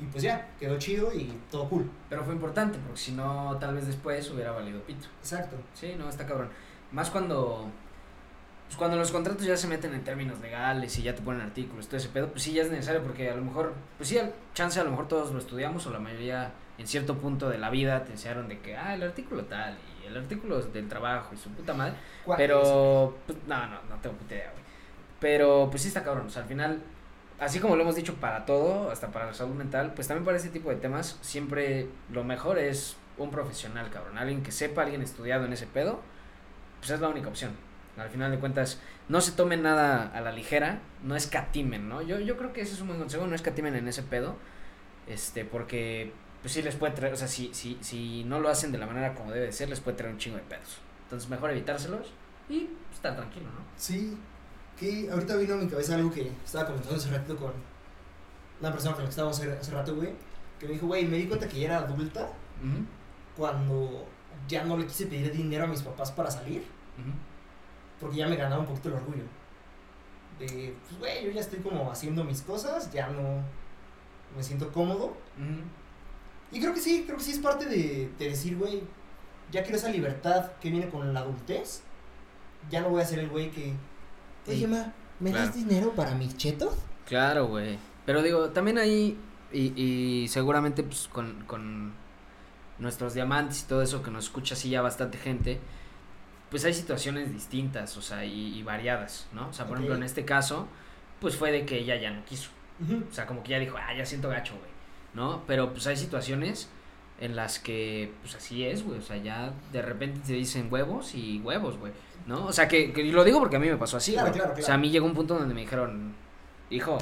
y 0.02 0.06
pues 0.06 0.24
ya, 0.24 0.50
quedó 0.60 0.78
chido 0.78 1.14
y 1.14 1.32
todo 1.52 1.70
cool. 1.70 1.90
Pero 2.10 2.24
fue 2.24 2.34
importante, 2.34 2.80
porque 2.80 3.00
si 3.00 3.12
no, 3.12 3.58
tal 3.60 3.76
vez 3.76 3.88
después 3.88 4.30
hubiera 4.32 4.52
valido 4.52 4.82
pito. 4.82 5.08
Exacto. 5.20 5.56
Sí, 5.74 5.96
no, 5.98 6.10
está 6.10 6.26
cabrón. 6.26 6.50
Más 6.92 7.10
cuando. 7.10 7.70
Pues 8.66 8.78
cuando 8.78 8.98
los 8.98 9.12
contratos 9.12 9.46
ya 9.46 9.56
se 9.56 9.68
meten 9.68 9.94
en 9.94 10.04
términos 10.04 10.40
legales 10.40 10.98
y 10.98 11.04
ya 11.04 11.14
te 11.14 11.22
ponen 11.22 11.42
artículos, 11.42 11.88
todo 11.88 11.98
ese 11.98 12.10
pedo, 12.10 12.30
pues 12.32 12.42
sí 12.42 12.54
ya 12.54 12.64
es 12.64 12.72
necesario, 12.72 13.04
porque 13.04 13.30
a 13.30 13.36
lo 13.36 13.44
mejor, 13.44 13.74
pues 13.98 14.10
sí, 14.10 14.18
al 14.18 14.34
chance 14.56 14.80
a 14.80 14.84
lo 14.84 14.90
mejor 14.90 15.08
todos 15.08 15.32
lo 15.32 15.38
estudiamos, 15.38 15.86
o 15.86 15.92
la 15.92 16.00
mayoría 16.00 16.52
en 16.84 16.88
cierto 16.88 17.18
punto 17.18 17.50
de 17.50 17.58
la 17.58 17.70
vida 17.70 18.04
te 18.04 18.12
enseñaron 18.12 18.50
de 18.50 18.60
que, 18.60 18.76
ah, 18.76 18.94
el 18.94 19.04
artículo 19.04 19.46
tal, 19.46 19.78
y 20.04 20.08
el 20.08 20.18
artículo 20.18 20.62
del 20.62 20.90
trabajo 20.90 21.34
y 21.34 21.38
su 21.38 21.50
puta 21.52 21.74
madre. 21.74 21.94
¿Cuál 22.26 22.38
Pero, 22.38 23.18
pues, 23.26 23.38
no, 23.48 23.68
no, 23.68 23.82
no 23.90 23.96
tengo 24.02 24.18
puta 24.18 24.36
idea, 24.36 24.52
güey. 24.52 24.64
Pero, 25.22 25.70
pues 25.70 25.84
sí 25.84 25.88
está 25.88 26.04
cabrón. 26.04 26.28
O 26.28 26.30
sea, 26.30 26.42
al 26.42 26.50
final, 26.50 26.82
así 27.40 27.62
como 27.62 27.78
lo 27.78 27.84
hemos 27.84 27.96
dicho 27.96 28.16
para 28.16 28.46
todo, 28.46 28.92
hasta 28.92 29.12
para 29.12 29.28
la 29.28 29.34
salud 29.34 29.56
mental, 29.56 29.94
pues 29.96 30.10
también 30.10 30.26
para 30.26 30.36
este 30.36 30.50
tipo 30.50 30.70
de 30.72 30.76
temas, 30.76 31.18
siempre 31.22 31.88
lo 32.12 32.26
mejor 32.26 32.60
es 32.60 32.98
un 33.18 33.32
profesional, 33.32 33.90
cabrón. 33.90 34.18
Alguien 34.18 34.44
que 34.44 34.52
sepa, 34.52 34.82
alguien 34.82 35.02
estudiado 35.02 35.46
en 35.46 35.54
ese 35.54 35.68
pedo, 35.68 36.02
pues 36.80 36.92
es 36.92 37.00
la 37.00 37.08
única 37.08 37.30
opción. 37.30 37.52
Al 37.96 38.10
final 38.10 38.30
de 38.30 38.40
cuentas, 38.40 38.82
no 39.08 39.22
se 39.22 39.32
tomen 39.32 39.64
nada 39.64 40.12
a 40.14 40.20
la 40.20 40.34
ligera, 40.34 40.80
no 41.02 41.16
escatimen, 41.16 41.88
¿no? 41.88 42.02
Yo, 42.02 42.20
yo 42.20 42.36
creo 42.36 42.52
que 42.52 42.60
ese 42.60 42.74
es 42.74 42.82
un 42.82 42.88
buen 42.88 43.00
consejo, 43.00 43.26
no 43.26 43.36
escatimen 43.36 43.74
en 43.78 43.88
ese 43.88 44.04
pedo, 44.04 44.36
este, 45.08 45.46
porque, 45.46 46.12
pues 46.44 46.54
sí 46.54 46.62
les 46.62 46.76
puede 46.76 46.92
traer, 46.94 47.14
o 47.14 47.16
sea, 47.16 47.30
si, 47.30 47.54
si, 47.54 47.78
si 47.80 48.26
no 48.26 48.42
lo 48.42 48.50
hacen 48.50 48.74
de 48.74 48.78
la 48.78 48.86
manera 48.86 49.16
como 49.16 49.32
debe 49.32 49.46
de 49.46 49.54
ser, 49.54 49.70
les 49.70 49.80
puede 49.80 49.96
traer 49.96 50.12
un 50.14 50.20
chingo 50.20 50.36
de 50.36 50.44
pedos. 50.44 50.80
Entonces, 51.04 51.30
mejor 51.30 51.52
evitárselos 51.52 52.12
y 52.50 52.66
pues, 52.66 52.96
estar 52.96 53.16
tranquilo, 53.16 53.46
¿no? 53.46 53.62
Sí, 53.78 54.18
que 54.78 55.10
ahorita 55.10 55.38
vino 55.38 55.54
a 55.54 55.58
mi 55.58 55.70
cabeza 55.70 55.96
algo 55.96 56.12
que 56.12 56.30
estaba 56.44 56.66
comentando 56.66 56.98
hace 56.98 57.10
rato 57.12 57.38
con 57.38 57.54
una 58.60 58.72
persona 58.74 58.94
con 58.94 59.04
la 59.04 59.08
que 59.08 59.12
estábamos 59.12 59.40
hace, 59.40 59.54
hace 59.54 59.72
rato, 59.72 59.96
güey, 59.96 60.10
que 60.60 60.68
me 60.68 60.74
dijo, 60.74 60.88
güey, 60.88 61.06
me 61.06 61.16
di 61.16 61.28
cuenta 61.28 61.48
que 61.48 61.62
ya 61.62 61.66
era 61.68 61.78
adulta 61.78 62.30
cuando 63.38 64.06
ya 64.46 64.66
no 64.66 64.78
le 64.78 64.86
quise 64.86 65.06
pedir 65.06 65.32
dinero 65.32 65.64
a 65.64 65.68
mis 65.68 65.82
papás 65.82 66.12
para 66.12 66.30
salir, 66.30 66.66
porque 68.02 68.18
ya 68.18 68.28
me 68.28 68.36
ganaba 68.36 68.60
un 68.60 68.68
poquito 68.68 68.90
el 68.90 68.96
orgullo. 68.96 69.24
De, 70.40 70.76
pues, 70.82 71.00
güey, 71.00 71.26
yo 71.26 71.32
ya 71.32 71.40
estoy 71.40 71.60
como 71.60 71.90
haciendo 71.90 72.26
mis 72.26 72.42
cosas, 72.42 72.92
ya 72.92 73.08
no 73.08 73.42
me 74.36 74.44
siento 74.44 74.70
cómodo. 74.74 75.16
Ujú. 75.38 75.62
Y 76.54 76.60
creo 76.60 76.74
que 76.74 76.80
sí, 76.80 77.04
creo 77.06 77.18
que 77.18 77.24
sí 77.24 77.32
es 77.32 77.40
parte 77.40 77.66
de, 77.66 78.12
de 78.18 78.30
decir, 78.30 78.56
güey, 78.56 78.82
ya 79.52 79.64
quiero 79.64 79.78
esa 79.78 79.90
libertad 79.90 80.52
que 80.62 80.70
viene 80.70 80.88
con 80.90 81.14
la 81.14 81.22
adultez. 81.22 81.82
Ya 82.70 82.82
no 82.82 82.90
voy 82.90 83.02
a 83.02 83.06
ser 83.06 83.20
el 83.20 83.30
güey 83.30 83.52
que, 83.52 83.74
oye, 84.48 84.68
ma, 84.68 84.94
¿me 85.20 85.32
claro. 85.32 85.48
das 85.48 85.56
dinero 85.56 85.92
para 85.94 86.16
mis 86.16 86.38
chetos? 86.38 86.76
Claro, 87.06 87.48
güey. 87.48 87.78
Pero 88.06 88.22
digo, 88.22 88.50
también 88.50 88.78
ahí, 88.78 89.18
y, 89.52 89.74
y 89.76 90.28
seguramente 90.30 90.84
pues 90.84 91.08
con, 91.08 91.44
con 91.46 91.94
nuestros 92.80 93.14
diamantes 93.14 93.64
y 93.64 93.66
todo 93.66 93.82
eso 93.82 94.04
que 94.04 94.12
nos 94.12 94.26
escucha 94.26 94.54
así 94.56 94.70
ya 94.70 94.82
bastante 94.82 95.18
gente, 95.18 95.60
pues 96.50 96.66
hay 96.66 96.74
situaciones 96.74 97.34
distintas, 97.34 97.98
o 97.98 98.02
sea, 98.02 98.26
y, 98.26 98.58
y 98.58 98.64
variadas, 98.64 99.28
¿no? 99.34 99.50
O 99.50 99.54
sea, 99.54 99.66
por 99.66 99.78
ejemplo, 99.78 99.96
en 99.96 100.04
este 100.04 100.24
caso, 100.24 100.68
pues 101.20 101.36
fue 101.36 101.52
de 101.52 101.66
que 101.66 101.80
ella 101.80 101.96
ya 101.96 102.12
no 102.12 102.24
quiso. 102.26 102.52
O 103.10 103.14
sea, 103.14 103.26
como 103.26 103.42
que 103.44 103.52
ya 103.52 103.60
dijo, 103.60 103.78
ah, 103.78 103.94
ya 103.98 104.06
siento 104.06 104.30
gacho, 104.30 104.54
güey, 104.58 104.70
¿no? 105.14 105.44
Pero 105.48 105.72
pues 105.72 105.88
hay 105.88 105.98
situaciones 105.98 106.70
en 107.20 107.36
las 107.36 107.60
que, 107.60 108.12
pues 108.22 108.36
así 108.36 108.66
es, 108.66 108.84
güey, 108.84 109.00
o 109.00 109.02
sea, 109.02 109.18
ya 109.18 109.54
de 109.72 109.82
repente 109.82 110.20
te 110.26 110.34
dicen 110.34 110.68
huevos 110.72 111.14
y 111.16 111.40
huevos, 111.42 111.78
güey, 111.78 111.94
¿no? 112.28 112.46
O 112.48 112.52
sea, 112.54 112.68
que, 112.68 112.92
que 112.92 113.04
lo 113.04 113.24
digo 113.24 113.40
porque 113.40 113.56
a 113.56 113.60
mí 113.60 113.70
me 113.70 113.78
pasó 113.78 113.98
así, 113.98 114.14
Claro, 114.14 114.30
güey. 114.30 114.40
claro, 114.42 114.56
O 114.60 114.62
sea, 114.62 114.76
a 114.76 114.78
mí 114.78 114.90
llegó 114.90 115.06
un 115.06 115.14
punto 115.14 115.36
donde 115.38 115.54
me 115.54 115.62
dijeron, 115.62 116.14
hijo, 116.70 116.98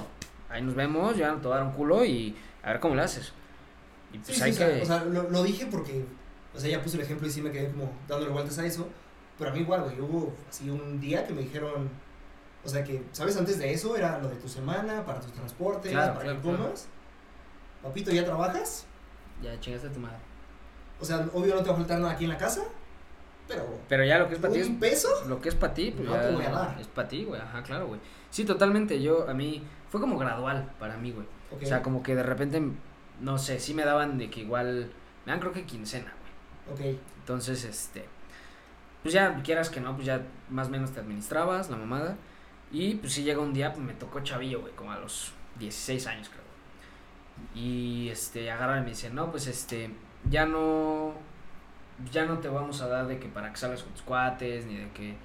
ahí 0.50 0.62
nos 0.62 0.76
vemos, 0.76 1.16
ya 1.18 1.34
te 1.36 1.48
voy 1.48 1.54
a 1.54 1.60
dar 1.60 1.64
un 1.68 1.74
culo 1.74 2.06
y 2.06 2.36
a 2.64 2.72
ver 2.72 2.80
cómo 2.80 2.96
lo 2.96 3.02
haces. 3.04 3.32
Y 4.14 4.18
pues 4.18 4.28
Sí, 4.28 4.34
sí, 4.36 4.44
hay 4.44 4.54
sea, 4.54 4.68
que... 4.76 4.82
o 4.82 4.86
sea, 4.86 5.04
lo, 5.06 5.30
lo 5.30 5.44
dije 5.44 5.68
porque, 5.72 6.06
o 6.54 6.60
sea, 6.60 6.70
ya 6.70 6.84
puse 6.84 6.98
el 6.98 7.04
ejemplo 7.04 7.28
y 7.28 7.32
sí 7.32 7.42
me 7.42 7.52
quedé 7.52 7.72
como 7.72 7.92
dándole 8.08 8.32
vueltas 8.32 8.60
a 8.60 8.66
eso. 8.66 8.88
Pero 9.40 9.50
a 9.50 9.54
mí 9.54 9.62
igual, 9.62 9.84
güey, 9.84 10.00
hubo 10.02 10.34
así 10.50 10.70
un 10.70 11.00
día 11.00 11.26
que 11.26 11.34
me 11.34 11.42
dijeron, 11.42 11.90
o 12.64 12.70
sea, 12.70 12.84
que, 12.84 13.02
¿sabes? 13.14 13.38
Antes 13.38 13.58
de 13.58 13.74
eso 13.74 13.96
era 13.96 14.20
lo 14.20 14.28
de 14.28 14.36
tu 14.36 14.48
semana, 14.48 15.04
para 15.06 15.20
tus 15.22 15.32
transportes, 15.32 15.94
para 15.94 16.20
que 16.36 16.42
comas. 16.42 16.88
Papito, 17.84 18.12
¿ya 18.12 18.24
trabajas? 18.26 18.86
Ya 19.42 19.60
chingaste 19.60 19.88
a 19.88 19.92
tu 19.92 20.00
madre. 20.00 20.18
O 21.00 21.06
sea, 21.06 21.28
obvio 21.34 21.56
no 21.56 21.62
te 21.64 21.70
va 21.70 21.74
a 21.76 21.78
faltar 21.78 22.00
nada 22.00 22.14
aquí 22.14 22.26
en 22.26 22.30
la 22.30 22.38
casa, 22.38 22.62
pero 23.48 23.66
Pero 23.90 24.06
ya 24.06 24.20
lo 24.20 24.28
que 24.28 24.36
es 24.36 24.40
para 24.40 24.54
ti 24.54 24.62
un 24.62 24.80
peso, 24.80 25.10
Lo 25.28 25.42
que 25.42 25.50
es 25.50 25.56
para 25.56 25.74
ti, 25.74 25.92
pues 25.92 26.08
No 26.08 26.16
ya 26.16 26.22
te 26.22 26.32
voy 26.36 26.46
a 26.46 26.52
dar. 26.52 26.78
es 26.80 26.88
para 26.88 27.08
ti, 27.08 27.24
güey. 27.26 27.42
Ajá, 27.42 27.64
claro, 27.64 27.88
güey. 27.88 28.00
Sí, 28.30 28.46
totalmente. 28.46 29.02
Yo, 29.02 29.28
a 29.28 29.34
mí, 29.34 29.64
fue 29.90 30.00
como 30.00 30.18
gradual 30.18 30.72
para 30.80 30.96
mí, 30.98 31.12
güey. 31.12 31.26
O 31.62 31.66
sea, 31.66 31.82
como 31.82 32.02
que 32.04 32.16
de 32.16 32.24
repente, 32.24 32.62
no 33.20 33.38
sé, 33.38 33.60
sí 33.60 33.74
me 33.74 33.84
daban 33.84 34.18
de 34.18 34.30
que 34.30 34.42
igual, 34.42 34.92
me 35.26 35.32
dan 35.32 35.40
creo 35.42 35.52
que 35.52 35.66
quincena, 35.66 36.14
güey. 36.78 36.94
ok, 36.94 37.00
Entonces, 37.20 37.66
este, 37.66 38.06
pues 39.02 39.14
ya, 39.14 39.42
quieras 39.44 39.70
que 39.70 39.82
no, 39.82 39.96
pues 39.96 40.06
ya 40.06 40.22
más 40.50 40.68
o 40.68 40.72
menos 40.72 40.92
te 40.92 41.00
administrabas 41.02 41.70
la 41.70 41.78
mamada. 41.78 42.16
Y 42.72 42.96
pues 42.96 43.12
sí 43.12 43.24
llega 43.24 43.42
un 43.42 43.52
día, 43.54 43.74
pues 43.74 43.84
me 43.84 43.94
tocó 43.94 44.22
chavillo, 44.22 44.62
güey, 44.62 44.74
como 44.76 44.92
a 44.94 45.00
los 45.00 45.34
16 45.60 46.08
años, 46.08 46.30
creo. 46.30 46.41
Y 47.56 48.10
este, 48.10 48.50
agarran 48.52 48.80
y 48.80 48.82
me 48.84 48.90
dicen, 48.90 49.14
no, 49.16 49.30
pues 49.32 49.48
este, 49.48 49.90
ya 50.30 50.46
no, 50.46 51.14
ya 52.12 52.26
no 52.26 52.40
te 52.40 52.48
vamos 52.50 52.82
a 52.82 52.88
dar 52.88 53.08
de 53.08 53.20
que 53.20 53.28
para 53.28 53.52
que 53.52 53.58
salgas 53.58 53.84
con 53.84 53.92
tus 53.94 54.02
cuates, 54.04 54.66
ni 54.66 54.78
de 54.78 54.90
que, 54.92 55.16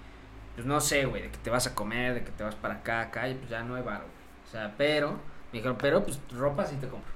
pues 0.55 0.67
no 0.67 0.81
sé, 0.81 1.05
güey, 1.07 1.23
de 1.23 1.31
que 1.31 1.39
te 1.39 1.51
vas 1.51 1.67
a 1.67 1.75
comer, 1.75 2.15
de 2.15 2.25
que 2.25 2.31
te 2.33 2.43
vas 2.45 2.55
para 2.55 2.75
acá, 2.75 3.01
acá, 3.03 3.29
y 3.29 3.35
pues 3.35 3.51
ya 3.51 3.63
no 3.63 3.75
hay 3.77 3.83
varo, 3.83 4.01
güey. 4.05 4.17
O 4.47 4.51
sea, 4.51 4.75
pero, 4.77 5.13
me 5.53 5.59
dijeron, 5.59 5.77
pero 5.81 6.03
pues 6.05 6.21
ropa 6.33 6.65
sí 6.65 6.77
te 6.77 6.89
compro. 6.89 7.13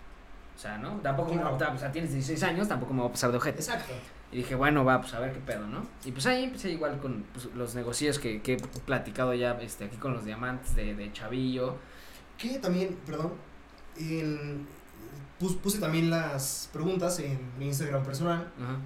O 0.56 0.58
sea, 0.58 0.76
¿no? 0.78 0.96
Tampoco, 1.00 1.32
Claro. 1.32 1.56
o 1.74 1.78
sea, 1.78 1.90
tienes 1.90 2.12
16 2.12 2.42
años, 2.42 2.68
tampoco 2.68 2.92
me 2.92 3.00
voy 3.00 3.08
a 3.08 3.12
pasar 3.12 3.30
de 3.30 3.38
ojete. 3.38 3.58
exacto. 3.60 3.92
Y 4.32 4.36
dije, 4.36 4.54
bueno, 4.54 4.84
va, 4.84 5.00
pues 5.00 5.12
a 5.14 5.18
ver 5.20 5.32
qué 5.32 5.40
pedo, 5.40 5.66
¿no? 5.66 5.84
Y 6.04 6.12
pues 6.12 6.24
ahí 6.26 6.44
empecé 6.44 6.70
igual 6.70 6.98
con 7.00 7.24
pues, 7.32 7.46
los 7.46 7.74
negocios 7.74 8.18
que, 8.20 8.40
que 8.42 8.52
he 8.54 8.56
platicado 8.84 9.34
ya 9.34 9.52
este, 9.60 9.86
aquí 9.86 9.96
con 9.96 10.12
los 10.12 10.24
diamantes 10.24 10.76
de, 10.76 10.94
de 10.94 11.12
Chavillo. 11.12 11.76
Que 12.38 12.58
también, 12.58 12.96
perdón, 13.06 13.32
en- 13.98 14.66
pus- 15.38 15.56
puse 15.56 15.78
también 15.78 16.10
las 16.10 16.68
preguntas 16.72 17.18
en 17.20 17.38
mi 17.58 17.66
Instagram 17.66 18.02
personal 18.04 18.52
Ajá. 18.62 18.76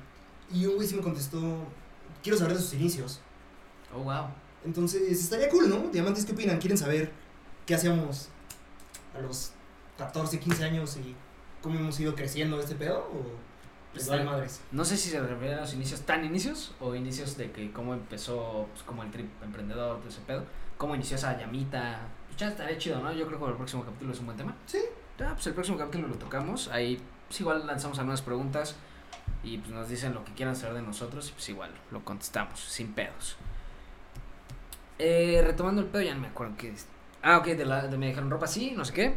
y 0.53 0.67
un 0.67 0.77
güey 0.77 0.87
sí 0.89 0.95
me 0.97 1.03
contestó, 1.03 1.39
quiero 2.23 2.39
saber 2.39 2.55
de 2.57 2.63
sus 2.63 2.75
inicios. 2.75 3.21
Oh, 3.95 4.01
wow. 4.03 4.27
Entonces, 4.65 5.03
estaría 5.21 5.49
cool, 5.51 5.69
¿no? 5.69 5.89
Diamantes, 5.91 6.25
¿qué 6.25 6.33
opinan? 6.33 6.59
¿Quieren 6.59 6.79
saber 6.79 7.13
qué 7.67 7.75
hacíamos 7.75 8.29
a 9.17 9.21
los 9.21 9.53
14, 9.99 10.39
15 10.41 10.65
años 10.65 10.97
y 10.97 11.15
cómo 11.63 11.79
hemos 11.79 11.99
ido 12.01 12.15
creciendo 12.15 12.59
este 12.59 12.75
pedo? 12.75 12.99
¿O 13.01 13.95
les 13.95 14.09
vale 14.09 14.25
madres? 14.25 14.61
No 14.73 14.85
sé 14.85 14.97
si 14.97 15.11
se 15.11 15.21
refiere 15.21 15.55
a 15.55 15.61
los 15.61 15.75
inicios 15.75 16.01
tan 16.01 16.25
inicios 16.25 16.75
o 16.81 16.95
inicios 16.95 17.37
de 17.37 17.53
que 17.53 17.71
cómo 17.73 17.95
empezó, 17.95 18.67
pues 18.73 18.83
como 18.83 19.03
el 19.05 19.11
trip 19.13 19.31
emprendedor, 19.43 19.99
todo 19.99 20.09
ese 20.09 20.21
pedo. 20.23 20.45
Cómo 20.79 20.95
inició 20.97 21.17
esa 21.17 21.39
llamita. 21.39 22.01
Pues 22.27 22.37
ya 22.39 22.49
estaría 22.49 22.77
chido, 22.77 23.01
¿no? 23.01 23.13
Yo 23.13 23.27
creo 23.29 23.39
que 23.39 23.47
el 23.51 23.55
próximo 23.55 23.85
capítulo 23.85 24.13
es 24.13 24.19
un 24.19 24.27
buen 24.27 24.37
tema. 24.37 24.57
Sí. 24.67 24.79
Ya, 25.19 25.33
pues 25.35 25.47
el 25.47 25.55
próximo 25.55 25.79
capítulo 25.79 26.09
lo 26.09 26.15
tocamos. 26.17 26.69
Ahí, 26.69 27.01
pues 27.29 27.41
igual 27.41 27.67
lanzamos 27.67 27.99
algunas 27.99 28.23
preguntas 28.23 28.77
y 29.43 29.59
pues 29.59 29.71
nos 29.71 29.89
dicen 29.89 30.15
lo 30.15 30.25
que 30.25 30.33
quieran 30.33 30.57
saber 30.57 30.77
de 30.77 30.83
nosotros 30.83 31.29
y 31.29 31.33
pues 31.33 31.49
igual 31.49 31.71
lo 31.91 32.05
contestamos, 32.05 32.61
sin 32.61 32.93
pedos. 32.93 33.37
Eh, 34.99 35.43
retomando 35.45 35.83
el 35.83 35.89
pedo, 35.89 36.03
ya 36.03 36.15
no 36.15 36.21
me 36.21 36.29
acuerdo 36.29 36.55
qué 36.57 36.71
es. 36.71 36.87
Ah, 37.23 37.39
ok, 37.39 37.47
de 37.47 37.65
la, 37.65 37.87
de 37.87 37.97
me 37.97 38.07
dejaron 38.07 38.31
ropa 38.31 38.45
así, 38.47 38.73
no 38.73 38.85
sé 38.85 38.93
qué. 38.93 39.15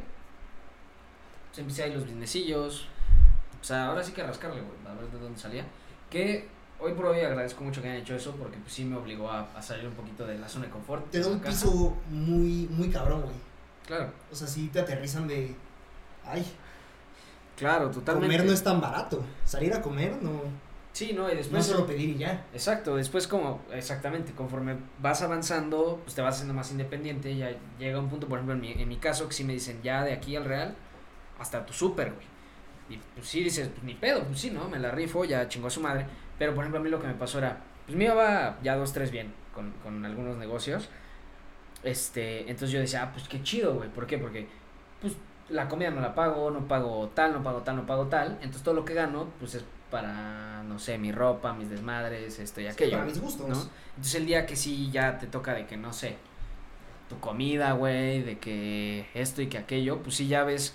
Pues 1.50 1.60
empecé 1.60 1.84
ahí 1.84 1.94
los 1.94 2.04
businessillos. 2.04 2.88
O 3.60 3.64
sea, 3.64 3.88
ahora 3.88 4.04
sí 4.04 4.12
que 4.12 4.24
rascarle, 4.24 4.62
güey, 4.62 4.78
a 4.88 4.94
ver 5.00 5.10
de 5.12 5.20
dónde 5.20 5.40
salía. 5.40 5.66
Que 6.10 6.48
hoy 6.80 6.94
por 6.94 7.08
hoy 7.08 7.20
agradezco 7.20 7.64
mucho 7.64 7.82
que 7.82 7.90
hayan 7.90 8.02
hecho 8.02 8.16
eso 8.16 8.36
porque 8.36 8.58
pues 8.58 8.72
sí 8.72 8.86
me 8.86 8.96
obligó 8.96 9.30
a, 9.32 9.50
a 9.56 9.62
salir 9.62 9.88
un 9.88 9.94
poquito 9.94 10.26
de 10.26 10.38
la 10.38 10.48
zona 10.48 10.66
de 10.66 10.72
confort. 10.72 11.10
Te 11.10 11.20
da 11.20 11.28
un 11.28 11.40
casa. 11.40 11.66
piso 11.66 11.98
muy, 12.10 12.68
muy 12.70 12.90
cabrón, 12.90 13.24
güey. 13.24 13.36
Claro, 13.86 14.12
O 14.32 14.36
sea, 14.36 14.48
sí 14.48 14.70
te 14.72 14.80
aterrizan 14.82 15.28
de, 15.28 15.56
ay, 16.30 16.46
claro, 17.56 17.90
totalmente. 17.90 18.36
comer 18.36 18.46
no 18.48 18.54
es 18.54 18.64
tan 18.64 18.80
barato. 18.82 19.24
Salir 19.46 19.74
a 19.74 19.82
comer 19.82 20.18
no, 20.22 20.42
Sí, 20.98 21.14
no, 21.14 21.30
y 21.30 21.34
no 21.34 21.38
después... 21.38 21.66
es 21.66 21.72
solo 21.72 21.86
pedir 21.86 22.10
y 22.10 22.18
ya. 22.18 22.48
Exacto, 22.54 22.96
después 22.96 23.28
como, 23.28 23.62
exactamente, 23.72 24.32
conforme 24.32 24.78
vas 25.00 25.22
avanzando, 25.22 26.00
pues 26.04 26.16
te 26.16 26.24
vas 26.24 26.34
haciendo 26.34 26.56
más 26.56 26.72
independiente, 26.72 27.38
ya 27.38 27.56
llega 27.78 28.00
un 28.00 28.10
punto, 28.10 28.28
por 28.28 28.40
ejemplo, 28.40 28.56
en 28.56 28.62
mi, 28.62 28.72
en 28.72 28.90
mi 28.90 28.98
caso, 28.98 29.28
que 29.28 29.36
sí 29.36 29.44
me 29.44 29.54
dicen, 29.54 29.80
ya 29.84 30.04
de 30.04 30.12
aquí 30.14 30.36
al 30.36 30.46
real, 30.46 30.76
hasta 31.38 31.64
tu 31.68 31.74
súper, 31.74 32.14
güey. 32.14 32.26
Y 32.90 32.98
pues 33.14 33.28
sí 33.28 33.44
dices, 33.44 33.68
pues 33.68 33.84
ni 33.84 33.94
pedo, 33.94 34.24
pues 34.24 34.40
sí, 34.40 34.50
¿no? 34.50 34.68
Me 34.70 34.80
la 34.80 34.90
rifo, 34.90 35.24
ya 35.24 35.48
chingó 35.48 35.68
a 35.68 35.70
su 35.70 35.82
madre. 35.82 36.08
Pero, 36.40 36.56
por 36.56 36.64
ejemplo, 36.64 36.80
a 36.80 36.84
mí 36.84 36.90
lo 36.90 37.00
que 37.00 37.06
me 37.06 37.14
pasó 37.14 37.38
era, 37.38 37.62
pues 37.86 37.96
me 37.96 38.06
iba 38.06 38.58
ya 38.64 38.76
dos, 38.76 38.92
tres 38.92 39.12
bien 39.12 39.32
con, 39.54 39.74
con 39.84 40.04
algunos 40.04 40.36
negocios. 40.38 40.90
Este, 41.84 42.42
entonces 42.42 42.72
yo 42.72 42.80
decía, 42.80 43.04
ah, 43.04 43.12
pues 43.12 43.28
qué 43.28 43.44
chido, 43.44 43.76
güey. 43.76 43.90
¿Por 43.90 44.08
qué? 44.08 44.18
Porque, 44.18 44.48
pues, 45.00 45.14
la 45.50 45.68
comida 45.68 45.90
no 45.92 46.02
la 46.02 46.14
pago, 46.16 46.52
no 46.52 46.68
pago 46.68 47.10
tal, 47.14 47.34
no 47.34 47.44
pago 47.44 47.60
tal, 47.62 47.76
no 47.78 47.86
pago 47.86 48.08
tal. 48.08 48.34
Entonces 48.42 48.64
todo 48.64 48.74
lo 48.76 48.86
que 48.86 48.94
gano, 48.94 49.28
pues 49.40 49.56
es 49.56 49.64
para, 49.92 50.64
no 50.64 50.80
sé, 50.80 50.98
mi 50.98 51.12
ropa, 51.12 51.54
mis 51.54 51.70
desmadres, 51.70 52.40
esto 52.40 52.60
y 52.60 52.66
Sí, 52.66 52.70
aquello. 52.70 52.92
para 52.94 53.06
mis 53.06 53.22
gustos. 53.22 53.48
¿no? 53.48 53.56
Entonces 53.92 54.16
el 54.16 54.26
día 54.26 54.46
que 54.46 54.56
sí 54.56 54.90
ya 54.92 55.18
te 55.18 55.28
toca 55.28 55.54
de 55.54 55.66
que, 55.66 55.78
no 55.78 55.94
sé, 55.94 56.18
tu 57.10 57.20
comida, 57.20 57.72
güey, 57.72 58.22
de 58.22 58.38
que 58.38 59.08
esto 59.14 59.42
y 59.42 59.48
que 59.48 59.58
aquello, 59.58 60.00
pues 60.04 60.16
sí 60.18 60.28
ya 60.28 60.44
ves, 60.44 60.74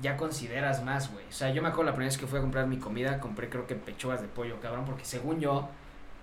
ya 0.00 0.16
consideras 0.16 0.82
más, 0.82 1.12
güey. 1.12 1.24
O 1.28 1.32
sea, 1.32 1.50
yo 1.50 1.62
me 1.62 1.68
acuerdo 1.68 1.84
la 1.90 1.92
primera 1.94 2.08
vez 2.08 2.18
que 2.18 2.26
fui 2.26 2.38
a 2.38 2.42
comprar 2.42 2.66
mi 2.66 2.78
comida, 2.78 3.20
compré 3.20 3.48
creo 3.48 3.66
que 3.68 3.76
pechugas 3.76 4.20
de 4.20 4.26
pollo, 4.26 4.60
cabrón, 4.60 4.84
porque 4.84 5.04
según 5.04 5.38
yo 5.38 5.68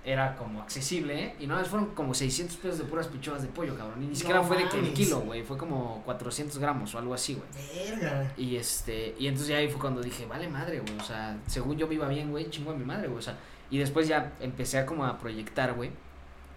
era 0.06 0.36
como 0.38 0.62
accesible, 0.62 1.36
y 1.40 1.46
no, 1.46 1.64
fueron 1.66 1.94
como 1.94 2.14
600 2.14 2.56
pesos 2.58 2.78
de 2.80 2.86
puras 2.86 3.08
pechugas 3.08 3.42
de 3.42 3.50
pollo, 3.50 3.78
cabrón. 3.78 4.02
Y 4.04 4.08
ni 4.08 4.16
siquiera 4.16 4.42
fue 4.42 4.58
de 4.58 4.70
que 4.70 4.80
el 4.80 4.94
kilo, 4.94 5.20
güey, 5.22 5.44
fue 5.44 5.58
como 5.58 6.02
400 6.06 6.58
gramos 6.58 6.96
o 6.96 7.00
algo 7.00 7.14
así, 7.14 7.36
güey. 7.36 8.00
Verga. 8.00 8.32
Y 8.38 8.56
este, 8.56 9.16
y 9.20 9.28
entonces 9.28 9.50
ya 9.50 9.58
ahí 9.58 9.68
fue 9.68 9.80
cuando 9.80 10.02
dije, 10.02 10.26
vale 10.26 10.48
madre, 10.48 10.80
güey, 10.80 10.98
o 10.98 11.04
sea, 11.04 11.38
según 11.48 11.78
yo 11.78 11.88
me 11.88 11.96
iba 11.96 12.08
bien, 12.08 12.32
güey, 12.32 12.50
chingo 12.50 12.72
a 12.72 12.76
mi 12.76 12.86
madre, 12.86 13.08
güey, 13.08 13.20
o 13.20 13.22
sea, 13.22 13.38
Y 13.70 13.78
después 13.78 14.08
ya 14.08 14.34
empecé 14.40 14.80
a 14.80 14.86
como 14.86 15.06
a 15.06 15.18
proyectar, 15.18 15.74
güey. 15.74 15.92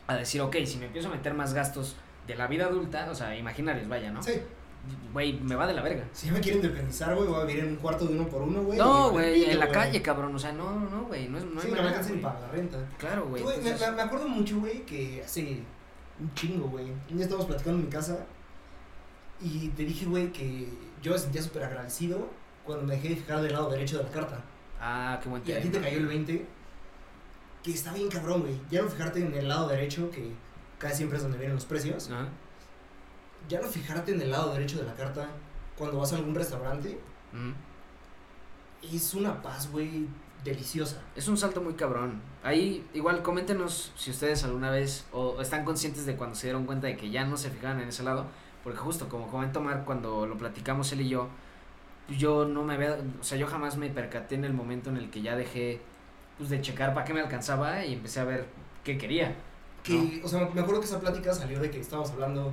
A 0.06 0.16
decir, 0.16 0.40
ok, 0.40 0.56
si 0.64 0.78
me 0.78 0.86
empiezo 0.86 1.08
a 1.08 1.12
meter 1.12 1.34
más 1.34 1.52
gastos 1.52 1.96
de 2.26 2.36
la 2.36 2.46
vida 2.46 2.66
adulta, 2.66 3.08
o 3.10 3.14
sea, 3.14 3.36
imaginarios, 3.36 3.88
vaya, 3.88 4.10
¿no? 4.10 4.22
Sí. 4.22 4.40
Güey, 5.12 5.34
me 5.40 5.54
va 5.54 5.66
de 5.66 5.74
la 5.74 5.82
verga. 5.82 6.08
Si 6.12 6.26
ya 6.26 6.32
me 6.32 6.40
quieren 6.40 6.62
independizar, 6.62 7.14
güey, 7.14 7.28
voy 7.28 7.40
a 7.40 7.44
vivir 7.44 7.64
en 7.64 7.70
un 7.72 7.76
cuarto 7.76 8.06
de 8.06 8.14
uno 8.14 8.26
por 8.28 8.42
uno, 8.42 8.62
güey. 8.62 8.78
No, 8.78 9.10
güey, 9.10 9.44
en 9.44 9.58
la 9.58 9.68
calle, 9.68 10.00
cabrón. 10.02 10.34
O 10.34 10.38
sea, 10.38 10.52
no, 10.52 10.80
no, 10.80 11.04
güey. 11.04 11.28
No, 11.28 11.38
es- 11.38 11.44
no 11.44 11.60
sí, 11.60 11.66
hay 11.68 11.70
no 11.72 11.76
me 11.76 11.82
manera, 11.82 11.88
alcanza 11.88 12.10
ni 12.14 12.20
güey. 12.20 12.32
para 12.34 12.40
la 12.46 12.52
renta. 12.52 12.78
Claro, 12.98 13.26
güey. 13.28 13.44
Me, 13.44 13.54
entonces- 13.54 13.80
me- 13.90 13.96
me 13.96 14.02
acuerdo 14.02 14.28
mucho, 14.28 14.58
güey, 14.60 14.84
que 14.86 15.22
hace 15.24 15.62
un 16.18 16.34
chingo, 16.34 16.66
güey. 16.68 16.86
Un 17.10 17.16
día 17.16 17.24
estábamos 17.24 17.46
platicando 17.46 17.78
en 17.80 17.84
mi 17.86 17.90
casa 17.90 18.26
y 19.40 19.68
te 19.68 19.84
dije, 19.84 20.06
güey, 20.06 20.32
que 20.32 20.68
yo 21.02 21.12
me 21.12 21.18
sentía 21.18 21.42
súper 21.42 21.64
agradecido 21.64 22.28
cuando 22.64 22.86
me 22.86 22.94
dejé 22.94 23.10
de 23.10 23.16
fijar 23.16 23.42
del 23.42 23.52
lado 23.52 23.70
derecho 23.70 23.98
de 23.98 24.04
la 24.04 24.10
carta. 24.10 24.40
Ah, 24.80 25.18
qué 25.22 25.28
buen 25.28 25.42
Y 25.46 25.52
a 25.52 25.60
ti 25.60 25.68
te 25.68 25.80
cayó 25.80 25.98
el 25.98 26.06
20, 26.06 26.46
que 27.62 27.70
está 27.72 27.92
bien 27.92 28.08
cabrón, 28.08 28.40
güey. 28.42 28.54
Ya 28.70 28.82
no 28.82 28.88
fijarte 28.88 29.20
en 29.20 29.34
el 29.34 29.48
lado 29.48 29.68
derecho, 29.68 30.10
que 30.10 30.32
casi 30.78 30.96
siempre 30.98 31.18
es 31.18 31.22
donde 31.22 31.38
vienen 31.38 31.54
los 31.56 31.64
precios. 31.66 32.10
Ajá. 32.10 32.28
Ya 33.48 33.60
no 33.60 33.68
fijarte 33.68 34.12
en 34.12 34.20
el 34.22 34.30
lado 34.30 34.52
derecho 34.52 34.78
de 34.78 34.84
la 34.84 34.94
carta 34.94 35.28
cuando 35.76 35.98
vas 35.98 36.12
a 36.12 36.16
algún 36.16 36.34
restaurante. 36.34 36.98
Ujú. 37.32 38.94
Es 38.94 39.14
una 39.14 39.40
paz, 39.40 39.70
güey, 39.70 40.06
deliciosa. 40.44 41.00
Es 41.14 41.28
un 41.28 41.36
salto 41.36 41.60
muy 41.60 41.74
cabrón. 41.74 42.20
Ahí, 42.42 42.86
igual, 42.94 43.22
coméntenos 43.22 43.92
si 43.96 44.10
ustedes 44.10 44.44
alguna 44.44 44.70
vez 44.70 45.06
o 45.12 45.40
están 45.40 45.64
conscientes 45.64 46.06
de 46.06 46.16
cuando 46.16 46.34
se 46.34 46.48
dieron 46.48 46.66
cuenta 46.66 46.86
de 46.86 46.96
que 46.96 47.10
ya 47.10 47.24
no 47.24 47.36
se 47.36 47.50
fijaban 47.50 47.80
en 47.80 47.88
ese 47.88 48.02
lado. 48.02 48.26
Porque 48.64 48.78
justo 48.78 49.08
como 49.08 49.28
comentó 49.28 49.60
Mar, 49.60 49.82
cuando 49.84 50.26
lo 50.26 50.36
platicamos 50.36 50.92
él 50.92 51.00
y 51.02 51.08
yo, 51.08 51.28
yo 52.08 52.44
no 52.44 52.62
me 52.62 52.74
había, 52.74 52.98
o 53.20 53.24
sea, 53.24 53.38
yo 53.38 53.46
jamás 53.46 53.76
me 53.76 53.88
percaté 53.90 54.34
en 54.36 54.44
el 54.44 54.52
momento 54.52 54.90
en 54.90 54.96
el 54.96 55.10
que 55.10 55.22
ya 55.22 55.36
dejé, 55.36 55.80
pues, 56.38 56.50
de 56.50 56.60
checar 56.60 56.94
para 56.94 57.04
qué 57.04 57.12
me 57.12 57.20
alcanzaba 57.20 57.84
y 57.84 57.94
empecé 57.94 58.20
a 58.20 58.24
ver 58.24 58.46
qué 58.84 58.98
quería. 58.98 59.34
Que, 59.82 60.22
o 60.24 60.28
sea, 60.28 60.48
me 60.54 60.60
acuerdo 60.60 60.80
que 60.80 60.86
esa 60.86 61.00
plática 61.00 61.34
salió 61.34 61.58
de 61.58 61.70
que 61.70 61.80
estábamos 61.80 62.12
hablando 62.12 62.52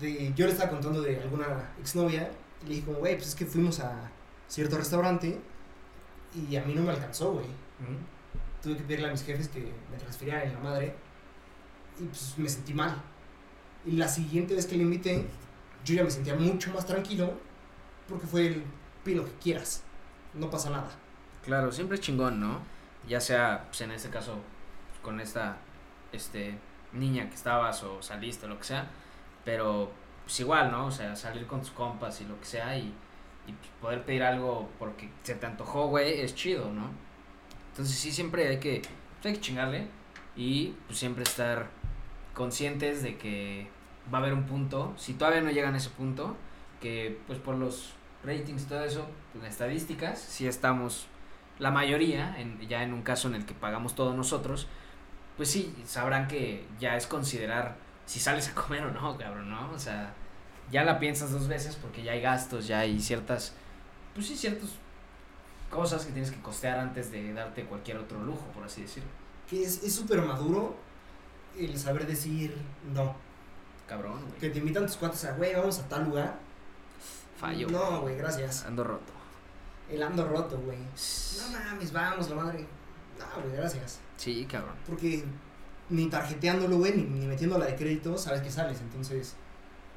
de. 0.00 0.32
Yo 0.34 0.46
le 0.46 0.52
estaba 0.52 0.70
contando 0.70 1.02
de 1.02 1.20
alguna 1.20 1.72
exnovia 1.78 2.30
y 2.62 2.68
le 2.68 2.74
dije, 2.76 2.86
como, 2.86 2.98
güey, 2.98 3.16
pues 3.16 3.28
es 3.28 3.34
que 3.34 3.46
fuimos 3.46 3.80
a 3.80 4.10
cierto 4.46 4.78
restaurante 4.78 5.38
y 6.34 6.56
a 6.56 6.64
mí 6.64 6.74
no 6.74 6.82
me 6.82 6.90
alcanzó, 6.90 7.32
güey. 7.32 7.46
Tuve 8.62 8.76
que 8.76 8.82
pedirle 8.82 9.08
a 9.08 9.12
mis 9.12 9.22
jefes 9.22 9.48
que 9.48 9.72
me 9.90 9.96
transfirieran 9.98 10.48
en 10.48 10.54
la 10.54 10.60
madre 10.60 10.94
y 11.98 12.04
pues 12.04 12.34
me 12.36 12.48
sentí 12.48 12.74
mal. 12.74 13.00
Y 13.86 13.92
la 13.92 14.08
siguiente 14.08 14.54
vez 14.54 14.66
que 14.66 14.76
le 14.76 14.82
invité, 14.82 15.26
yo 15.84 15.94
ya 15.94 16.04
me 16.04 16.10
sentía 16.10 16.34
mucho 16.34 16.72
más 16.72 16.84
tranquilo 16.84 17.32
porque 18.08 18.26
fue 18.26 18.46
el 18.46 18.64
pide 19.04 19.16
lo 19.16 19.24
que 19.24 19.32
quieras, 19.40 19.82
no 20.34 20.50
pasa 20.50 20.70
nada. 20.70 20.90
Claro, 21.44 21.70
siempre 21.72 21.96
es 21.96 22.00
chingón, 22.00 22.40
¿no? 22.40 22.60
Ya 23.08 23.20
sea, 23.20 23.64
pues 23.68 23.80
en 23.80 23.92
este 23.92 24.10
caso, 24.10 24.38
con 25.02 25.20
esta 25.20 25.58
este, 26.12 26.58
niña 26.92 27.28
que 27.28 27.34
estabas 27.34 27.82
o 27.84 28.02
saliste 28.02 28.46
o 28.46 28.48
lo 28.48 28.58
que 28.58 28.64
sea, 28.64 28.90
pero 29.48 29.90
pues 30.24 30.38
igual, 30.40 30.70
¿no? 30.70 30.84
O 30.84 30.90
sea, 30.90 31.16
salir 31.16 31.46
con 31.46 31.60
tus 31.60 31.70
compas 31.70 32.20
y 32.20 32.26
lo 32.26 32.38
que 32.38 32.44
sea 32.44 32.76
y, 32.76 32.92
y 33.46 33.52
pues, 33.52 33.70
poder 33.80 34.04
pedir 34.04 34.22
algo 34.22 34.68
porque 34.78 35.08
se 35.22 35.36
te 35.36 35.46
antojó, 35.46 35.86
güey, 35.86 36.20
es 36.20 36.34
chido, 36.34 36.70
¿no? 36.70 36.90
Entonces 37.70 37.96
sí, 37.96 38.12
siempre 38.12 38.46
hay 38.46 38.60
que, 38.60 38.82
pues, 38.82 39.24
hay 39.24 39.32
que 39.32 39.40
chingarle 39.40 39.86
y 40.36 40.74
pues 40.86 40.98
siempre 40.98 41.22
estar 41.22 41.70
conscientes 42.34 43.02
de 43.02 43.16
que 43.16 43.70
va 44.12 44.18
a 44.18 44.20
haber 44.20 44.34
un 44.34 44.44
punto, 44.44 44.92
si 44.98 45.14
todavía 45.14 45.40
no 45.40 45.50
llegan 45.50 45.72
a 45.72 45.78
ese 45.78 45.88
punto, 45.88 46.36
que 46.82 47.18
pues 47.26 47.38
por 47.38 47.54
los 47.54 47.94
ratings 48.24 48.66
todo 48.66 48.84
eso, 48.84 49.06
pues, 49.32 49.44
las 49.44 49.52
estadísticas, 49.52 50.20
si 50.20 50.46
estamos 50.46 51.06
la 51.58 51.70
mayoría, 51.70 52.38
en, 52.38 52.60
ya 52.68 52.82
en 52.82 52.92
un 52.92 53.00
caso 53.00 53.28
en 53.28 53.36
el 53.36 53.46
que 53.46 53.54
pagamos 53.54 53.94
todos 53.94 54.14
nosotros, 54.14 54.68
pues 55.38 55.50
sí, 55.50 55.74
sabrán 55.86 56.28
que 56.28 56.66
ya 56.78 56.98
es 56.98 57.06
considerar 57.06 57.87
si 58.08 58.18
sales 58.18 58.48
a 58.48 58.54
comer 58.54 58.82
o 58.84 58.90
no, 58.90 59.18
cabrón, 59.18 59.50
¿no? 59.50 59.70
O 59.70 59.78
sea, 59.78 60.14
ya 60.70 60.82
la 60.82 60.98
piensas 60.98 61.30
dos 61.30 61.46
veces 61.46 61.76
porque 61.76 62.02
ya 62.02 62.12
hay 62.12 62.22
gastos, 62.22 62.66
ya 62.66 62.80
hay 62.80 62.98
ciertas, 63.00 63.52
pues 64.14 64.26
sí, 64.26 64.34
ciertas 64.34 64.70
cosas 65.70 66.06
que 66.06 66.12
tienes 66.12 66.30
que 66.30 66.40
costear 66.40 66.78
antes 66.78 67.12
de 67.12 67.34
darte 67.34 67.66
cualquier 67.66 67.98
otro 67.98 68.18
lujo, 68.24 68.46
por 68.54 68.64
así 68.64 68.80
decirlo. 68.80 69.10
Que 69.46 69.62
es 69.62 69.82
es 69.84 69.94
súper 69.94 70.22
maduro 70.22 70.74
el 71.58 71.78
saber 71.78 72.06
decir 72.06 72.56
no. 72.94 73.14
Cabrón, 73.86 74.22
güey. 74.26 74.40
Que 74.40 74.48
te 74.48 74.58
invitan 74.58 74.86
tus 74.86 74.96
cuates 74.96 75.26
a, 75.26 75.32
güey, 75.32 75.54
vamos 75.54 75.78
a 75.78 75.88
tal 75.88 76.04
lugar. 76.04 76.38
Fallo. 77.38 77.68
No, 77.68 78.00
güey, 78.00 78.16
gracias. 78.16 78.64
Ando 78.64 78.84
roto. 78.84 79.12
El 79.90 80.02
ando 80.02 80.26
roto, 80.26 80.58
güey. 80.58 80.78
No 80.78 81.58
mames, 81.58 81.92
vamos, 81.92 82.30
la 82.30 82.36
madre. 82.36 82.66
No, 83.18 83.42
güey, 83.42 83.54
gracias. 83.54 84.00
Sí, 84.16 84.46
cabrón. 84.50 84.74
Porque 84.86 85.24
ni 85.90 86.06
tarjeteándolo, 86.08 86.78
güey, 86.78 86.94
ni, 86.96 87.02
ni 87.02 87.26
metiéndola 87.26 87.66
de 87.66 87.76
crédito, 87.76 88.16
sabes 88.18 88.42
que 88.42 88.50
sales. 88.50 88.80
Entonces. 88.80 89.36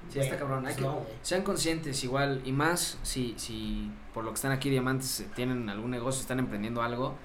Sí, 0.10 0.20
está 0.20 0.38
cabrón, 0.38 0.66
hay 0.66 0.76
que-. 0.76 0.88
Sean 1.22 1.44
conscientes 1.44 2.04
igual 2.04 2.42
y 2.44 2.52
más 2.52 2.98
si, 3.04 3.36
si 3.38 3.92
por 4.14 4.24
lo 4.24 4.32
que 4.32 4.36
están 4.36 4.52
aquí 4.52 4.70
diamantes 4.70 5.20
eh, 5.20 5.28
tienen 5.36 5.70
algún 5.70 5.92
negocio, 5.92 6.22
están 6.22 6.40
emprendiendo 6.40 6.82
algo, 6.82 7.16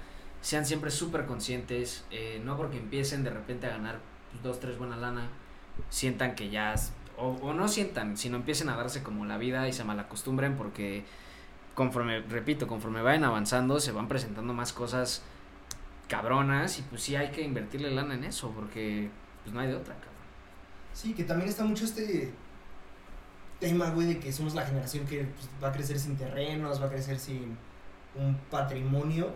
sean 0.43 0.67
siempre 0.67 0.91
súper 0.91 1.27
conscientes, 1.27 2.05
eh, 2.11 2.41
no 2.45 2.57
porque 2.57 2.79
empiecen 2.79 3.25
de 3.25 3.31
repente 3.31 3.67
a 3.67 3.71
ganar 3.71 4.01
dos, 4.43 4.61
tres 4.61 4.79
buena 4.79 4.97
lana, 4.97 5.31
sientan 5.89 6.35
que 6.35 6.51
ya, 6.51 6.75
o, 7.17 7.29
o 7.29 7.55
no 7.55 7.67
sientan, 7.69 8.17
sino 8.19 8.37
empiecen 8.37 8.69
a 8.69 8.77
darse 8.77 9.03
como 9.03 9.25
la 9.25 9.39
vida 9.39 9.67
y 9.69 9.73
se 9.73 9.83
malacostumbren 9.83 10.57
porque 10.57 11.05
conforme, 11.75 12.21
repito, 12.21 12.67
conforme 12.67 13.03
vayan 13.03 13.25
avanzando 13.25 13.81
se 13.81 13.93
van 13.93 14.07
presentando 14.09 14.53
más 14.53 14.73
cosas 14.73 15.23
cabronas 16.09 16.79
y 16.79 16.83
pues 16.83 17.03
sí 17.03 17.17
hay 17.17 17.31
que 17.31 17.43
invertirle 17.43 17.91
lana 17.91 18.15
en 18.15 18.25
eso 18.25 18.51
porque 18.53 19.11
pues 19.43 19.55
no 19.55 19.61
hay 19.61 19.69
de 19.69 19.75
otra, 19.75 19.95
cabrón. 19.95 20.13
Sí, 20.93 21.15
que 21.15 21.25
también 21.25 21.49
está 21.49 21.65
mucho 21.65 21.85
este 21.85 22.33
tema, 23.61 23.91
güey, 23.91 24.07
de 24.09 24.19
que 24.19 24.33
somos 24.33 24.55
la 24.55 24.65
generación 24.65 25.07
que 25.07 25.25
pues, 25.25 25.49
va 25.63 25.69
a 25.69 25.73
crecer 25.73 25.99
sin 25.99 26.17
terrenos, 26.17 26.81
va 26.81 26.87
a 26.87 26.91
crecer 26.91 27.19
sin 27.19 27.57
un 28.15 28.37
patrimonio. 28.51 29.35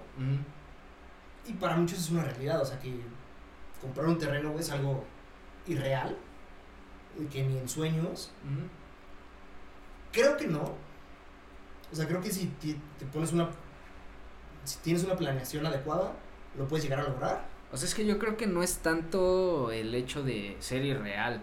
Y 1.47 1.53
para 1.55 1.77
muchos 1.77 1.99
es 1.99 2.11
una 2.11 2.25
realidad, 2.25 2.61
o 2.61 2.65
sea 2.65 2.79
que 2.79 3.01
comprar 3.81 4.07
un 4.07 4.19
terreno, 4.19 4.51
güey, 4.51 4.63
es 4.63 4.71
algo 4.71 5.05
irreal, 5.67 6.17
y 7.19 7.25
que 7.27 7.43
ni 7.43 7.59
en 7.59 7.69
sueños. 7.69 8.33
Creo 10.13 10.37
que 10.37 10.47
no. 10.47 10.75
O 11.93 11.95
sea, 11.95 12.07
creo 12.07 12.21
que 12.21 12.31
si 12.31 12.47
te 12.59 13.07
pones 13.13 13.33
una. 13.33 13.49
Si 14.65 14.79
tienes 14.81 15.05
una 15.05 15.17
planeación 15.17 15.65
adecuada, 15.67 16.13
lo 16.57 16.67
puedes 16.67 16.85
llegar 16.85 17.01
a 17.01 17.09
lograr. 17.09 17.45
O 17.73 17.77
sea, 17.77 17.89
es 17.89 17.95
que 17.95 18.07
yo 18.07 18.19
creo 18.19 18.37
que 18.37 18.47
no 18.47 18.63
es 18.63 18.79
tanto 18.79 19.71
el 19.71 19.95
hecho 19.95 20.23
de 20.23 20.57
ser 20.61 20.85
irreal. 20.85 21.41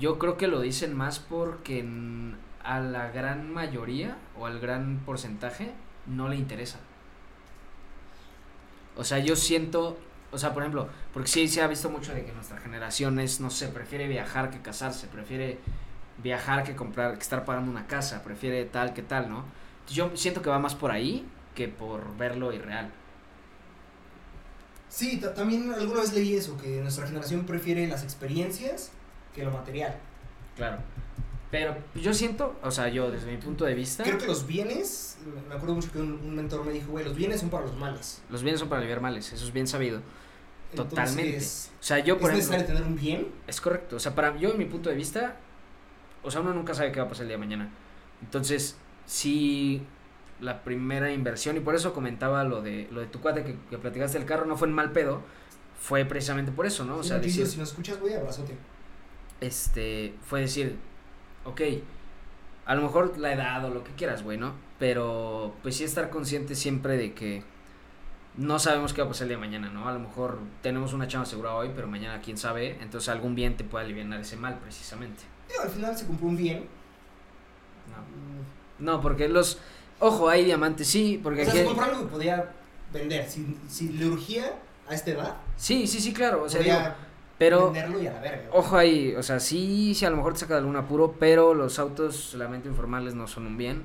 Yo 0.00 0.18
creo 0.18 0.38
que 0.38 0.48
lo 0.48 0.60
dicen 0.60 0.96
más 0.96 1.18
porque 1.18 1.84
a 2.64 2.80
la 2.80 3.10
gran 3.10 3.52
mayoría 3.52 4.16
o 4.38 4.46
al 4.46 4.60
gran 4.60 5.02
porcentaje 5.04 5.72
no 6.06 6.28
le 6.28 6.36
interesa. 6.36 6.78
O 8.96 9.04
sea, 9.04 9.18
yo 9.18 9.36
siento, 9.36 9.98
o 10.30 10.38
sea, 10.38 10.52
por 10.52 10.62
ejemplo, 10.62 10.88
porque 11.12 11.28
sí 11.28 11.48
se 11.48 11.62
ha 11.62 11.66
visto 11.66 11.90
mucho 11.90 12.14
de 12.14 12.24
que 12.24 12.32
nuestra 12.32 12.58
generación 12.58 13.18
es, 13.18 13.40
no 13.40 13.50
sé, 13.50 13.68
prefiere 13.68 14.08
viajar 14.08 14.50
que 14.50 14.60
casarse, 14.60 15.06
prefiere 15.06 15.58
viajar 16.22 16.62
que 16.62 16.74
comprar, 16.74 17.14
que 17.14 17.22
estar 17.22 17.44
pagando 17.44 17.70
una 17.70 17.86
casa, 17.86 18.22
prefiere 18.22 18.64
tal 18.64 18.94
que 18.94 19.02
tal, 19.02 19.28
¿no? 19.28 19.44
Yo 19.88 20.10
siento 20.14 20.42
que 20.42 20.50
va 20.50 20.58
más 20.58 20.74
por 20.74 20.90
ahí 20.90 21.26
que 21.54 21.68
por 21.68 22.16
verlo 22.16 22.52
irreal. 22.52 22.90
Sí, 24.94 25.16
ta- 25.16 25.32
también 25.32 25.72
alguna 25.72 26.00
vez 26.00 26.12
leí 26.12 26.34
eso, 26.36 26.56
que 26.58 26.80
nuestra 26.82 27.06
generación 27.06 27.46
prefiere 27.46 27.86
las 27.88 28.02
experiencias 28.04 28.90
que 29.34 29.42
lo 29.42 29.50
material. 29.50 29.96
Claro. 30.54 30.78
Pero 31.50 31.74
yo 31.94 32.12
siento, 32.12 32.54
o 32.62 32.70
sea, 32.70 32.88
yo 32.88 33.10
desde 33.10 33.30
mi 33.30 33.38
punto 33.38 33.64
de 33.64 33.74
vista, 33.74 34.02
Creo 34.04 34.18
que 34.18 34.26
los 34.26 34.46
bienes, 34.46 35.16
me- 35.48 35.54
acuerdo 35.54 35.74
mucho 35.76 35.90
que 35.90 35.98
un, 35.98 36.12
un 36.12 36.34
mentor 36.36 36.64
me 36.66 36.72
dijo, 36.72 36.90
güey, 36.92 37.04
los 37.06 37.14
bienes 37.16 37.40
son 37.40 37.48
para 37.48 37.64
los 37.64 37.74
males. 37.76 38.20
los 38.28 38.42
bienes 38.42 38.60
son 38.60 38.68
para 38.68 38.80
aliviar 38.80 39.00
males, 39.00 39.32
eso 39.32 39.44
es 39.46 39.52
bien 39.52 39.66
sabido. 39.66 40.00
Totalmente. 40.74 41.22
Entonces, 41.22 41.70
O 41.80 41.82
sea, 41.82 41.98
yo 41.98 42.14
es 42.16 42.20
por 42.20 42.30
ejemplo, 42.30 42.52
necesario 42.56 42.66
tener 42.66 42.82
un 42.82 42.96
bien. 42.98 43.28
es 43.46 43.60
correcto, 43.62 43.96
o 43.96 44.00
sea, 44.00 44.14
para 44.14 44.36
yo 44.36 44.50
en 44.50 44.58
mi 44.58 44.64
punto 44.66 44.88
de 44.90 44.96
vista, 44.96 45.36
o 46.22 46.30
sea, 46.30 46.40
uno 46.42 46.52
nunca 46.54 46.74
sabe 46.74 46.92
qué 46.92 47.00
va 47.00 47.06
a 47.06 47.08
pasar 47.08 47.22
el 47.22 47.28
día 47.28 47.36
de 47.36 47.40
mañana. 47.44 47.70
Entonces, 48.22 48.76
si 49.06 49.82
la 50.42 50.62
primera 50.64 51.12
inversión 51.12 51.56
y 51.56 51.60
por 51.60 51.74
eso 51.74 51.94
comentaba 51.94 52.44
lo 52.44 52.60
de 52.62 52.88
lo 52.90 53.00
de 53.00 53.06
tu 53.06 53.20
cuate 53.20 53.44
que, 53.44 53.56
que 53.70 53.78
platicaste 53.78 54.18
del 54.18 54.26
carro 54.26 54.44
no 54.46 54.56
fue 54.56 54.68
en 54.68 54.74
mal 54.74 54.92
pedo, 54.92 55.22
fue 55.80 56.04
precisamente 56.04 56.52
por 56.52 56.66
eso, 56.66 56.84
¿no? 56.84 56.96
O 56.98 57.02
Sí, 57.02 57.08
sea, 57.08 57.16
Mauricio, 57.18 57.42
decir, 57.42 57.54
si 57.54 57.60
nos 57.60 57.70
escuchas, 57.70 57.98
güey, 58.00 58.14
abrazote. 58.14 58.56
este, 59.40 60.14
fue 60.24 60.40
decir, 60.42 60.76
ok, 61.44 61.60
a 62.66 62.74
lo 62.74 62.82
mejor 62.82 63.18
la 63.18 63.32
edad 63.32 63.64
o 63.64 63.70
lo 63.70 63.82
que 63.84 63.92
quieras, 63.92 64.22
güey, 64.22 64.38
¿no? 64.38 64.54
Pero 64.78 65.54
pues 65.62 65.76
sí 65.76 65.84
estar 65.84 66.10
consciente 66.10 66.54
siempre 66.54 66.96
de 66.96 67.12
que 67.14 67.42
no 68.36 68.58
sabemos 68.58 68.92
qué 68.94 69.02
va 69.02 69.06
a 69.06 69.10
pasar 69.10 69.24
el 69.24 69.28
día 69.30 69.36
de 69.36 69.40
mañana, 69.46 69.68
¿no? 69.70 69.88
A 69.88 69.92
lo 69.92 69.98
mejor 70.00 70.38
tenemos 70.62 70.92
una 70.92 71.06
chamba 71.08 71.26
segura 71.26 71.54
hoy, 71.54 71.70
pero 71.74 71.86
mañana 71.88 72.20
quién 72.20 72.36
sabe, 72.38 72.78
entonces 72.80 73.08
algún 73.08 73.34
bien 73.34 73.56
te 73.56 73.64
puede 73.64 73.84
aliviar 73.84 74.12
ese 74.20 74.36
mal 74.36 74.58
precisamente. 74.58 75.24
Digo, 75.48 75.62
al 75.62 75.68
final 75.70 75.96
se 75.96 76.06
compró 76.06 76.28
un 76.28 76.36
bien. 76.36 76.66
No, 77.90 77.96
Mm, 77.98 78.84
no 78.84 79.00
porque 79.00 79.28
los, 79.28 79.60
ojo, 80.02 80.28
hay 80.28 80.44
diamantes, 80.44 80.86
sí, 80.88 81.20
porque 81.22 81.42
O 81.42 81.44
sea, 81.44 81.52
aquí... 81.54 81.60
se 81.60 81.66
compró 81.66 81.84
algo 81.84 82.00
que 82.00 82.06
podía 82.06 82.50
vender. 82.92 83.28
Si, 83.28 83.56
si 83.68 83.88
le 83.90 84.06
urgía 84.06 84.52
a 84.88 84.94
esta 84.94 85.12
edad, 85.12 85.36
Sí, 85.56 85.86
sí, 85.86 86.00
sí, 86.00 86.12
claro. 86.12 86.42
O 86.42 86.48
sea, 86.48 86.60
podía 86.60 86.78
digo, 86.78 86.94
pero 87.38 87.72
venderlo 87.72 88.02
y 88.02 88.06
a 88.08 88.12
la 88.12 88.20
verga. 88.20 88.48
güey. 88.48 88.60
ojo 88.60 88.76
ahí, 88.76 89.14
o 89.16 89.22
sea, 89.22 89.40
sí, 89.40 89.94
sí, 89.94 90.04
a 90.04 90.10
lo 90.10 90.16
mejor 90.16 90.34
te 90.34 90.40
saca 90.40 90.54
de 90.54 90.60
algún 90.60 90.76
apuro, 90.76 91.16
pero 91.18 91.54
los 91.54 91.78
autos, 91.78 92.34
lamento 92.34 92.68
informales, 92.68 93.14
no 93.14 93.26
son 93.26 93.46
un 93.46 93.56
bien. 93.56 93.82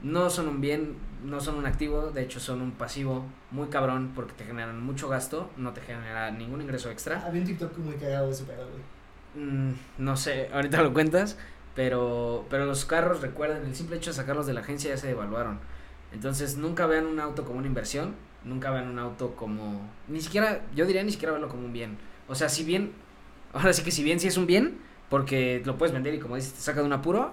No 0.00 0.30
son 0.30 0.46
un 0.46 0.60
bien, 0.60 0.94
no 1.24 1.40
son 1.40 1.56
un 1.56 1.66
activo, 1.66 2.10
de 2.12 2.22
hecho 2.22 2.38
son 2.38 2.62
un 2.62 2.70
pasivo 2.70 3.24
muy 3.50 3.66
cabrón 3.66 4.12
porque 4.14 4.32
te 4.32 4.44
generan 4.44 4.80
mucho 4.80 5.08
gasto, 5.08 5.50
no 5.56 5.72
te 5.72 5.80
genera 5.80 6.30
ningún 6.30 6.62
ingreso 6.62 6.88
extra. 6.90 7.26
Había 7.26 7.40
un 7.40 7.46
TikTok 7.48 7.76
muy 7.78 7.96
cagado 7.96 8.26
de 8.26 8.32
ese 8.32 8.44
pedo, 8.44 8.64
güey. 8.68 9.44
Mm, 9.44 9.74
no 9.98 10.16
sé, 10.16 10.48
ahorita 10.54 10.82
lo 10.82 10.92
cuentas, 10.92 11.36
pero, 11.78 12.44
pero 12.50 12.66
los 12.66 12.84
carros, 12.84 13.20
recuerden, 13.20 13.64
el 13.64 13.76
simple 13.76 13.98
hecho 13.98 14.10
de 14.10 14.16
sacarlos 14.16 14.48
de 14.48 14.52
la 14.52 14.62
agencia 14.62 14.90
ya 14.90 14.96
se 14.96 15.06
devaluaron. 15.06 15.60
Entonces, 16.12 16.56
nunca 16.56 16.88
vean 16.88 17.06
un 17.06 17.20
auto 17.20 17.44
como 17.44 17.60
una 17.60 17.68
inversión, 17.68 18.16
nunca 18.42 18.72
vean 18.72 18.88
un 18.88 18.98
auto 18.98 19.36
como, 19.36 19.88
ni 20.08 20.20
siquiera, 20.20 20.66
yo 20.74 20.86
diría 20.86 21.04
ni 21.04 21.12
siquiera 21.12 21.30
verlo 21.30 21.48
como 21.48 21.66
un 21.66 21.72
bien. 21.72 21.96
O 22.26 22.34
sea, 22.34 22.48
si 22.48 22.64
bien, 22.64 22.94
ahora 23.52 23.72
sí 23.72 23.84
que 23.84 23.92
si 23.92 24.02
bien 24.02 24.18
sí 24.18 24.26
es 24.26 24.36
un 24.36 24.48
bien, 24.48 24.80
porque 25.08 25.62
lo 25.64 25.78
puedes 25.78 25.92
vender 25.92 26.14
y 26.14 26.18
como 26.18 26.34
dices, 26.34 26.54
te 26.54 26.62
saca 26.62 26.80
de 26.80 26.86
un 26.86 26.92
apuro, 26.92 27.32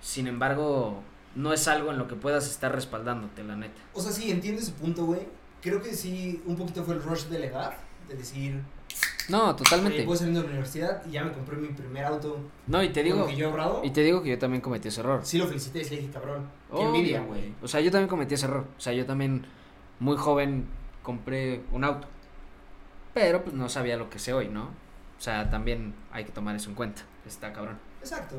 sin 0.00 0.26
embargo, 0.26 1.00
no 1.36 1.52
es 1.52 1.68
algo 1.68 1.92
en 1.92 1.98
lo 1.98 2.08
que 2.08 2.16
puedas 2.16 2.50
estar 2.50 2.74
respaldándote, 2.74 3.44
la 3.44 3.54
neta. 3.54 3.80
O 3.94 4.00
sea, 4.00 4.10
sí, 4.10 4.32
entiendo 4.32 4.60
ese 4.60 4.72
punto, 4.72 5.04
güey. 5.04 5.20
Creo 5.62 5.80
que 5.80 5.94
sí, 5.94 6.42
un 6.46 6.56
poquito 6.56 6.82
fue 6.82 6.96
el 6.96 7.02
rush 7.04 7.26
de 7.26 7.38
la 7.38 7.46
edad, 7.46 7.74
de 8.08 8.16
decir, 8.16 8.60
No, 9.28 9.54
totalmente. 9.54 10.06
saliendo 10.16 10.40
de 10.40 10.46
la 10.46 10.52
universidad 10.52 11.04
y 11.06 11.10
ya 11.12 11.24
me 11.24 11.32
compré 11.32 11.56
mi 11.56 11.68
primer 11.68 12.04
auto 12.04 12.38
No, 12.66 12.82
y 12.82 12.88
te 12.88 13.02
digo, 13.02 13.26
que 13.26 13.36
yo 13.36 13.46
he 13.48 13.50
ahorrado. 13.50 13.80
y 13.84 13.90
te 13.90 14.02
digo 14.02 14.22
que 14.22 14.30
yo 14.30 14.38
también 14.38 14.60
cometí 14.62 14.88
ese 14.88 15.00
error. 15.00 15.20
Sí 15.24 15.36
lo 15.38 15.46
felicité 15.46 15.80
y 15.82 15.84
le 15.84 15.96
dije, 15.96 16.10
cabrón, 16.12 16.48
qué 16.70 16.76
Obvio, 16.76 16.86
envidia, 16.94 17.20
güey. 17.22 17.54
O 17.62 17.68
sea, 17.68 17.80
yo 17.80 17.90
también 17.90 18.08
cometí 18.08 18.34
ese 18.34 18.46
error. 18.46 18.64
O 18.76 18.80
sea, 18.80 18.92
yo 18.94 19.04
también, 19.04 19.44
muy 20.00 20.16
joven, 20.16 20.66
compré 21.02 21.62
un 21.72 21.84
auto. 21.84 22.06
Pero 23.14 23.42
pues 23.42 23.54
no 23.54 23.68
sabía 23.68 23.96
lo 23.96 24.08
que 24.10 24.18
sé 24.18 24.32
hoy, 24.32 24.48
¿no? 24.48 24.64
O 24.64 25.20
sea, 25.20 25.50
también 25.50 25.94
hay 26.12 26.24
que 26.24 26.32
tomar 26.32 26.56
eso 26.56 26.70
en 26.70 26.76
cuenta. 26.76 27.02
Está 27.26 27.52
cabrón. 27.52 27.78
Exacto. 28.00 28.36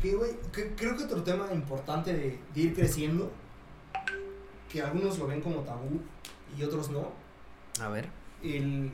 Que, 0.00 0.14
güey, 0.14 0.30
que- 0.52 0.74
creo 0.74 0.96
que 0.96 1.04
otro 1.04 1.22
tema 1.22 1.46
importante 1.52 2.12
de, 2.14 2.38
de 2.54 2.60
ir 2.60 2.74
creciendo, 2.74 3.30
que 4.68 4.82
algunos 4.82 5.18
lo 5.18 5.26
ven 5.26 5.40
como 5.40 5.60
tabú 5.60 6.00
y 6.56 6.62
otros 6.62 6.90
no, 6.90 7.12
A 7.80 7.88
ver. 7.88 8.08
el 8.42 8.90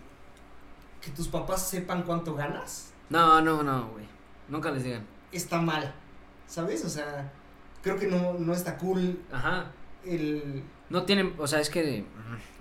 que 1.04 1.10
tus 1.10 1.28
papás 1.28 1.68
sepan 1.68 2.02
cuánto 2.02 2.34
ganas 2.34 2.92
No, 3.10 3.40
no, 3.40 3.62
no, 3.62 3.88
güey. 3.90 4.06
Nunca 4.48 4.70
les 4.70 4.84
digan. 4.84 5.06
está 5.32 5.60
mal, 5.60 5.94
¿sabes? 6.46 6.84
O 6.84 6.88
sea, 6.88 7.30
creo 7.82 7.96
que 7.96 8.06
no, 8.06 8.34
no 8.34 8.52
está 8.52 8.76
cool 8.78 9.20
Ajá. 9.32 9.70
el... 10.04 10.62
No 10.90 11.04
tienen, 11.04 11.34
o 11.38 11.46
sea, 11.46 11.60
es 11.60 11.70
que. 11.70 12.04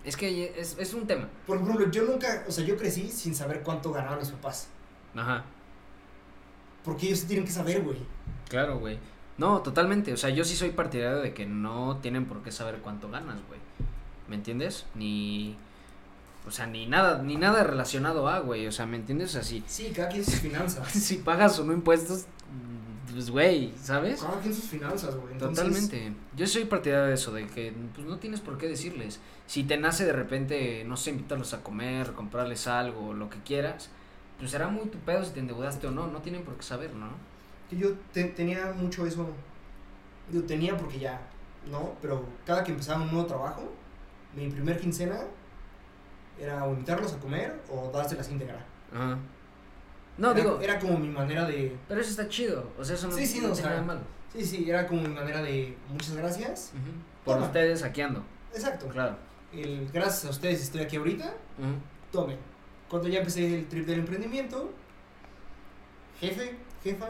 Es 0.06 0.18
que 0.18 0.54
es, 0.58 0.78
es 0.80 0.94
un 0.94 1.06
tema. 1.08 1.28
Por 1.46 1.58
ejemplo, 1.58 1.90
yo 1.92 2.04
nunca, 2.04 2.44
o 2.48 2.52
sea, 2.52 2.64
yo 2.66 2.76
crecí 2.78 3.10
sin 3.10 3.36
saber 3.36 3.62
cuánto 3.64 3.92
ganaban 3.92 4.20
mis 4.20 4.30
papás. 4.32 4.70
Ajá. 5.16 5.44
Porque 6.84 7.08
ellos 7.08 7.26
tienen 7.26 7.46
que 7.46 7.52
saber, 7.52 7.82
güey. 7.84 7.98
Claro, 8.50 8.80
güey. 8.80 8.98
No, 9.38 9.62
totalmente. 9.62 10.12
O 10.14 10.18
sea, 10.18 10.30
yo 10.30 10.44
sí 10.46 10.56
soy 10.56 10.72
partidario 10.72 11.20
de 11.20 11.34
que 11.34 11.46
no 11.46 11.98
tienen 12.02 12.26
por 12.26 12.42
qué 12.44 12.52
saber 12.52 12.80
cuánto 12.80 13.10
ganas, 13.10 13.40
güey. 13.48 13.60
¿Me 14.28 14.36
entiendes? 14.36 14.86
Ni. 14.96 15.58
O 16.48 16.52
sea, 16.52 16.68
ni 16.68 16.86
nada, 16.88 17.22
ni 17.24 17.36
nada 17.38 17.64
relacionado 17.64 18.28
a, 18.28 18.40
güey. 18.40 18.68
O 18.68 18.72
sea, 18.72 18.86
¿me 18.86 18.98
entiendes? 18.98 19.30
O 19.30 19.34
sea, 19.34 19.44
si, 19.44 19.64
Sí, 19.68 19.92
cada 19.96 20.10
quien 20.10 20.24
sus 20.26 20.36
finanzas. 20.36 20.88
si 20.92 21.18
pagas 21.18 21.58
o 21.60 21.64
no 21.64 21.72
impuestos, 21.74 22.26
pues, 23.12 23.30
güey, 23.30 23.74
¿sabes? 23.82 24.22
Cada 24.22 24.40
quien 24.42 24.54
sus 24.54 24.66
finanzas, 24.66 25.16
güey. 25.16 25.34
Entonces, 25.34 25.64
Totalmente. 25.66 26.14
Yo 26.36 26.48
soy 26.48 26.66
partidario 26.66 27.06
de 27.06 27.14
eso, 27.14 27.32
de 27.32 27.48
que 27.48 27.74
pues 27.96 28.06
no 28.08 28.18
tienes 28.18 28.42
por 28.42 28.58
qué 28.58 28.68
decirles. 28.68 29.20
Si 29.46 29.64
te 29.64 29.78
nace 29.78 30.06
de 30.06 30.14
repente, 30.14 30.84
no 30.86 30.98
sé, 30.98 31.12
invitarlos 31.12 31.54
a 31.54 31.62
comer, 31.64 32.14
comprarles 32.14 32.68
algo, 32.68 33.14
lo 33.14 33.30
que 33.30 33.38
quieras, 33.40 33.90
pues 34.40 34.52
será 34.52 34.68
muy 34.68 34.88
tu 34.88 34.98
pedo 35.00 35.24
si 35.24 35.32
te 35.32 35.40
endeudaste 35.40 35.88
o 35.88 35.92
no. 35.92 36.08
No 36.08 36.20
tienen 36.20 36.44
por 36.44 36.56
qué 36.58 36.64
saber, 36.64 36.94
¿no? 36.96 37.08
Yo 37.72 37.94
te- 38.12 38.26
tenía 38.26 38.74
mucho 38.76 39.06
eso. 39.06 39.28
Yo 40.32 40.44
tenía 40.44 40.76
porque 40.78 41.00
ya, 41.00 41.22
¿no? 41.72 41.94
Pero 42.02 42.26
cada 42.46 42.64
que 42.64 42.72
empezaba 42.72 43.02
un 43.04 43.12
nuevo 43.12 43.28
trabajo, 43.28 43.72
mi 44.36 44.50
primer 44.50 44.80
quincena 44.80 45.20
era 46.44 46.64
o 46.66 46.72
invitarlos 46.74 47.14
a 47.14 47.20
comer 47.20 47.60
o 47.70 47.90
dárselas 47.92 48.30
íntegra. 48.30 48.66
Ajá. 48.94 49.18
No, 50.18 50.32
era, 50.32 50.40
digo, 50.40 50.60
Era 50.62 50.80
como 50.80 51.00
mi 51.00 51.08
manera 51.10 51.46
de. 51.46 51.76
pero 51.88 52.00
eso 52.02 52.12
está 52.12 52.28
chido. 52.30 52.72
O 52.78 52.84
sea, 52.86 52.96
eso 52.96 53.08
no, 53.08 53.16
Sí, 53.16 53.26
sí, 53.26 53.40
no 53.40 53.48
o 53.48 53.52
tiene 53.52 53.56
sea, 53.56 53.66
nada 53.70 53.80
de 53.82 53.88
malo. 53.88 54.02
Sí, 54.32 54.46
sí, 54.46 54.70
era 54.70 54.86
como 54.88 55.02
mi 55.02 55.08
manera 55.10 55.42
de. 55.42 55.76
Muchas 55.90 56.16
gracias. 56.16 56.72
Por 57.26 57.36
Toma. 57.36 57.48
ustedes 57.48 57.80
saqueando, 57.80 58.24
Exacto. 58.54 58.88
claro. 58.90 59.16
El, 59.54 59.90
gracias 59.92 60.26
a 60.26 60.30
ustedes 60.30 60.62
estoy 60.62 60.82
aquí 60.82 60.98
ahorita. 60.98 61.26
Ujú. 61.26 61.74
Tomen. 62.12 62.38
Cuando 62.90 63.08
ya 63.08 63.20
empecé 63.20 63.60
el 63.60 63.68
trip 63.68 63.86
del 63.88 64.00
emprendimiento, 64.00 64.72
jefe, 66.20 66.56
jefa, 66.84 67.10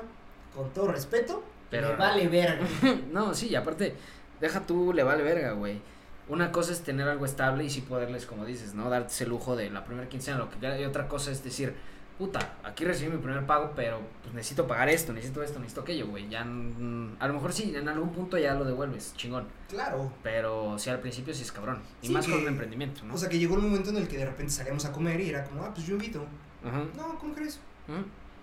con 0.56 0.70
todo 0.72 0.92
respeto, 0.92 1.44
Pero 1.70 1.92
no. 1.92 1.98
vale 1.98 2.28
verga. 2.28 2.66
no, 3.12 3.34
sí, 3.34 3.48
y 3.50 3.56
aparte, 3.56 3.96
deja 4.40 4.62
tú, 4.62 4.94
le 4.94 5.04
vale 5.04 5.24
verga, 5.24 5.52
güey. 5.54 5.82
Una 6.30 6.52
cosa 6.52 6.72
es 6.72 6.82
tener 6.82 7.08
algo 7.08 7.26
estable 7.26 7.66
y 7.66 7.70
sí 7.70 7.82
poderles, 7.82 8.26
como 8.26 8.46
dices, 8.46 8.74
¿no? 8.74 8.90
Darte 8.90 9.12
ese 9.12 9.26
lujo 9.26 9.56
de 9.56 9.70
la 9.70 9.84
primera 9.84 10.08
quincena, 10.08 10.38
lo 10.38 10.50
que. 10.50 10.82
Y 10.82 10.86
otra 10.86 11.08
cosa 11.08 11.32
es 11.32 11.44
decir, 11.44 11.76
puta, 12.18 12.56
aquí 12.64 12.86
recibí 12.86 13.12
mi 13.12 13.18
primer 13.18 13.46
pago, 13.46 13.74
pero 13.76 14.00
pues 14.22 14.34
necesito 14.34 14.66
pagar 14.66 14.88
esto, 14.88 15.12
necesito 15.12 15.44
esto, 15.44 15.60
necesito 15.60 15.82
aquello, 15.82 16.08
güey. 16.08 16.30
Ya, 16.30 16.46
mm, 16.46 17.18
a 17.20 17.28
lo 17.28 17.34
mejor 17.34 17.52
sí, 17.52 17.74
en 17.76 17.90
algún 17.90 18.12
punto 18.12 18.38
ya 18.38 18.54
lo 18.54 18.64
devuelves, 18.64 19.14
chingón. 19.18 19.48
Claro. 19.68 20.14
Pero 20.24 20.80
sí, 20.80 20.90
al 20.90 21.00
principio 21.00 21.34
sí 21.34 21.44
es 21.44 21.52
cabrón. 21.52 21.82
Y 22.02 22.08
Sí, 22.08 22.14
más 22.14 22.26
con 22.26 22.40
un 22.40 22.48
emprendimiento, 22.48 23.04
¿no? 23.04 23.16
O 23.16 23.18
sea 23.18 23.28
que 23.28 23.38
llegó 23.38 23.56
un 23.56 23.64
momento 23.64 23.90
en 23.90 23.98
el 23.98 24.08
que 24.08 24.18
de 24.18 24.26
repente 24.26 24.54
salíamos 24.54 24.86
a 24.86 24.92
comer 24.92 25.20
y 25.20 25.30
era 25.30 25.44
como, 25.44 25.64
ah, 25.64 25.74
pues 25.74 25.86
yo 25.86 25.94
invito. 25.94 26.26
Ajá. 26.66 26.86
No, 26.96 27.20
¿cómo 27.20 27.34
crees? 27.34 27.60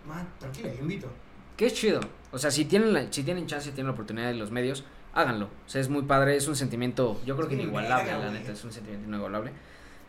Man, 0.07 0.29
tranquila, 0.39 0.73
yo 0.75 0.81
invito. 0.81 1.09
Es 1.57 1.75
chido. 1.75 2.01
O 2.33 2.39
sea, 2.39 2.51
si 2.51 2.65
tienen, 2.65 2.93
la, 2.95 3.13
si 3.13 3.23
tienen 3.23 3.47
chance, 3.47 3.71
tienen 3.73 3.89
la 3.89 3.93
oportunidad 3.93 4.29
de 4.29 4.35
los 4.35 4.51
medios, 4.51 4.85
háganlo. 5.15 5.47
O 5.47 5.69
sea, 5.69 5.81
es 5.81 5.89
muy 5.89 6.03
padre, 6.03 6.37
es 6.37 6.47
un 6.49 6.57
sentimiento, 6.57 7.21
yo 7.27 7.37
creo 7.37 7.49
que 7.49 7.57
inigualable, 7.65 8.11
la 8.13 8.31
neta, 8.33 8.53
es 8.53 8.65
un 8.65 8.73
sentimiento 8.73 9.09
inigualable. 9.09 9.53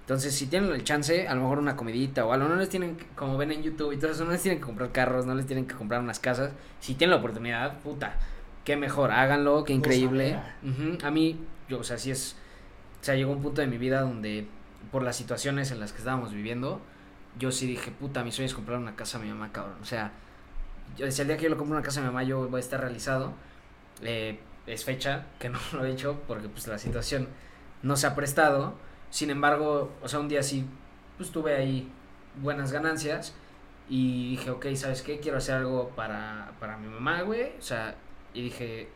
Entonces, 0.01 0.33
si 0.35 0.47
tienen 0.47 0.71
el 0.71 0.83
chance, 0.83 1.27
a 1.27 1.35
lo 1.35 1.41
mejor 1.41 1.59
una 1.59 1.75
comidita 1.75 2.25
o 2.25 2.33
algo, 2.33 2.47
no 2.49 2.55
les 2.55 2.69
tienen, 2.69 2.97
que- 2.97 3.05
como 3.15 3.37
ven 3.37 3.51
en 3.51 3.63
YouTube 3.63 3.93
y 3.93 3.97
todo 3.97 4.11
eso, 4.11 4.25
no 4.25 4.31
les 4.31 4.41
tienen 4.41 4.59
que 4.59 4.65
comprar 4.65 4.91
carros, 4.91 5.25
no 5.25 5.35
les 5.35 5.45
tienen 5.45 5.65
que 5.67 5.75
comprar 5.75 6.01
unas 6.01 6.19
casas. 6.19 6.51
Si 6.79 6.95
tienen 6.95 7.11
la 7.11 7.17
oportunidad, 7.17 7.79
puta, 7.79 8.15
qué 8.65 8.75
mejor, 8.75 9.11
háganlo, 9.11 9.63
qué 9.63 9.73
increíble. 9.73 10.35
A 11.03 11.11
mí, 11.11 11.39
yo, 11.69 11.79
o 11.79 11.83
sea, 11.83 11.97
sí 11.97 12.11
es, 12.11 12.35
o 12.99 13.03
sea, 13.03 13.15
llegó 13.15 13.31
un 13.31 13.41
punto 13.41 13.61
de 13.61 13.67
mi 13.67 13.77
vida 13.77 14.01
donde, 14.01 14.47
por 14.91 15.03
las 15.03 15.15
situaciones 15.15 15.71
en 15.71 15.79
las 15.79 15.93
que 15.93 15.99
estábamos 15.99 16.33
viviendo, 16.33 16.81
yo 17.39 17.51
sí 17.51 17.65
dije, 17.65 17.91
puta, 17.91 18.23
mi 18.23 18.31
sueño 18.31 18.47
es 18.47 18.53
comprar 18.53 18.77
una 18.79 18.95
casa 18.95 19.17
a 19.17 19.21
mi 19.21 19.29
mamá, 19.29 19.51
cabrón. 19.53 19.77
O 19.81 19.85
sea, 19.85 20.11
yo 20.97 21.05
decía, 21.05 21.21
el 21.21 21.29
día 21.29 21.37
que 21.37 21.43
yo 21.43 21.49
lo 21.49 21.57
compro 21.57 21.75
una 21.77 21.85
casa 21.85 21.99
a 22.01 22.03
mi 22.03 22.07
mamá, 22.09 22.23
yo 22.23 22.49
voy 22.49 22.57
a 22.57 22.59
estar 22.59 22.81
realizado. 22.81 23.33
Eh, 24.01 24.39
es 24.67 24.85
fecha 24.85 25.25
que 25.39 25.49
no 25.49 25.59
lo 25.73 25.85
he 25.85 25.91
hecho 25.91 26.21
porque 26.27 26.49
pues 26.49 26.67
la 26.67 26.77
situación 26.77 27.27
no 27.83 27.95
se 27.95 28.07
ha 28.07 28.15
prestado. 28.15 28.75
Sin 29.09 29.29
embargo, 29.29 29.91
o 30.01 30.07
sea, 30.07 30.19
un 30.19 30.27
día 30.29 30.43
sí, 30.43 30.65
pues 31.17 31.31
tuve 31.31 31.55
ahí 31.55 31.91
buenas 32.41 32.71
ganancias 32.71 33.33
y 33.89 34.31
dije, 34.31 34.49
ok, 34.51 34.67
¿sabes 34.75 35.01
qué? 35.01 35.19
Quiero 35.19 35.37
hacer 35.37 35.55
algo 35.55 35.89
para, 35.89 36.53
para 36.59 36.77
mi 36.77 36.87
mamá, 36.87 37.23
güey. 37.23 37.57
O 37.57 37.61
sea, 37.61 37.95
y 38.33 38.41
dije, 38.41 38.89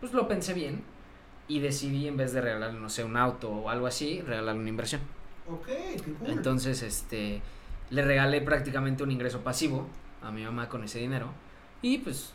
pues 0.00 0.12
lo 0.12 0.26
pensé 0.28 0.54
bien 0.54 0.82
y 1.48 1.60
decidí 1.60 2.08
en 2.08 2.16
vez 2.16 2.32
de 2.32 2.40
regalarle, 2.40 2.80
no 2.80 2.88
sé, 2.88 3.04
un 3.04 3.16
auto 3.16 3.50
o 3.50 3.70
algo 3.70 3.86
así, 3.86 4.22
regalarle 4.22 4.60
una 4.60 4.70
inversión. 4.70 5.00
Ok, 5.48 5.66
qué 5.66 6.12
cool. 6.18 6.30
Entonces, 6.30 6.82
este, 6.82 7.42
le 7.90 8.02
regalé 8.02 8.40
prácticamente 8.40 9.02
un 9.02 9.10
ingreso 9.10 9.40
pasivo 9.40 9.86
a 10.22 10.30
mi 10.30 10.42
mamá 10.42 10.68
con 10.68 10.84
ese 10.84 10.98
dinero. 10.98 11.28
Y 11.82 11.98
pues, 11.98 12.33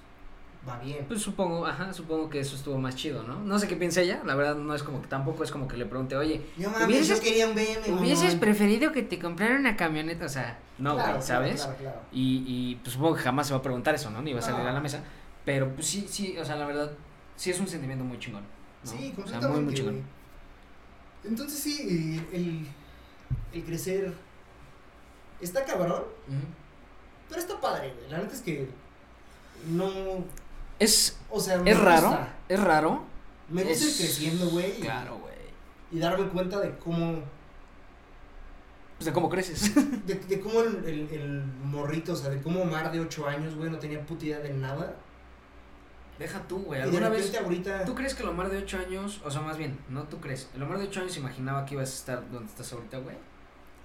Va 0.68 0.78
bien. 0.80 1.05
pues 1.07 1.22
supongo, 1.22 1.66
ajá, 1.66 1.93
supongo 1.93 2.30
que 2.30 2.41
eso 2.41 2.55
estuvo 2.55 2.78
más 2.78 2.95
chido, 2.95 3.24
¿no? 3.24 3.39
No 3.39 3.57
sé 3.57 3.68
qué 3.68 3.76
piensa 3.78 4.01
ella, 4.01 4.22
la 4.26 4.36
verdad 4.36 4.55
no 4.55 4.76
es 4.76 4.84
como 4.84 5.01
que 5.01 5.07
tampoco 5.07 5.43
es 5.43 5.51
como 5.51 5.68
que 5.70 5.78
le 5.78 5.86
pregunte, 5.86 6.18
oye, 6.18 6.41
Yo 6.57 6.70
mames, 6.70 6.88
hubieses- 6.88 7.16
yo 7.18 7.22
quería 7.24 7.47
un 7.47 7.55
BM. 7.55 7.93
¿hubieses 7.99 8.36
preferido 8.36 8.91
que 8.91 9.01
te 9.01 9.18
comprara 9.20 9.55
una 9.55 9.78
camioneta? 9.78 10.26
O 10.26 10.30
sea, 10.30 10.60
no, 10.78 10.95
Claro, 10.95 11.14
güey, 11.14 11.26
claro, 11.26 11.43
¿sabes? 11.45 11.62
Claro, 11.64 11.78
claro. 11.78 11.99
Y, 12.12 12.43
y 12.45 12.76
pues 12.84 12.93
supongo 12.93 13.16
que 13.16 13.22
jamás 13.22 13.47
se 13.47 13.53
va 13.53 13.60
a 13.60 13.64
preguntar 13.64 13.95
eso, 13.95 14.10
¿no? 14.12 14.22
Ni 14.22 14.34
va 14.34 14.39
a 14.39 14.41
salir 14.41 14.60
No. 14.64 14.70
a 14.70 14.74
la 14.74 14.82
mesa. 14.82 15.01
Pero 15.45 15.74
pues 15.74 15.88
sí, 15.88 16.05
sí, 16.10 16.38
o 16.38 16.43
sea, 16.43 16.57
la 16.57 16.66
verdad, 16.68 16.91
sí 17.38 17.49
es 17.51 17.60
un 17.60 17.68
sentimiento 17.68 18.03
muy 18.03 18.20
chingón. 18.20 18.43
¿no? 18.84 18.91
Sí, 18.91 18.97
O 18.97 18.99
sea, 18.99 19.39
completamente. 19.39 19.47
muy, 19.55 19.62
muy 19.64 19.74
chingón. 19.74 20.01
Entonces 21.24 21.57
sí, 21.60 22.22
el, 22.34 22.68
el 23.53 23.64
crecer 23.64 24.14
está 25.41 25.64
cabrón, 25.66 26.03
pero 27.30 27.39
está 27.41 27.60
padre, 27.62 27.93
güey. 27.97 28.10
La 28.12 28.18
neta 28.20 28.34
es 28.34 28.41
que 28.41 28.68
no, 29.70 29.89
Es, 30.80 31.17
o 31.30 31.39
sea, 31.39 31.61
es 31.65 31.77
raro, 31.80 32.07
gusta. 32.07 32.36
es 32.47 32.59
raro. 32.59 33.03
Me 33.49 33.63
gusta 33.63 33.84
ir 33.84 33.89
Es- 33.91 33.97
creciendo, 33.97 34.49
güey. 34.49 34.80
Claro, 34.80 35.17
güey. 35.19 35.34
Y 35.91 35.99
darme 35.99 36.27
cuenta 36.30 36.59
de 36.59 36.77
cómo, 36.77 37.21
Pues 38.97 39.05
de 39.05 39.13
cómo 39.13 39.30
creces. 39.30 39.73
de, 40.05 40.15
de 40.15 40.39
cómo 40.39 40.61
el, 40.61 40.84
el, 40.86 41.09
el 41.11 41.43
morrito, 41.63 42.13
o 42.13 42.15
sea, 42.15 42.30
de 42.30 42.41
cómo 42.41 42.61
Omar 42.61 42.91
de 42.91 42.99
8 42.99 43.27
años, 43.27 43.55
güey, 43.55 43.69
no 43.69 43.80
tenía 43.80 44.05
puta 44.05 44.25
idea 44.25 44.39
de 44.39 44.53
nada. 44.53 44.95
Deja 46.17 46.41
tú, 46.47 46.59
güey. 46.63 46.80
De 46.80 46.84
¿Alguna 46.84 47.09
vez 47.09 47.34
ahorita. 47.36 47.86
¿Tú 47.86 47.95
crees 47.95 48.13
que 48.13 48.23
el 48.23 48.30
Omar 48.30 48.49
de 48.49 48.57
8 48.57 48.77
años, 48.77 49.21
o 49.23 49.32
sea, 49.32 49.41
más 49.41 49.57
bien, 49.57 49.80
no 49.89 50.03
tú 50.03 50.19
crees, 50.19 50.49
el 50.53 50.61
Omar 50.63 50.77
de 50.80 50.86
8 50.88 51.01
años 51.01 51.17
imaginaba 51.17 51.65
que 51.65 51.75
ibas 51.75 51.89
a 51.91 51.93
estar 51.95 52.32
donde 52.32 52.49
estás 52.49 52.71
ahorita, 52.73 52.97
güey? 52.99 53.15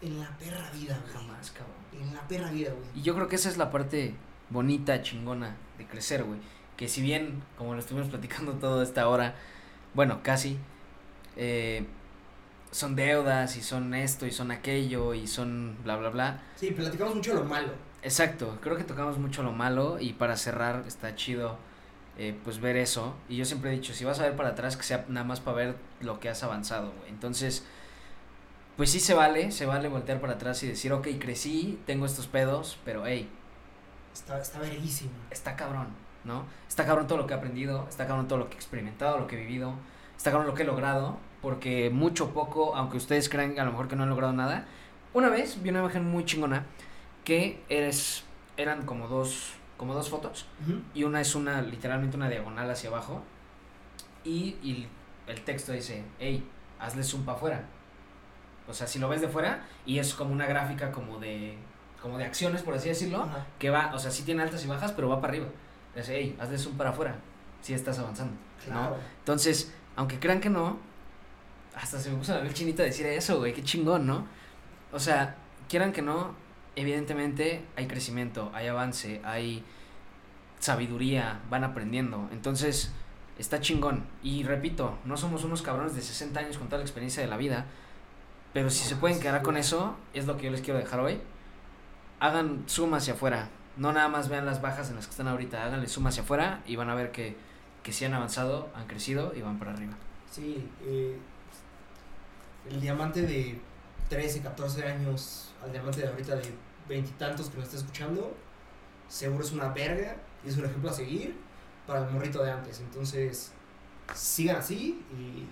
En 0.03 0.18
la 0.20 0.28
perra 0.36 0.68
vida, 0.72 0.99
güey. 1.01 1.12
Jamás, 1.14 1.51
cabrón. 1.53 1.76
En 2.09 2.12
la 2.14 2.26
perra 2.26 2.51
vida, 2.51 2.70
güey. 2.72 2.86
Y 2.97 3.03
yo 3.03 3.14
creo 3.14 3.28
que 3.28 3.36
esa 3.36 3.49
es 3.49 3.57
la 3.57 3.70
parte 3.70 4.14
bonita, 4.51 5.01
chingona 5.01 5.57
de 5.78 5.86
crecer, 5.86 6.24
güey. 6.24 6.40
Que 6.77 6.89
si 6.89 7.03
bien, 7.03 7.43
como 7.57 7.75
lo 7.75 7.81
estuvimos 7.81 8.09
platicando 8.09 8.53
toda 8.55 8.83
esta 8.83 9.09
hora, 9.09 9.35
bueno, 9.95 10.20
casi, 10.22 10.59
eh, 11.37 11.87
son 12.70 12.97
deudas 12.97 13.57
y 13.57 13.62
son 13.62 13.95
esto 13.95 14.27
y 14.27 14.33
son 14.33 14.51
aquello 14.51 15.14
y 15.14 15.27
son 15.27 15.77
bla, 15.85 15.97
bla, 15.97 16.11
bla. 16.11 16.43
Sí, 16.57 16.70
platicamos 16.72 17.14
mucho 17.14 17.35
lo 17.35 17.45
malo. 17.45 17.72
Exacto, 18.03 18.59
creo 18.61 18.77
que 18.77 18.85
tocamos 18.85 19.18
mucho 19.18 19.43
lo 19.43 19.53
malo 19.53 19.99
y 20.01 20.12
para 20.12 20.37
cerrar 20.37 20.85
está 20.87 21.14
chido 21.14 21.57
eh, 22.18 22.37
pues 22.45 22.61
ver 22.61 22.77
eso. 22.77 23.14
Y 23.29 23.37
yo 23.37 23.45
siempre 23.45 23.70
he 23.70 23.75
dicho, 23.75 23.95
si 23.95 24.05
vas 24.05 24.20
a 24.20 24.25
ver 24.25 24.37
para 24.37 24.51
atrás, 24.51 24.77
que 24.77 24.83
sea 24.83 25.05
nada 25.09 25.25
más 25.25 25.41
para 25.41 25.57
ver 25.57 25.77
lo 26.01 26.20
que 26.20 26.29
has 26.29 26.43
avanzado, 26.43 26.93
güey. 26.99 27.11
Entonces, 27.11 27.64
pues 28.77 28.91
sí 28.91 29.01
se 29.01 29.14
vale, 29.14 29.53
se 29.53 29.66
vale 29.66 29.89
voltear 29.89 30.20
para 30.20 30.35
atrás 30.35 30.62
y 30.64 30.66
decir, 30.68 30.93
ok, 30.93 31.07
crecí, 31.20 31.79
tengo 31.87 32.07
estos 32.07 32.27
pedos, 32.27 32.79
pero 32.85 33.07
hey, 33.07 33.29
Está, 34.12 34.41
está 34.41 34.61
verguísimo. 34.61 35.11
está 35.31 35.57
cabrón, 35.57 35.89
¿no? 36.25 36.45
Está 36.68 36.85
cabrón 36.87 37.07
todo 37.07 37.18
lo 37.18 37.27
que 37.27 37.35
he 37.35 37.37
aprendido, 37.37 37.87
está 37.89 38.07
cabrón 38.07 38.29
todo 38.29 38.39
lo 38.39 38.49
que 38.49 38.55
he 38.55 38.57
experimentado, 38.57 39.18
lo 39.18 39.27
que 39.27 39.37
he 39.37 39.41
vivido, 39.41 39.75
está 40.16 40.31
cabrón 40.31 40.47
lo 40.47 40.55
que 40.55 40.62
he 40.62 40.66
logrado, 40.66 41.18
porque 41.43 41.91
mucho 41.91 42.31
poco, 42.31 42.75
aunque 42.75 42.97
ustedes 42.97 43.29
crean 43.29 43.59
a 43.59 43.64
lo 43.64 43.72
mejor 43.72 43.89
que 43.89 43.97
no 43.97 44.05
han 44.05 44.11
logrado 44.11 44.33
nada, 44.33 44.66
una 45.12 45.29
vez 45.29 45.62
vi 45.62 45.70
una 45.70 45.81
imagen 45.81 46.05
muy 46.05 46.25
chingona 46.25 46.66
que 47.25 47.62
eres, 47.68 48.25
eran 48.57 48.85
como 48.85 49.09
dos, 49.09 49.53
como 49.77 49.95
dos 49.95 50.09
fotos 50.09 50.47
y 50.95 51.05
una 51.05 51.20
es 51.20 51.35
una, 51.35 51.62
literalmente 51.62 52.16
una 52.16 52.29
diagonal 52.29 52.70
hacia 52.70 52.91
abajo 52.91 53.22
y, 54.25 54.57
y 54.62 54.89
el 55.27 55.41
texto 55.43 55.72
dice, 55.72 56.05
hey, 56.18 56.47
hazle 56.81 57.03
zoom 57.03 57.25
para 57.25 57.37
afuera. 57.37 57.64
O 58.66 58.72
sea, 58.72 58.87
si 58.87 58.99
lo 58.99 59.09
ves 59.09 59.20
de 59.20 59.29
fuera 59.29 59.64
y 59.85 59.99
es 59.99 60.14
como 60.14 60.33
una 60.33 60.47
gráfica 60.47 60.91
como 60.91 61.18
de, 61.18 61.57
como 62.01 62.18
de 62.18 62.25
acciones, 62.25 62.62
por 62.62 62.75
así 62.75 62.89
decirlo, 62.89 63.22
Ajá. 63.22 63.47
que 63.59 63.70
va, 63.70 63.93
o 63.95 63.99
sea, 63.99 64.11
sí 64.11 64.22
tiene 64.22 64.43
altas 64.43 64.64
y 64.64 64.68
bajas, 64.68 64.93
pero 64.93 65.09
va 65.09 65.20
para 65.20 65.33
arriba. 65.33 65.49
Dice, 65.95 66.14
hey, 66.16 66.36
hazle 66.40 66.59
zoom 66.59 66.76
para 66.76 66.90
afuera, 66.90 67.16
si 67.61 67.74
estás 67.74 67.99
avanzando. 67.99 68.34
Claro. 68.64 68.97
Entonces, 69.20 69.72
aunque 69.97 70.18
crean 70.18 70.40
que 70.40 70.51
no, 70.51 70.78
hasta 71.74 71.99
se 71.99 72.11
me 72.11 72.16
puso 72.16 72.34
la 72.34 72.42
piel 72.42 72.55
chinita 72.55 72.82
decir 72.82 73.07
eso, 73.07 73.38
güey, 73.38 73.53
qué 73.53 73.62
chingón, 73.62 74.07
¿no? 74.07 74.26
O 74.92 74.99
sea, 74.99 75.36
quieran 75.68 75.92
que 75.92 76.03
no, 76.03 76.34
evidentemente 76.76 77.64
hay 77.76 77.86
crecimiento, 77.86 78.51
hay 78.55 78.68
avance, 78.68 79.20
hay 79.24 79.64
sabiduría, 80.59 81.40
van 81.51 81.64
aprendiendo. 81.64 82.28
Entonces, 82.32 82.92
está 83.38 83.61
chingón. 83.61 84.05
Y 84.22 84.45
repito, 84.45 84.99
no 85.05 85.16
somos 85.16 85.45
unos 85.45 85.62
cabrones 85.62 85.95
de 85.95 86.03
60 86.03 86.40
años 86.40 86.59
con 86.59 86.68
toda 86.68 86.78
la 86.78 86.84
experiencia 86.84 87.22
de 87.22 87.28
la 87.28 87.36
vida, 87.36 87.66
pero 88.53 88.70
si 88.70 88.84
se 88.84 88.97
pueden 88.97 89.20
quedar 89.20 89.42
con 89.42 89.57
eso, 89.57 89.97
es 90.12 90.26
lo 90.26 90.36
que 90.36 90.45
yo 90.45 90.51
les 90.51 90.61
quiero 90.61 90.78
dejar 90.78 91.01
hoy. 91.01 91.20
Hagan 92.20 92.64
zoom 92.68 92.95
hacia 92.95 93.14
afuera. 93.14 93.49
No 93.77 93.93
nada 93.93 94.09
más 94.09 94.29
vean 94.29 94.47
las 94.47 94.61
bajas 94.61 94.91
en 94.91 94.97
las 94.97 95.07
que 95.07 95.11
están 95.11 95.29
ahorita, 95.29 95.64
háganle 95.64 95.89
zoom 95.89 96.07
hacia 96.07 96.22
afuera 96.22 96.62
y 96.66 96.77
van 96.77 96.91
a 96.91 96.95
ver 96.95 97.11
que, 97.11 97.37
que 97.83 97.93
sí 97.93 98.05
han 98.05 98.14
avanzado, 98.14 98.70
han 98.75 98.87
crecido 98.87 99.33
y 99.35 99.43
van 99.43 99.59
para 99.59 99.72
arriba. 99.72 99.95
Sí, 100.31 100.68
eh, 100.83 101.18
el 102.70 102.81
diamante 102.81 103.22
de 103.22 103.61
13, 104.09 104.43
14 104.43 104.85
años 104.85 105.53
al 105.62 105.72
diamante 105.72 106.03
de 106.03 106.09
ahorita 106.09 106.37
de 106.37 106.53
veintitantos 106.89 107.49
que 107.49 107.57
nos 107.57 107.64
está 107.66 107.79
escuchando, 107.79 108.37
seguro 109.09 109.45
es 109.45 109.53
una 109.53 109.68
verga 109.68 110.16
y 110.45 110.49
es 110.49 110.57
un 110.57 110.64
ejemplo 110.66 110.91
a 110.91 110.93
seguir 110.93 111.37
para 111.87 112.07
el 112.07 112.12
morrito 112.12 112.43
de 112.43 112.51
antes. 112.51 112.81
Entonces, 112.81 113.53
sigan 114.14 114.57
así 114.57 115.03
y 115.12 115.47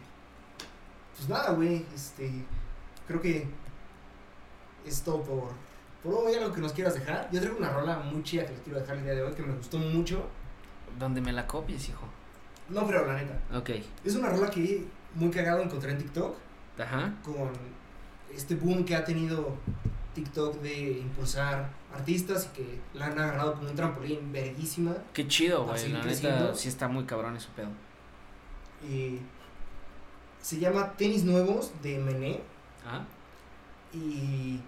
pues 1.17 1.29
nada, 1.29 1.53
güey, 1.53 1.87
este, 1.95 2.45
creo 3.07 3.21
que 3.21 3.47
es 4.85 5.03
todo 5.03 5.23
por, 5.23 5.53
por 6.03 6.15
hoy, 6.15 6.35
algo 6.35 6.53
que 6.53 6.61
nos 6.61 6.73
quieras 6.73 6.95
dejar. 6.95 7.29
Yo 7.31 7.41
traigo 7.41 7.59
una 7.59 7.71
rola 7.71 7.99
muy 7.99 8.23
chida 8.23 8.45
que 8.45 8.53
les 8.53 8.61
quiero 8.63 8.81
dejar 8.81 8.97
el 8.97 9.05
día 9.05 9.15
de 9.15 9.23
hoy 9.23 9.33
que 9.35 9.43
me 9.43 9.55
gustó 9.55 9.79
mucho. 9.79 10.27
Donde 10.99 11.21
me 11.21 11.33
la 11.33 11.47
copies, 11.47 11.89
hijo. 11.89 12.07
No, 12.69 12.87
pero 12.87 13.07
la 13.07 13.15
neta. 13.15 13.39
Ok. 13.57 13.71
Es 14.05 14.17
una 14.17 14.29
rola 14.29 14.51
que 14.51 14.85
muy 15.15 15.31
cagado 15.31 15.63
encontré 15.63 15.93
en 15.93 15.99
TikTok. 15.99 16.37
Ajá. 16.79 17.15
con 17.23 17.51
este 18.35 18.55
boom 18.55 18.85
que 18.85 18.97
ha 18.97 19.05
tenido 19.05 19.55
TikTok 20.15 20.57
de 20.63 20.99
impulsar 21.01 21.69
artistas 21.95 22.49
y 22.51 22.57
que 22.57 22.81
la 22.95 23.07
han 23.07 23.19
agarrado 23.19 23.55
como 23.55 23.69
un 23.69 23.77
trampolín 23.77 24.33
verguísima. 24.33 24.95
Qué 25.13 25.29
chido, 25.29 25.65
güey. 25.65 25.93
La 25.93 26.01
creciendo. 26.01 26.41
neta, 26.47 26.55
sí 26.55 26.69
está 26.69 26.89
muy 26.89 27.05
cabrón 27.05 27.37
ese 27.37 27.49
pedo. 27.55 27.69
Y 28.91 29.21
se 30.41 30.59
llama 30.59 30.93
Tenis 30.97 31.25
Nuevos 31.25 31.73
de 31.83 31.99
Mené. 31.99 32.41
Ajá. 32.87 33.05
Y 33.93 34.59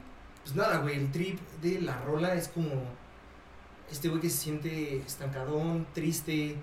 pues 0.45 0.55
nada, 0.57 0.79
güey, 0.79 0.97
el 0.97 1.11
trip 1.11 1.41
de 1.63 1.81
la 1.81 1.99
rola 2.03 2.35
es 2.35 2.49
como 2.49 2.71
este 3.91 4.09
güey 4.09 4.21
que 4.21 4.29
se 4.29 4.37
siente 4.37 4.99
estancadón, 4.99 5.87
triste, 5.95 6.57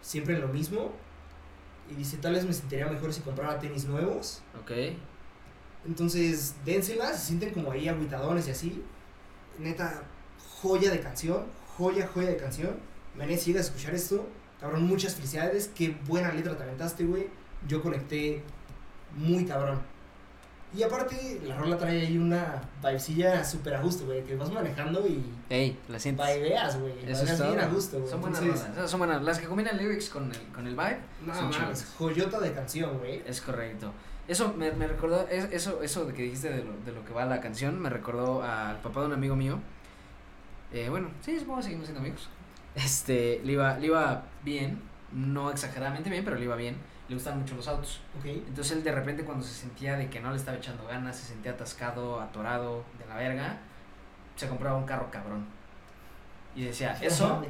siempre 0.00 0.34
en 0.34 0.40
lo 0.40 0.48
mismo. 0.48 0.92
Y 1.90 1.94
dice, 1.94 2.16
tal 2.16 2.32
vez 2.32 2.46
me 2.46 2.52
sentiría 2.54 2.86
mejor 2.86 3.12
si 3.12 3.20
comprara 3.20 3.58
tenis 3.60 3.84
nuevos. 3.84 4.42
Ok. 4.60 4.72
Entonces, 5.86 6.54
dénselas, 6.64 7.20
se 7.20 7.26
sienten 7.26 7.52
como 7.52 7.70
ahí 7.70 7.88
aguitadones 7.88 8.48
y 8.48 8.50
así. 8.50 8.82
Neta, 9.58 10.02
joya 10.62 10.90
de 10.90 11.00
canción, 11.00 11.44
joya, 11.76 12.08
joya 12.08 12.30
de 12.30 12.36
canción. 12.38 12.76
Mené, 13.14 13.36
si 13.36 13.52
llegas 13.52 13.66
a 13.66 13.68
escuchar 13.68 13.94
esto, 13.94 14.26
cabrón, 14.60 14.84
muchas 14.84 15.14
felicidades. 15.14 15.70
Qué 15.74 15.94
buena 16.06 16.32
letra 16.32 16.56
te 16.56 16.62
aventaste, 16.62 17.04
güey. 17.04 17.28
Yo 17.68 17.82
conecté 17.82 18.42
muy 19.14 19.44
cabrón. 19.44 19.80
Y 20.76 20.82
aparte, 20.82 21.40
la 21.46 21.56
rola 21.56 21.78
trae 21.78 22.02
ahí 22.02 22.18
una 22.18 22.60
vibecilla 22.84 23.42
súper 23.44 23.74
a 23.76 23.80
gusto, 23.80 24.04
güey. 24.04 24.22
Que 24.24 24.36
vas 24.36 24.52
manejando 24.52 25.06
y 25.06 25.24
Ey, 25.48 25.78
la 25.88 25.98
sientes. 25.98 26.26
güey. 26.78 26.92
Eso 27.10 27.24
es 27.24 27.40
bien 27.42 27.58
a 27.60 27.66
gusto, 27.66 27.98
güey. 27.98 28.10
Son 28.10 28.20
buenas 28.20 28.40
Entonces, 28.42 28.68
rolas. 28.74 28.90
Son 28.90 28.98
buenas. 29.00 29.22
Las 29.22 29.38
que 29.38 29.46
combinan 29.46 29.78
lyrics 29.78 30.10
con 30.10 30.30
el, 30.30 30.38
con 30.54 30.66
el 30.66 30.74
vibe. 30.76 30.98
No 31.24 31.34
son 31.34 31.50
chidas. 31.50 31.94
joyota 31.98 32.40
de 32.40 32.52
canción, 32.52 32.98
güey. 32.98 33.22
Es 33.26 33.40
correcto. 33.40 33.92
Eso 34.28 34.52
me, 34.54 34.70
me 34.72 34.86
recordó, 34.88 35.26
es- 35.28 35.48
eso, 35.52 35.82
eso 35.82 36.04
de 36.04 36.12
que 36.12 36.22
dijiste 36.24 36.50
de 36.50 36.64
lo, 36.64 36.72
de 36.84 36.92
lo 36.92 37.04
que 37.04 37.12
va 37.12 37.24
la 37.24 37.40
canción, 37.40 37.80
me 37.80 37.88
recordó 37.88 38.42
al 38.42 38.78
papá 38.80 39.00
de 39.00 39.06
un 39.06 39.12
amigo 39.14 39.36
mío. 39.36 39.58
Eh, 40.72 40.88
bueno, 40.90 41.08
sí, 41.22 41.38
supongo 41.38 41.58
que 41.58 41.62
seguimos 41.64 41.86
siendo 41.86 42.00
amigos. 42.00 42.28
Este, 42.74 43.40
le 43.44 43.52
iba, 43.52 43.78
le 43.78 43.86
iba 43.86 44.24
bien, 44.44 44.80
no 45.12 45.50
exageradamente 45.50 46.10
bien, 46.10 46.24
pero 46.24 46.36
le 46.36 46.44
iba 46.44 46.56
bien. 46.56 46.76
Le 47.08 47.14
gustan 47.14 47.38
mucho 47.38 47.54
los 47.54 47.68
autos. 47.68 48.00
Ok. 48.18 48.26
Entonces 48.26 48.76
él 48.76 48.82
de 48.82 48.92
repente 48.92 49.24
cuando 49.24 49.44
se 49.44 49.54
sentía 49.54 49.96
de 49.96 50.10
que 50.10 50.20
no 50.20 50.30
le 50.30 50.36
estaba 50.36 50.56
echando 50.56 50.86
ganas, 50.86 51.16
se 51.16 51.26
sentía 51.26 51.52
atascado, 51.52 52.20
atorado, 52.20 52.84
de 52.98 53.06
la 53.06 53.16
verga, 53.16 53.58
se 54.34 54.48
compraba 54.48 54.76
un 54.76 54.86
carro 54.86 55.10
cabrón. 55.10 55.46
Y 56.54 56.64
decía, 56.64 56.98
eso 57.00 57.44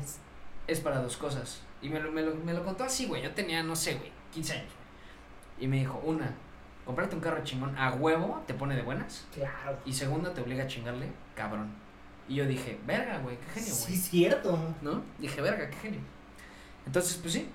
es 0.67 0.81
para 0.81 1.01
dos 1.01 1.17
cosas. 1.17 1.63
Y 1.81 1.89
me 1.89 2.01
lo, 2.01 2.11
me 2.11 2.23
lo, 2.23 2.35
me 2.35 2.53
lo 2.53 2.65
contó 2.65 2.85
así, 2.85 3.07
güey. 3.07 3.23
Yo 3.23 3.33
tenía, 3.33 3.63
no 3.63 3.77
sé, 3.77 3.95
güey, 3.95 4.11
15 4.33 4.53
años. 4.55 4.73
Y 5.59 5.67
me 5.67 5.79
dijo, 5.79 6.01
una, 6.05 6.35
comprarte 6.85 7.15
un 7.15 7.21
carro 7.21 7.43
chingón 7.45 7.77
a 7.79 7.93
huevo 7.95 8.43
te 8.47 8.55
pone 8.55 8.77
de 8.77 8.83
buenas. 8.83 9.27
Claro. 9.33 9.79
Y 9.85 9.93
segunda, 9.93 10.35
te 10.35 10.41
obliga 10.41 10.65
a 10.65 10.67
chingarle, 10.67 11.09
cabrón. 11.35 11.73
Y 12.29 12.37
yo 12.37 12.47
dije, 12.47 12.79
verga, 12.87 13.19
güey, 13.19 13.39
qué 13.39 13.61
genio, 13.61 13.75
güey. 13.75 13.93
Sí, 13.93 13.97
cierto. 13.97 14.75
¿No? 14.83 15.03
Dije, 15.19 15.41
verga, 15.41 15.71
qué 15.71 15.77
genio. 15.77 16.01
Entonces, 16.85 17.17
pues 17.17 17.35
sí. 17.35 17.49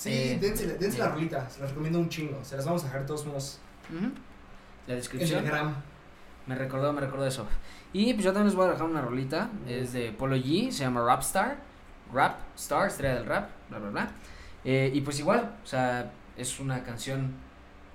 Sí, 0.00 0.10
Eh, 0.12 0.38
dense, 0.40 0.66
dense 0.78 0.96
la 0.98 1.08
rolita, 1.10 1.48
se 1.50 1.60
las 1.60 1.70
recomiendo 1.70 1.98
un 1.98 2.08
chingo. 2.08 2.42
Se 2.42 2.56
las 2.56 2.64
vamos 2.64 2.82
a 2.82 2.86
dejar 2.86 3.02
de 3.02 3.06
todos 3.06 3.26
modos 3.26 3.58
Ujú. 3.94 4.10
La 4.86 4.94
en 4.94 4.98
descripción. 4.98 5.44
el 5.44 5.50
gram. 5.50 5.74
Me 6.46 6.54
recordó, 6.54 6.90
me 6.94 7.02
recordó 7.02 7.26
eso. 7.26 7.46
Y 7.92 8.14
pues 8.14 8.24
yo 8.24 8.32
también 8.32 8.46
les 8.46 8.54
voy 8.56 8.66
a 8.66 8.70
dejar 8.70 8.86
una 8.86 9.02
rolita. 9.02 9.50
Es 9.68 9.92
de 9.92 10.10
Polo 10.12 10.36
G, 10.36 10.70
se 10.70 10.84
llama 10.84 11.04
Rap 11.04 11.20
Star. 11.20 11.58
Rap 12.14 12.36
Star, 12.56 12.88
estrella 12.88 13.16
del 13.16 13.26
rap, 13.26 13.50
bla, 13.68 13.78
bla, 13.78 13.90
bla. 13.90 14.10
Eh, 14.64 14.90
y 14.94 15.02
pues 15.02 15.18
igual, 15.20 15.54
o 15.62 15.66
sea, 15.66 16.10
es 16.36 16.58
una 16.60 16.82
canción 16.82 17.34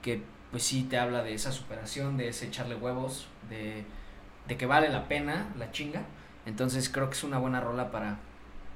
que 0.03 0.21
pues 0.51 0.61
sí 0.63 0.83
te 0.83 0.99
habla 0.99 1.23
de 1.23 1.33
esa 1.33 1.51
superación, 1.51 2.17
de 2.17 2.27
ese 2.29 2.45
echarle 2.45 2.75
huevos, 2.75 3.27
de, 3.49 3.83
de 4.47 4.57
que 4.57 4.65
vale 4.67 4.89
la 4.89 5.07
pena 5.07 5.47
la 5.57 5.71
chinga. 5.71 6.03
Entonces 6.45 6.87
creo 6.89 7.09
que 7.09 7.15
es 7.15 7.23
una 7.23 7.39
buena 7.39 7.59
rola 7.61 7.89
para, 7.91 8.19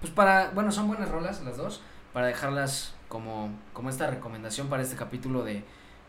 pues 0.01 0.11
para, 0.11 0.49
bueno, 0.49 0.71
son 0.71 0.87
buenas 0.87 1.09
rolas 1.09 1.41
las 1.43 1.55
dos, 1.57 1.81
para 2.11 2.25
dejarlas 2.27 2.95
como, 3.09 3.49
como 3.73 3.89
esta 3.89 4.07
recomendación 4.07 4.69
para 4.69 4.83
este 4.83 4.95
capítulo 4.95 5.43
de, 5.43 5.63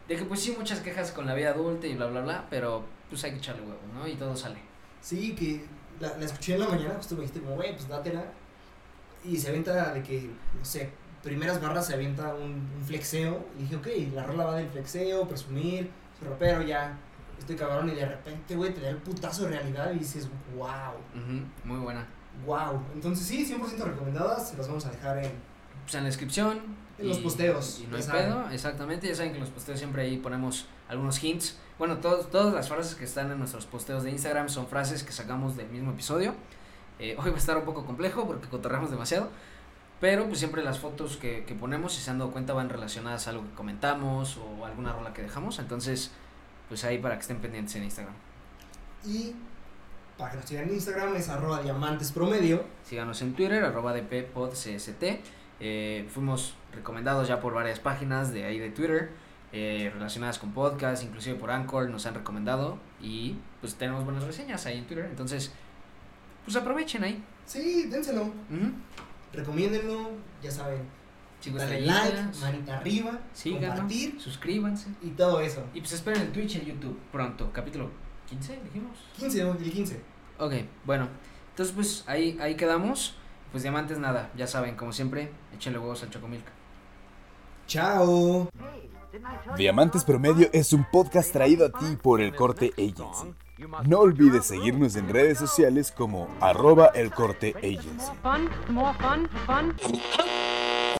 de 0.08 0.16
que 0.16 0.24
pues 0.24 0.40
sí 0.40 0.54
muchas 0.56 0.80
quejas 0.80 1.10
con 1.10 1.26
la 1.26 1.34
vida 1.34 1.50
adulta 1.50 1.86
y 1.86 1.94
bla, 1.96 2.06
bla, 2.06 2.20
bla, 2.20 2.46
pero 2.50 2.84
pues 3.08 3.24
hay 3.24 3.32
que 3.32 3.38
echarle 3.38 3.62
huevos, 3.62 3.82
¿no? 3.94 4.06
Y 4.06 4.14
todo 4.14 4.36
sale. 4.36 4.58
Sí, 5.00 5.34
que 5.34 5.64
la, 5.98 6.16
la 6.18 6.24
escuché 6.26 6.54
en 6.54 6.60
la 6.60 6.68
mañana, 6.68 6.94
justo 6.96 7.14
me 7.16 7.22
dijiste 7.22 7.40
como, 7.40 7.56
güey, 7.56 7.72
pues 7.74 7.88
dátela. 7.88 8.24
Y 9.24 9.36
se 9.36 9.48
avienta 9.48 9.92
de 9.92 10.02
que, 10.02 10.30
no 10.58 10.64
sé, 10.64 10.90
primeras 11.22 11.60
barras 11.60 11.86
se 11.86 11.94
avienta 11.94 12.34
un, 12.34 12.68
un 12.76 12.84
flexeo. 12.86 13.44
Y 13.58 13.62
dije, 13.62 13.76
ok, 13.76 14.14
la 14.14 14.24
rola 14.24 14.44
va 14.44 14.56
del 14.56 14.68
flexeo, 14.68 15.26
presumir, 15.28 15.90
soy 16.18 16.28
rapero, 16.28 16.62
ya, 16.62 16.96
estoy 17.38 17.56
cabrón. 17.56 17.88
Y 17.90 17.94
de 17.94 18.06
repente, 18.06 18.56
güey, 18.56 18.72
te 18.72 18.80
da 18.80 18.90
el 18.90 18.96
putazo 18.98 19.44
de 19.44 19.50
realidad 19.50 19.90
y 19.94 19.98
dices, 19.98 20.28
wow, 20.56 20.94
Ujú, 21.14 21.42
muy 21.64 21.78
buena. 21.78 22.06
wow. 22.46 22.82
Entonces 22.94 23.26
sí, 23.26 23.44
100% 23.44 23.82
recomendadas, 23.84 24.50
se 24.50 24.56
las 24.56 24.68
vamos 24.68 24.86
a 24.86 24.90
dejar 24.90 25.18
en, 25.18 25.32
pues 25.82 25.94
en 25.94 26.00
la 26.02 26.06
descripción. 26.06 26.60
En 27.00 27.08
los 27.08 27.18
posteos, 27.18 27.80
Y 27.82 27.86
no 27.86 27.96
hay 27.96 28.02
pedo, 28.02 28.50
exactamente. 28.50 29.08
Ya 29.08 29.14
saben 29.14 29.32
que 29.32 29.38
en 29.38 29.44
los 29.44 29.50
posteos 29.50 29.78
siempre 29.78 30.02
ahí 30.02 30.18
ponemos 30.18 30.66
algunos 30.88 31.22
hints. 31.22 31.56
Bueno, 31.78 31.98
todos, 31.98 32.30
todas 32.30 32.52
las 32.52 32.68
frases 32.68 32.94
que 32.94 33.04
están 33.04 33.30
en 33.30 33.38
nuestros 33.38 33.66
posteos 33.66 34.02
de 34.02 34.10
Instagram 34.10 34.48
son 34.48 34.66
frases 34.66 35.02
que 35.02 35.12
sacamos 35.12 35.56
del 35.56 35.68
mismo 35.68 35.92
episodio. 35.92 36.34
Eh, 36.98 37.16
hoy 37.18 37.30
va 37.30 37.36
a 37.36 37.38
estar 37.38 37.56
un 37.56 37.64
poco 37.64 37.86
complejo 37.86 38.26
porque 38.26 38.48
cotorreamos 38.48 38.90
demasiado. 38.90 39.30
Pero 40.00 40.26
pues 40.26 40.38
siempre 40.38 40.62
las 40.62 40.78
fotos 40.78 41.16
que, 41.16 41.44
que 41.44 41.54
ponemos, 41.54 41.92
si 41.94 42.00
se 42.00 42.10
han 42.10 42.18
dado 42.18 42.30
cuenta, 42.30 42.52
van 42.54 42.68
relacionadas 42.70 43.26
a 43.26 43.30
algo 43.30 43.44
que 43.44 43.54
comentamos 43.54 44.38
o 44.38 44.64
alguna 44.64 44.92
rola 44.92 45.12
que 45.12 45.22
dejamos. 45.22 45.58
Entonces, 45.58 46.10
pues 46.68 46.84
ahí 46.84 46.98
para 46.98 47.16
que 47.16 47.22
estén 47.22 47.38
pendientes 47.38 47.74
en 47.76 47.84
Instagram. 47.84 48.14
Y 49.04 49.34
para 50.16 50.32
que 50.32 50.36
nos 50.36 50.46
sigan 50.46 50.68
en 50.68 50.74
Instagram 50.74 51.16
es 51.16 51.28
arroba 51.28 51.62
diamantes 51.62 52.12
promedio. 52.12 52.62
Síganos 52.84 53.20
en 53.22 53.34
Twitter, 53.34 53.64
arroba 53.64 53.94
dppodcst. 53.94 55.02
Eh, 55.60 56.08
fuimos 56.12 56.54
recomendados 56.74 57.28
ya 57.28 57.40
por 57.40 57.54
varias 57.54 57.80
páginas 57.80 58.32
de 58.32 58.44
ahí 58.44 58.58
de 58.58 58.70
Twitter, 58.70 59.10
eh, 59.52 59.90
relacionadas 59.92 60.38
con 60.38 60.52
podcast, 60.52 61.02
inclusive 61.02 61.36
por 61.36 61.50
Anchor, 61.50 61.90
nos 61.90 62.06
han 62.06 62.14
recomendado 62.14 62.78
y 63.00 63.36
pues 63.60 63.74
tenemos 63.74 64.04
buenas 64.04 64.24
reseñas 64.24 64.64
ahí 64.66 64.78
en 64.78 64.86
Twitter. 64.86 65.06
Entonces, 65.06 65.52
pues 66.44 66.56
aprovechen 66.56 67.04
ahí. 67.04 67.22
Sí, 67.46 67.86
dénselo. 67.90 68.22
Ujú. 68.22 68.72
Recomiéndenlo, 69.32 70.10
ya 70.42 70.50
saben. 70.50 71.00
Dale 71.54 71.80
like, 71.80 72.22
manita 72.38 72.76
arriba, 72.76 73.18
síganos, 73.32 73.70
compartir 73.70 74.20
suscríbanse. 74.20 74.90
y 75.00 75.08
todo 75.10 75.40
eso. 75.40 75.64
Y 75.72 75.80
pues 75.80 75.92
esperen 75.92 76.20
el 76.20 76.32
Twitch 76.32 76.56
y 76.56 76.58
el 76.58 76.66
YouTube 76.66 76.98
pronto, 77.10 77.50
capítulo 77.50 77.90
15, 78.28 78.60
dijimos. 78.62 78.98
15, 79.18 79.44
¿no? 79.44 79.52
el 79.52 79.72
15. 79.72 80.00
Ok, 80.38 80.52
bueno, 80.84 81.08
entonces 81.50 81.74
pues 81.74 82.04
ahí, 82.06 82.38
ahí 82.40 82.56
quedamos. 82.56 83.16
Pues 83.50 83.64
diamantes 83.64 83.98
nada, 83.98 84.30
ya 84.36 84.46
saben, 84.46 84.76
como 84.76 84.92
siempre, 84.92 85.32
échenle 85.52 85.78
huevos 85.80 86.02
al 86.04 86.10
chocomilk. 86.10 86.44
Chao. 87.70 88.48
Diamantes 89.56 90.02
Promedio 90.02 90.48
es 90.52 90.72
un 90.72 90.84
podcast 90.90 91.32
traído 91.32 91.66
a 91.66 91.70
ti 91.70 91.96
por 92.02 92.20
el 92.20 92.34
Corte 92.34 92.72
Agency. 92.76 93.32
No 93.86 94.00
olvides 94.00 94.46
seguirnos 94.46 94.96
en 94.96 95.08
redes 95.08 95.38
sociales 95.38 95.92
como 95.92 96.26
arroba 96.40 96.86
el 96.86 97.12
corte 97.12 97.54
agency. 97.58 98.10